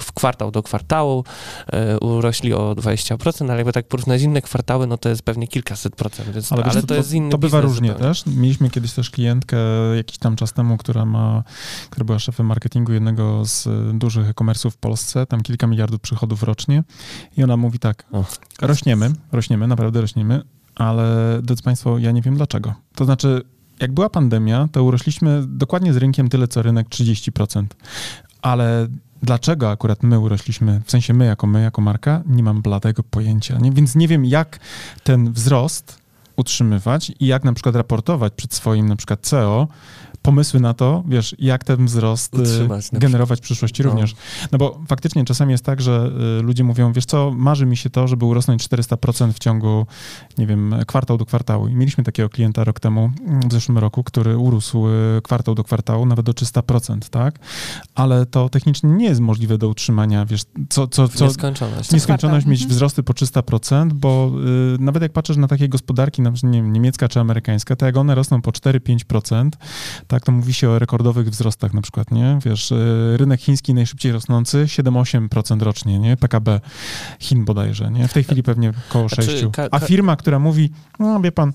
[0.00, 1.24] w kwartał do kwartału
[1.72, 5.96] e, urośli o 20%, ale jakby tak porównać inne kwartały, no to jest pewnie kilkaset
[5.96, 8.08] procent, więc, ale, wiesz, to, jest inny To bywa różnie zupełnie.
[8.08, 8.26] też.
[8.26, 9.56] Mieliśmy kiedyś też klientkę
[9.96, 11.42] jakiś tam czas temu, która ma,
[11.90, 16.82] która była szefem marketingu jednego z dużych e-commerce'ów w Polsce, tam kilka miliardów przychodów rocznie
[17.36, 18.24] i ona mówi tak, O.
[18.60, 20.42] rośniemy, rośniemy, naprawdę rośniemy,
[20.74, 22.74] ale drodzy Państwo, ja nie wiem dlaczego.
[22.94, 23.42] To znaczy,
[23.80, 27.64] jak była pandemia, to urośliśmy dokładnie z rynkiem tyle, co rynek 30%.
[28.42, 28.86] Ale
[29.22, 33.58] dlaczego akurat my urośliśmy, w sensie my jako my, jako marka, nie mam bladego pojęcia.
[33.58, 33.72] Nie?
[33.72, 34.60] Więc nie wiem, jak
[35.04, 35.98] ten wzrost
[36.36, 39.68] utrzymywać i jak na przykład raportować przed swoim na przykład CEO
[40.22, 43.90] pomysły na to, wiesz, jak ten wzrost y, Utrzymać generować w przyszłości No.
[43.90, 44.14] również.
[44.52, 46.10] No bo faktycznie czasami jest tak, że
[46.40, 49.86] y, ludzie mówią, wiesz co, marzy mi się to, żeby urosnąć 400% w ciągu,
[50.38, 51.68] nie wiem, kwartał do kwartału.
[51.68, 55.64] I mieliśmy takiego klienta rok temu, mm, w zeszłym roku, który urósł y, kwartał do
[55.64, 57.38] kwartału nawet do 300%, tak?
[57.94, 61.92] Ale to technicznie nie jest możliwe do utrzymania, wiesz, co, co, co, nieskończoność.
[61.92, 62.74] nieskończoność mieć mhm.
[62.74, 64.32] wzrosty po 300%, bo
[64.74, 67.86] y, nawet jak patrzysz na takie gospodarki, na przykład nie wiem, niemiecka czy amerykańska, to
[67.86, 69.50] jak one rosną po 4-5%,
[70.08, 72.38] tak, to mówi się o rekordowych wzrostach na przykład, nie?
[72.44, 76.16] Wiesz, y, rynek chiński najszybciej rosnący, 7-8% rocznie, nie?
[76.16, 76.60] PKB
[77.18, 78.08] Chin bodajże, nie?
[78.08, 79.44] W tej chwili pewnie około Znaczy, 6.
[79.52, 81.52] ka- A firma, która mówi, no wie pan,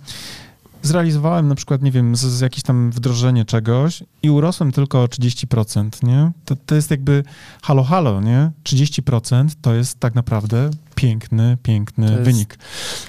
[0.82, 5.06] zrealizowałem na przykład, nie wiem, z, z jakieś tam wdrożenie czegoś i urosłem tylko o
[5.06, 6.32] 30%, nie?
[6.46, 7.24] To, to jest jakby
[7.62, 8.52] halo, halo, nie?
[8.64, 12.58] 30% to jest tak naprawdę piękny, piękny jest- wynik.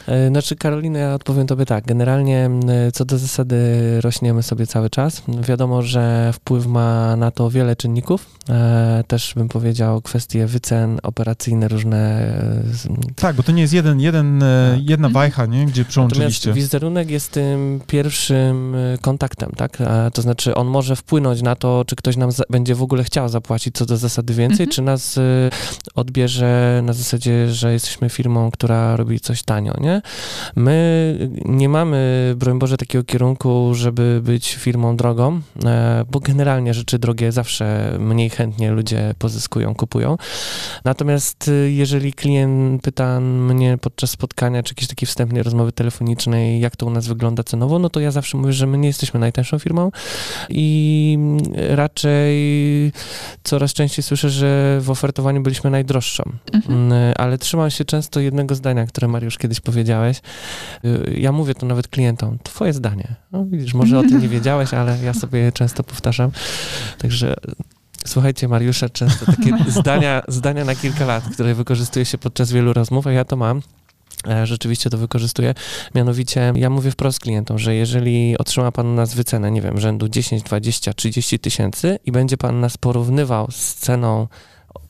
[0.08, 1.84] E, Znaczy, Karolina, ja odpowiem tobie tak.
[1.86, 2.60] Generalnie m,
[2.92, 3.56] co do zasady
[4.00, 5.22] rośniemy sobie cały czas.
[5.48, 8.26] Wiadomo, że wpływ ma na to wiele czynników.
[8.50, 11.96] E, też bym powiedział kwestie wycen operacyjne różne.
[11.96, 14.88] e, Tak, bo to nie jest jeden, jeden, e, Tak.
[14.88, 15.12] jedna Mhm.
[15.12, 15.58] wajcha, nie?
[15.58, 16.52] Gdzie Natomiast przyłączyliście.
[16.52, 19.80] wizerunek jest tym pierwszym e, kontaktem, tak?
[19.80, 23.04] E, To znaczy on może wpłynąć na to, czy ktoś nam za- będzie w ogóle
[23.04, 24.70] chciał zapłacić co do zasady więcej, Mhm.
[24.70, 25.50] czy nas e,
[25.94, 30.02] odbierze na zasadzie, że jesteśmy firmą, która robi coś tanio, nie?
[30.56, 36.98] My nie mamy, broń Boże, takiego kierunku, żeby być firmą drogą, e, bo generalnie rzeczy
[36.98, 40.16] drogie zawsze mniej chętnie ludzie pozyskują, kupują.
[40.84, 46.76] Natomiast y, jeżeli klient pyta mnie podczas spotkania, czy jakiejś takiej wstępnej rozmowy telefonicznej, jak
[46.76, 49.58] to u nas wygląda cenowo, no to ja zawsze mówię, że my nie jesteśmy najtańszą
[49.58, 49.90] firmą
[50.48, 51.38] i mm,
[51.76, 52.34] raczej
[53.44, 56.24] coraz częściej słyszę, że w ofertowaniu byliśmy najdroższą.
[56.52, 56.92] Mhm.
[56.92, 60.20] Mm, Ale trzymam się często jednego zdania, które Mariusz kiedyś powiedziałeś.
[60.84, 63.14] Y, Ja mówię to nawet klientom, twoje zdanie.
[63.32, 66.30] No widzisz, może o tym nie wiedziałeś, ale ja sobie je często powtarzam.
[66.98, 67.34] Także
[68.06, 69.50] słuchajcie Mariusza, często takie
[69.80, 73.62] zdania, zdania na kilka lat, które wykorzystuje się podczas wielu rozmów, a ja to mam.
[74.28, 75.54] E, Rzeczywiście to wykorzystuję.
[75.94, 80.42] Mianowicie ja mówię wprost klientom, że jeżeli otrzyma pan nas wycenę, nie wiem, rzędu 10,
[80.42, 84.26] 20, 30 tysięcy i będzie pan nas porównywał z ceną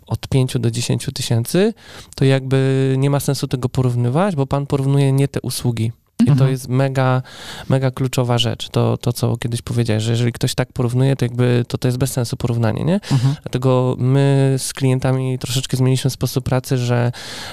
[0.06, 1.74] od 5 do 10 tysięcy,
[2.16, 5.92] to jakby nie ma sensu tego porównywać, bo pan porównuje nie te usługi.
[6.22, 6.50] I to Mhm.
[6.50, 7.22] jest mega,
[7.68, 8.68] mega kluczowa rzecz.
[8.68, 11.98] To, to, co kiedyś powiedziałeś, że jeżeli ktoś tak porównuje, to jakby to, to jest
[11.98, 12.94] bez sensu porównanie, nie?
[12.94, 13.34] Mhm.
[13.42, 17.12] Dlatego my z klientami troszeczkę zmieniliśmy sposób pracy, że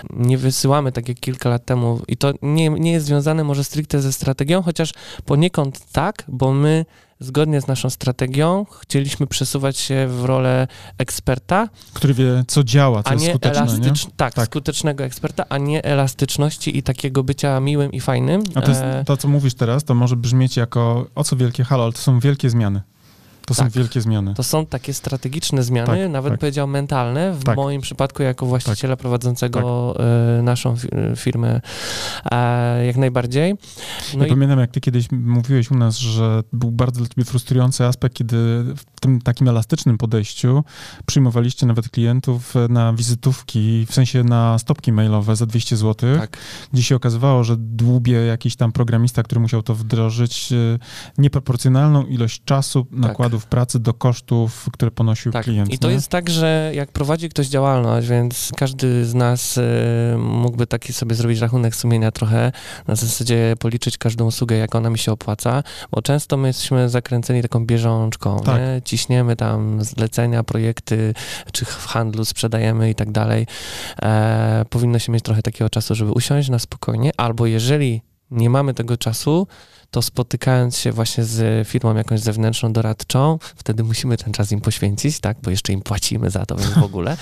[0.10, 4.02] nie wysyłamy tak jak kilka lat temu i to nie, nie jest związane może stricte
[4.02, 4.94] ze strategią, chociaż
[5.26, 6.86] poniekąd tak, bo my
[7.22, 10.68] zgodnie z naszą strategią chcieliśmy przesuwać się w rolę
[10.98, 13.72] eksperta, Który wie, co działa, co a jest nie skuteczne, nie?
[13.72, 14.08] elastycz...
[14.18, 14.46] tak, Tak.
[14.46, 18.44] skutecznego eksperta, a nie elastyczności i takiego bycia miłym i fajnym.
[18.56, 21.64] A to, jest, E, to, co mówisz teraz, to może brzmieć jako, o co wielkie
[21.64, 22.82] halo, ale to są wielkie zmiany.
[23.46, 23.72] To są Tak.
[23.74, 24.34] wielkie zmiany.
[24.34, 26.40] To są takie strategiczne zmiany, Tak, nawet tak.
[26.40, 27.56] powiedział mentalne, w Tak.
[27.56, 29.96] moim przypadku jako właściciela prowadzącego
[30.40, 31.62] e, naszą fi- firmę
[32.32, 33.54] e, jak najbardziej.
[34.18, 37.26] No ja i pamiętam, jak ty kiedyś mówiłeś u nas, że był bardzo dla ciebie
[37.26, 38.36] frustrujący aspekt, kiedy
[38.78, 40.64] w tym takim elastycznym podejściu
[41.06, 46.38] przyjmowaliście nawet klientów na wizytówki, w sensie na stopki mailowe za 200 zł, tak,
[46.74, 50.56] gdzie się okazywało, że dłubie jakiś tam programista, który musiał to wdrożyć, e,
[51.18, 52.88] nieproporcjonalną ilość czasu,
[53.32, 55.44] nakładów pracy do kosztów, które ponosił tak.
[55.44, 55.74] klient.
[55.74, 55.94] I to nie?
[55.94, 61.16] jest tak, że jak prowadzi ktoś działalność, więc każdy z nas e, mógłby taki sobie
[61.16, 62.52] zrobić rachunek sumienia trochę,
[62.88, 67.42] na zasadzie policzyć każdą usługę, jak ona mi się opłaca, bo często my jesteśmy zakręceni
[67.42, 68.62] taką bieżączką, Tak.
[68.62, 68.82] nie?
[68.86, 71.14] ciśniemy tam zlecenia, projekty,
[71.52, 73.48] czy w handlu sprzedajemy i tak dalej.
[74.02, 78.02] E, powinno się mieć trochę takiego czasu, żeby usiąść na spokojnie, albo jeżeli
[78.32, 79.48] nie mamy tego czasu,
[79.92, 85.20] to spotykając się właśnie z firmą jakąś zewnętrzną, doradczą, wtedy musimy ten czas im poświęcić,
[85.20, 87.18] tak, bo jeszcze im płacimy za to, więc w ogóle,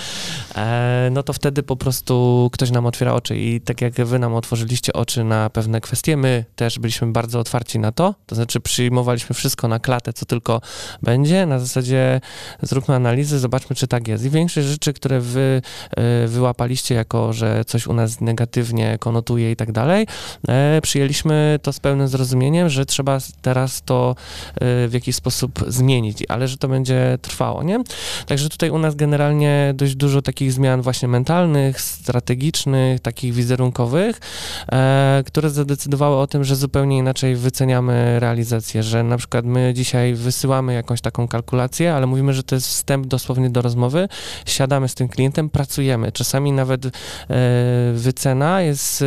[0.56, 4.36] e, no to wtedy po prostu ktoś nam otwiera oczy i tak jak wy nam
[4.36, 9.36] otworzyliście oczy na pewne kwestie, my też byliśmy bardzo otwarci na to, to znaczy przyjmowaliśmy
[9.36, 10.62] wszystko na klatę, co tylko
[11.02, 12.22] będzie, na zasadzie
[12.62, 14.26] zróbmy analizy, zobaczmy, czy tak jest.
[14.26, 15.62] I większość rzeczy, które wy
[15.98, 20.08] e, wyłapaliście jako, że coś u nas negatywnie konotuje i tak dalej,
[20.48, 24.16] e, przyjęliśmy to z pełnym zrozumieniem, że trzeba teraz to
[24.56, 27.84] e, w jakiś sposób zmienić, ale że to będzie trwało, nie?
[28.26, 34.20] Także tutaj u nas generalnie dość dużo takich zmian właśnie mentalnych, strategicznych, takich wizerunkowych,
[35.26, 40.74] które zadecydowały o tym, że zupełnie inaczej wyceniamy realizację, że na przykład my dzisiaj wysyłamy
[40.74, 44.08] jakąś taką kalkulację, ale mówimy, że to jest wstęp dosłownie do rozmowy,
[44.46, 46.12] siadamy z tym klientem, pracujemy.
[46.12, 46.92] Czasami nawet e,
[47.94, 49.06] wycena jest e,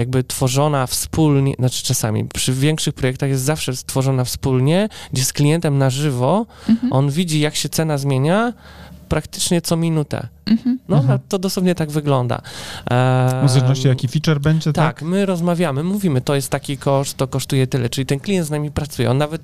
[0.00, 5.78] jakby tworzona wspólnie, znaczy czasami przy większych projektach jest zawsze stworzona wspólnie, gdzie z klientem
[5.78, 6.92] na żywo mhm.
[6.92, 8.52] on widzi, jak się cena zmienia,
[9.10, 10.28] praktycznie co minutę.
[10.46, 10.78] Mhm.
[10.88, 11.18] No, mhm.
[11.28, 12.40] to dosłownie tak wygląda.
[13.44, 14.96] w zależności jaki feature będzie, tak?
[14.96, 18.50] Tak, my rozmawiamy, mówimy, to jest taki koszt, to kosztuje tyle, czyli ten klient z
[18.50, 19.42] nami pracuje, on nawet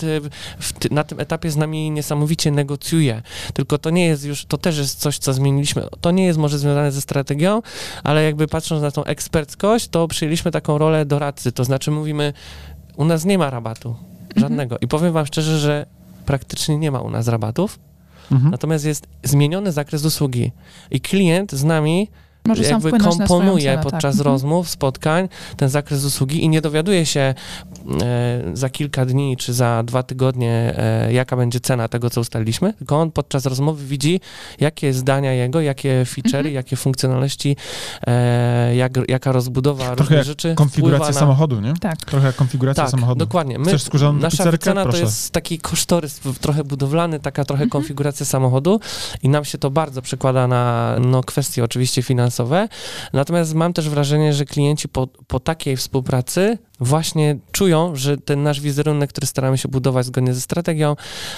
[0.79, 3.23] ty, na tym etapie z nami niesamowicie negocjuje,
[3.55, 6.59] tylko to nie jest już, to też jest coś, co zmieniliśmy, to nie jest może
[6.59, 7.63] związane ze strategią,
[8.05, 12.33] ale jakby patrząc na tą eksperckość, to przyjęliśmy taką rolę doradcy, to znaczy mówimy,
[12.97, 14.41] u nas nie ma rabatu, mhm.
[14.41, 14.81] żadnego mhm.
[14.81, 15.87] i powiem wam szczerze, że
[16.27, 17.79] praktycznie nie ma u nas rabatów,
[18.33, 18.51] Mhm.
[18.51, 20.53] Natomiast jest zmieniony zakres usługi
[20.91, 22.09] i klient z nami
[22.47, 24.27] może jakby komponuje cenę, podczas tak.
[24.27, 27.21] rozmów, spotkań ten zakres usługi i nie dowiaduje się
[28.03, 32.73] e, za kilka dni czy za dwa tygodnie, e, jaka będzie cena tego, co ustaliliśmy,
[32.75, 34.21] tylko on podczas rozmowy widzi,
[34.61, 36.55] jakie zdania jego, jakie feature'y, mhm.
[36.55, 37.57] jakie funkcjonalności,
[38.07, 40.55] e, jak, jaka rozbudowa Trochę różnych rzeczy.
[40.55, 41.13] konfiguracja na...
[41.13, 41.75] samochodu, nie?
[41.81, 41.97] Tak.
[42.05, 43.19] Trochę jak konfiguracja tak, samochodu.
[43.19, 43.59] dokładnie.
[43.59, 43.73] My,
[44.13, 44.59] nasza pizzerkę?
[44.59, 44.99] cena Proszę.
[44.99, 47.71] to jest taki kosztorys trochę budowlany, taka trochę mhm.
[47.71, 48.81] konfiguracja samochodu
[49.23, 52.69] i nam się to bardzo przekłada na no, kwestie oczywiście finansowe, finansowe.
[53.13, 58.61] Natomiast mam też wrażenie, że klienci po, po takiej współpracy właśnie czują, że ten nasz
[58.61, 60.97] wizerunek, który staramy się budować zgodnie ze strategią,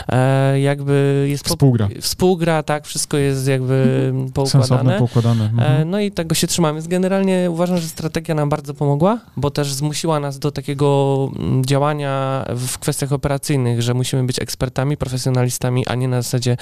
[0.09, 1.49] e, jakby jest...
[1.49, 1.89] Współgra.
[1.89, 4.33] Po, współgra, tak, wszystko jest jakby mhm.
[4.33, 4.67] poukładane.
[4.67, 5.45] Sensowne, poukładane.
[5.45, 5.83] E, mhm.
[5.83, 6.75] E, no i tego się trzymamy.
[6.75, 11.65] Więc generalnie uważam, że strategia nam bardzo pomogła, bo też zmusiła nas do takiego mm,
[11.65, 16.57] działania w kwestiach operacyjnych, że musimy być ekspertami, profesjonalistami, a nie na zasadzie,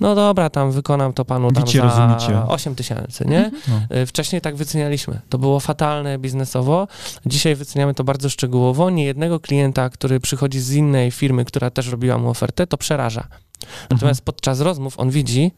[0.00, 2.48] no dobra, tam wykonam to panu tam Wiecie, za rozumiecie.
[2.48, 3.44] 8 tysięcy, nie?
[3.44, 3.62] Mhm.
[3.90, 3.96] No.
[3.96, 5.20] E, wcześniej tak wycenialiśmy.
[5.28, 6.88] To było fatalne biznesowo.
[7.26, 8.90] Dzisiaj wyceniamy to bardzo bardzo szczegółowo.
[8.90, 13.28] Nie jednego klienta, który przychodzi z innej firmy, która też robiła mu ofertę, to przeraża.
[13.82, 14.24] Natomiast mhm.
[14.24, 15.52] podczas rozmów on widzi,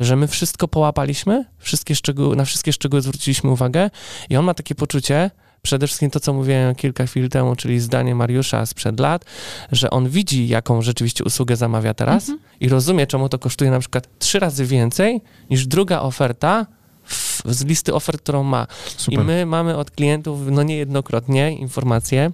[0.00, 3.90] że my wszystko połapaliśmy, wszystkie szczegóły, na wszystkie szczegóły zwróciliśmy uwagę
[4.30, 5.30] i on ma takie poczucie,
[5.62, 9.24] przede wszystkim to, co mówiłem kilka chwil temu, czyli zdanie Mariusza sprzed lat,
[9.72, 12.48] że on widzi, jaką rzeczywiście usługę zamawia teraz mhm.
[12.60, 15.20] i rozumie, czemu to kosztuje na przykład trzy razy więcej
[15.50, 16.66] niż druga oferta,
[17.04, 18.66] w, z listy ofert, którą ma.
[18.96, 19.20] Super.
[19.20, 22.30] I my mamy od klientów, no niejednokrotnie, informacje,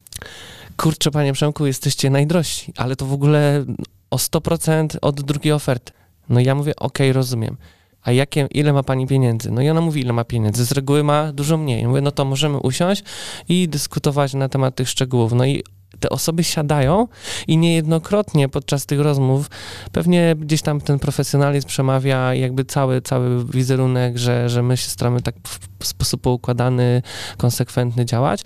[0.77, 3.65] kurczę, panie Przemku, jesteście najdrożsi, ale to w ogóle
[4.11, 5.93] o 100% od drugiej oferty.
[6.28, 7.57] No ja mówię, okej, okay, rozumiem.
[8.03, 9.51] A jakie, ile ma pani pieniędzy?
[9.51, 10.65] No i ona mówi, ile ma pieniędzy.
[10.65, 11.86] Z reguły ma dużo mniej.
[11.86, 13.03] Mówię, no to możemy usiąść
[13.49, 15.32] i dyskutować na temat tych szczegółów.
[15.32, 15.65] No i
[16.01, 17.09] te osoby siadają
[17.47, 19.51] i niejednokrotnie podczas tych rozmów
[19.93, 25.23] pewnie gdzieś tam ten profesjonalizm przemawia jakby cały, cały wizerunek, że, że my się staramy
[25.23, 25.35] tak
[25.81, 27.02] w sposób poukładany,
[27.36, 28.43] konsekwentny działać.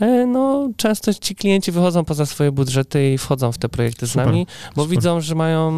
[0.00, 4.24] E, no, często ci klienci wychodzą poza swoje budżety i wchodzą w te projekty super,
[4.24, 4.46] z nami,
[4.76, 4.96] bo super.
[4.96, 5.72] widzą, że mają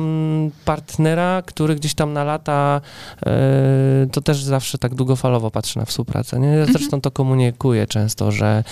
[0.64, 2.80] partnera, który gdzieś tam na lata
[3.26, 6.40] e, to też zawsze tak długofalowo patrzy na współpracę.
[6.40, 6.48] Nie?
[6.48, 6.72] Ja mhm.
[6.72, 8.64] zresztą to komunikuję często, że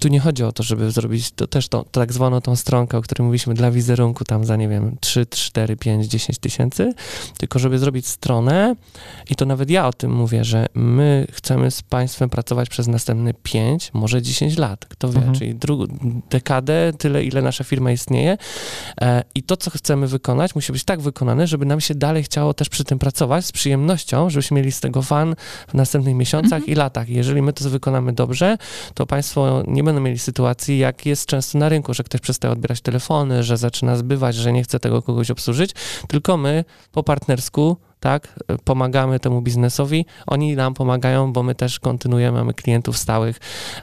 [0.00, 2.98] tu nie chodzi o to, żeby zrobić to też to, to tak zwaną tą stronkę,
[2.98, 6.94] o której mówiliśmy dla wizerunku tam za, nie wiem, 3, 4, 5, 10 tysięcy,
[7.38, 8.76] tylko żeby zrobić stronę
[9.30, 13.34] i to nawet ja o tym mówię, że my chcemy z państwem pracować przez następne
[13.34, 15.34] 5, może 10 lat, kto wie, mhm.
[15.34, 15.86] czyli drugą
[16.30, 18.38] dekadę, tyle ile nasza firma istnieje
[19.00, 22.54] e, i to, co chcemy wykonać, musi być tak wykonane, żeby nam się dalej chciało
[22.54, 25.34] też przy tym pracować z przyjemnością, żebyśmy mieli z tego fan
[25.68, 26.72] w następnych miesiącach mhm.
[26.72, 27.08] i latach.
[27.08, 28.58] Jeżeli my to wykonamy dobrze,
[28.94, 32.80] to państwo nie będą mieli sytuacji, jak jest często na rynku, że ktoś przestaje odbierać
[32.80, 35.70] telefony, że zaczyna zbywać, że nie chce tego kogoś obsłużyć,
[36.08, 38.40] tylko my po partnersku tak?
[38.64, 43.40] Pomagamy temu biznesowi, oni nam pomagają, bo my też kontynuujemy, mamy klientów stałych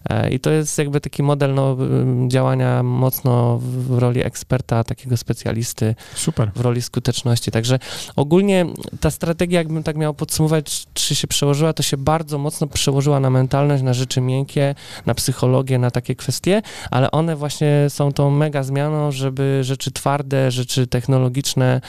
[0.09, 1.77] e, i to jest jakby taki model no,
[2.27, 6.51] działania mocno w roli eksperta, takiego specjalisty, Super.
[6.55, 7.51] w roli skuteczności.
[7.51, 7.79] Także
[8.15, 8.65] ogólnie
[8.99, 13.29] ta strategia, jakbym tak miał podsumować, czy się przełożyła, to się bardzo mocno przełożyła na
[13.29, 14.75] mentalność, na rzeczy miękkie,
[15.05, 16.61] na psychologię, na takie kwestie,
[16.91, 21.81] ale one właśnie są tą mega zmianą, żeby rzeczy twarde, rzeczy technologiczne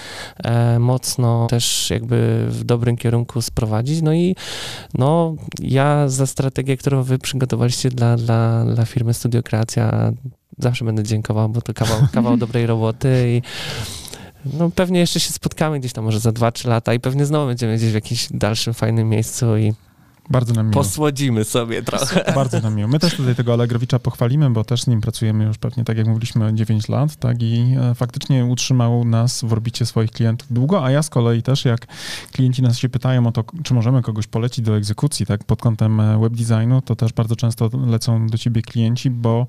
[0.45, 4.03] e, mocno też jakby w dobrym kierunku sprowadzić.
[4.03, 4.37] No i
[4.95, 10.13] no, ja za strategię, którą wy przygotowaliście dla, dla, dla firmy Studio Kreacja
[10.59, 13.43] zawsze będę dziękował, bo to kawał, kawał dobrej roboty i
[14.59, 17.77] no pewnie jeszcze się spotkamy gdzieś tam może za 2-3 lata i pewnie znowu będziemy
[17.77, 19.73] gdzieś w jakimś dalszym fajnym miejscu i
[20.31, 20.83] Bardzo nam miło.
[20.83, 22.25] posłodzimy sobie trochę.
[22.35, 22.89] Bardzo nam miło.
[22.89, 26.07] My też tutaj tego Allegrowicza pochwalimy, bo też z nim pracujemy już pewnie, tak jak
[26.07, 30.91] mówiliśmy, 9 lat, tak i e, faktycznie utrzymał nas w orbicie swoich klientów długo, a
[30.91, 31.87] ja z kolei też, jak
[32.33, 36.01] klienci nas się pytają o to, czy możemy kogoś polecić do egzekucji, tak, pod kątem
[36.01, 39.47] e, web designu, to też bardzo często lecą do ciebie klienci, bo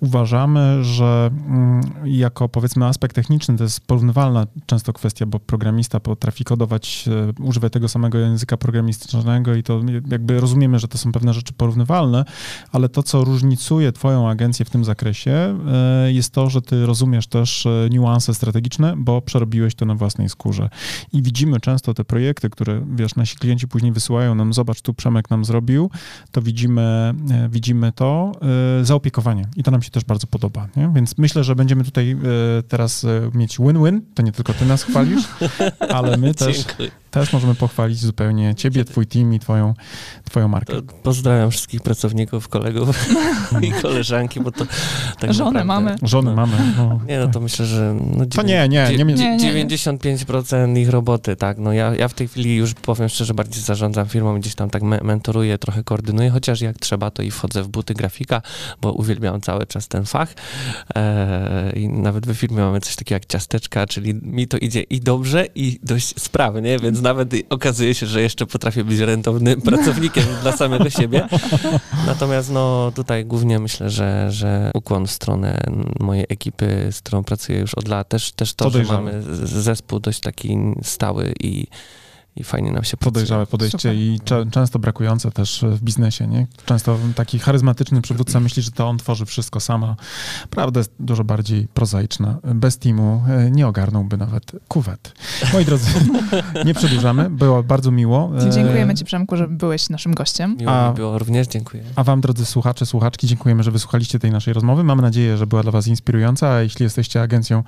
[0.00, 6.44] uważamy, że mm, jako powiedzmy aspekt techniczny to jest porównywalna często kwestia, bo programista potrafi
[6.44, 7.08] kodować,
[7.38, 9.80] e, używa tego samego języka programistycznego i to
[10.12, 12.24] jakby rozumiemy, że to są pewne rzeczy porównywalne,
[12.72, 17.26] ale to, co różnicuje twoją agencję w tym zakresie, e, jest to, że ty rozumiesz
[17.26, 20.68] też e, niuanse strategiczne, bo przerobiłeś to na własnej skórze.
[21.12, 25.30] I widzimy często te projekty, które, wiesz, nasi klienci później wysyłają nam, zobacz, tu Przemek
[25.30, 25.90] nam zrobił,
[26.30, 28.32] to widzimy, e, widzimy to,
[28.82, 29.48] zaopiekowanie.
[29.56, 30.92] I to nam się też bardzo podoba, nie?
[30.94, 32.16] Więc myślę, że będziemy tutaj
[32.68, 35.24] teraz mieć win-win, to nie tylko ty nas chwalisz,
[35.96, 37.01] ale my też, Dziękuję.
[37.12, 39.74] Też możemy pochwalić zupełnie ciebie, twój team i twoją,
[40.24, 40.72] twoją markę.
[41.02, 43.06] Pozdrawiam wszystkich pracowników, kolegów
[43.62, 44.66] i koleżanki, bo to
[45.20, 45.96] tak Żonę naprawdę- mamy.
[46.02, 46.36] Żony No.
[46.36, 46.56] mamy.
[46.76, 47.00] No.
[47.08, 47.96] Nie, no to myślę, że...
[48.16, 49.66] No, To nie, nie, nie, nie, Nie, nie, nie.
[49.66, 51.58] 95% ich roboty, tak.
[51.58, 54.82] No ja, ja w tej chwili już powiem szczerze, bardziej zarządzam firmą, gdzieś tam tak
[54.82, 58.42] me mentoruję, trochę koordynuję, chociaż jak trzeba, to i wchodzę w buty grafika,
[58.80, 60.34] bo uwielbiam cały czas ten fach.
[60.94, 65.00] Eee, I nawet we firmie mamy coś takiego jak ciasteczka, czyli mi to idzie i
[65.00, 70.52] dobrze, i dość sprawnie, więc nawet okazuje się, że jeszcze potrafię być rentownym pracownikiem dla
[70.52, 71.28] samego siebie.
[72.06, 75.60] Natomiast no tutaj głównie myślę, że, że ukłon w stronę
[76.00, 79.04] mojej ekipy, z którą pracuję już od lat, też, też to, że Podejrzewam.
[79.04, 81.66] mamy zespół dość taki stały i,
[82.36, 82.96] i fajnie nam się.
[82.96, 83.94] Podejrzałe podejście Super.
[83.96, 86.46] i cze- często brakujące też w biznesie, nie?
[86.64, 89.96] Często taki charyzmatyczny przywódca myśli, że to on tworzy wszystko sama.
[90.50, 92.38] Prawda jest dużo bardziej prozaiczna.
[92.54, 95.14] Bez teamu e, nie ogarnąłby nawet kuwet.
[95.52, 95.86] Moi drodzy,
[96.66, 97.30] nie przedłużamy.
[97.30, 98.30] Było bardzo miło.
[98.46, 100.56] E, Dziękujemy Ci, Przemku, że byłeś naszym gościem.
[100.60, 101.82] Miło A- mi było również, dziękuję.
[101.96, 104.84] A wam, drodzy słuchacze, słuchaczki, dziękujemy, że wysłuchaliście tej naszej rozmowy.
[104.84, 107.62] Mamy nadzieję, że była dla was inspirująca, a jeśli jesteście agencją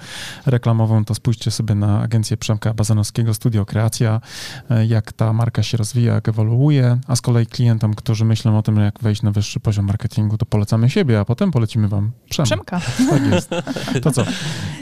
[0.47, 4.20] reklamową, to spójrzcie sobie na agencję Przemka Bazanowskiego, Studio Kreacja,
[4.89, 8.77] jak ta marka się rozwija, jak ewoluuje, a z kolei klientom, którzy myślą o tym,
[8.77, 12.81] jak wejść na wyższy poziom marketingu, to polecamy siebie, a potem polecimy wam Przemka.
[12.81, 12.81] Przemka.
[13.11, 13.51] Tak jest.
[14.03, 14.25] To co?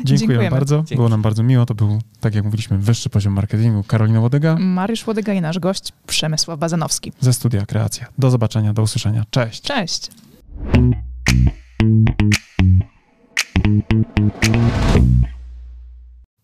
[0.04, 0.50] Dziękuję Dziękujemy.
[0.50, 0.76] bardzo.
[0.76, 0.96] Dzięki.
[0.96, 1.66] Było nam bardzo miło.
[1.66, 3.82] To był, tak jak mówiliśmy, wyższy poziom marketingu.
[3.84, 7.12] Karolina Łodega Mariusz Łodyga i nasz gość Przemysław Bazanowski.
[7.20, 8.06] ze Studia Kreacja.
[8.18, 9.24] Do zobaczenia, do usłyszenia.
[9.30, 9.62] Cześć.
[9.62, 10.10] Cześć.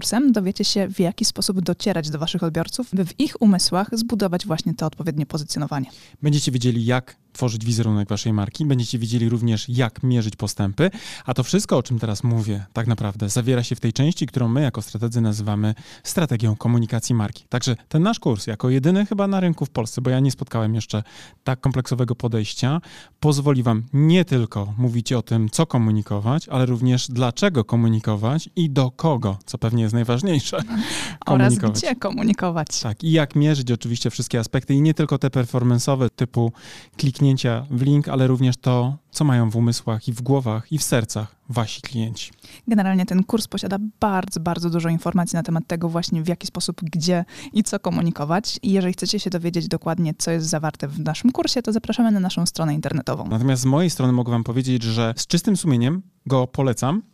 [0.00, 4.46] kursem dowiecie się, w jaki sposób docierać do waszych odbiorców, by w ich umysłach zbudować
[4.46, 5.90] właśnie to odpowiednie pozycjonowanie.
[6.22, 10.90] Będziecie wiedzieli, jak tworzyć wizerunek waszej marki, będziecie wiedzieli również, jak mierzyć postępy,
[11.24, 14.48] a to wszystko, o czym teraz mówię, tak naprawdę zawiera się w tej części, którą
[14.48, 15.74] my jako strategzy nazywamy
[16.04, 17.44] strategią komunikacji marki.
[17.48, 20.74] Także ten nasz kurs, jako jedyny chyba na rynku w Polsce, bo ja nie spotkałem
[20.74, 21.02] jeszcze
[21.44, 22.80] tak kompleksowego podejścia,
[23.20, 28.90] pozwoli wam nie tylko mówić o tym, co komunikować, ale również dlaczego komunikować i do
[28.90, 30.62] kogo, co pewnie jest najważniejsze.
[31.26, 32.80] Oraz gdzie komunikować.
[32.80, 36.52] Tak, i jak mierzyć oczywiście wszystkie aspekty i nie tylko te performance'owe typu
[36.96, 40.82] kliknięcia w link, ale również to, co mają w umysłach i w głowach i w
[40.82, 42.30] sercach wasi klienci.
[42.68, 46.80] Generalnie ten kurs posiada bardzo, bardzo dużo informacji na temat tego właśnie w jaki sposób,
[46.82, 48.58] gdzie i co komunikować.
[48.62, 52.20] I jeżeli chcecie się dowiedzieć dokładnie, co jest zawarte w naszym kursie, to zapraszamy na
[52.20, 53.28] naszą stronę internetową.
[53.28, 57.02] Natomiast z mojej strony mogę wam powiedzieć, że z czystym sumieniem go polecam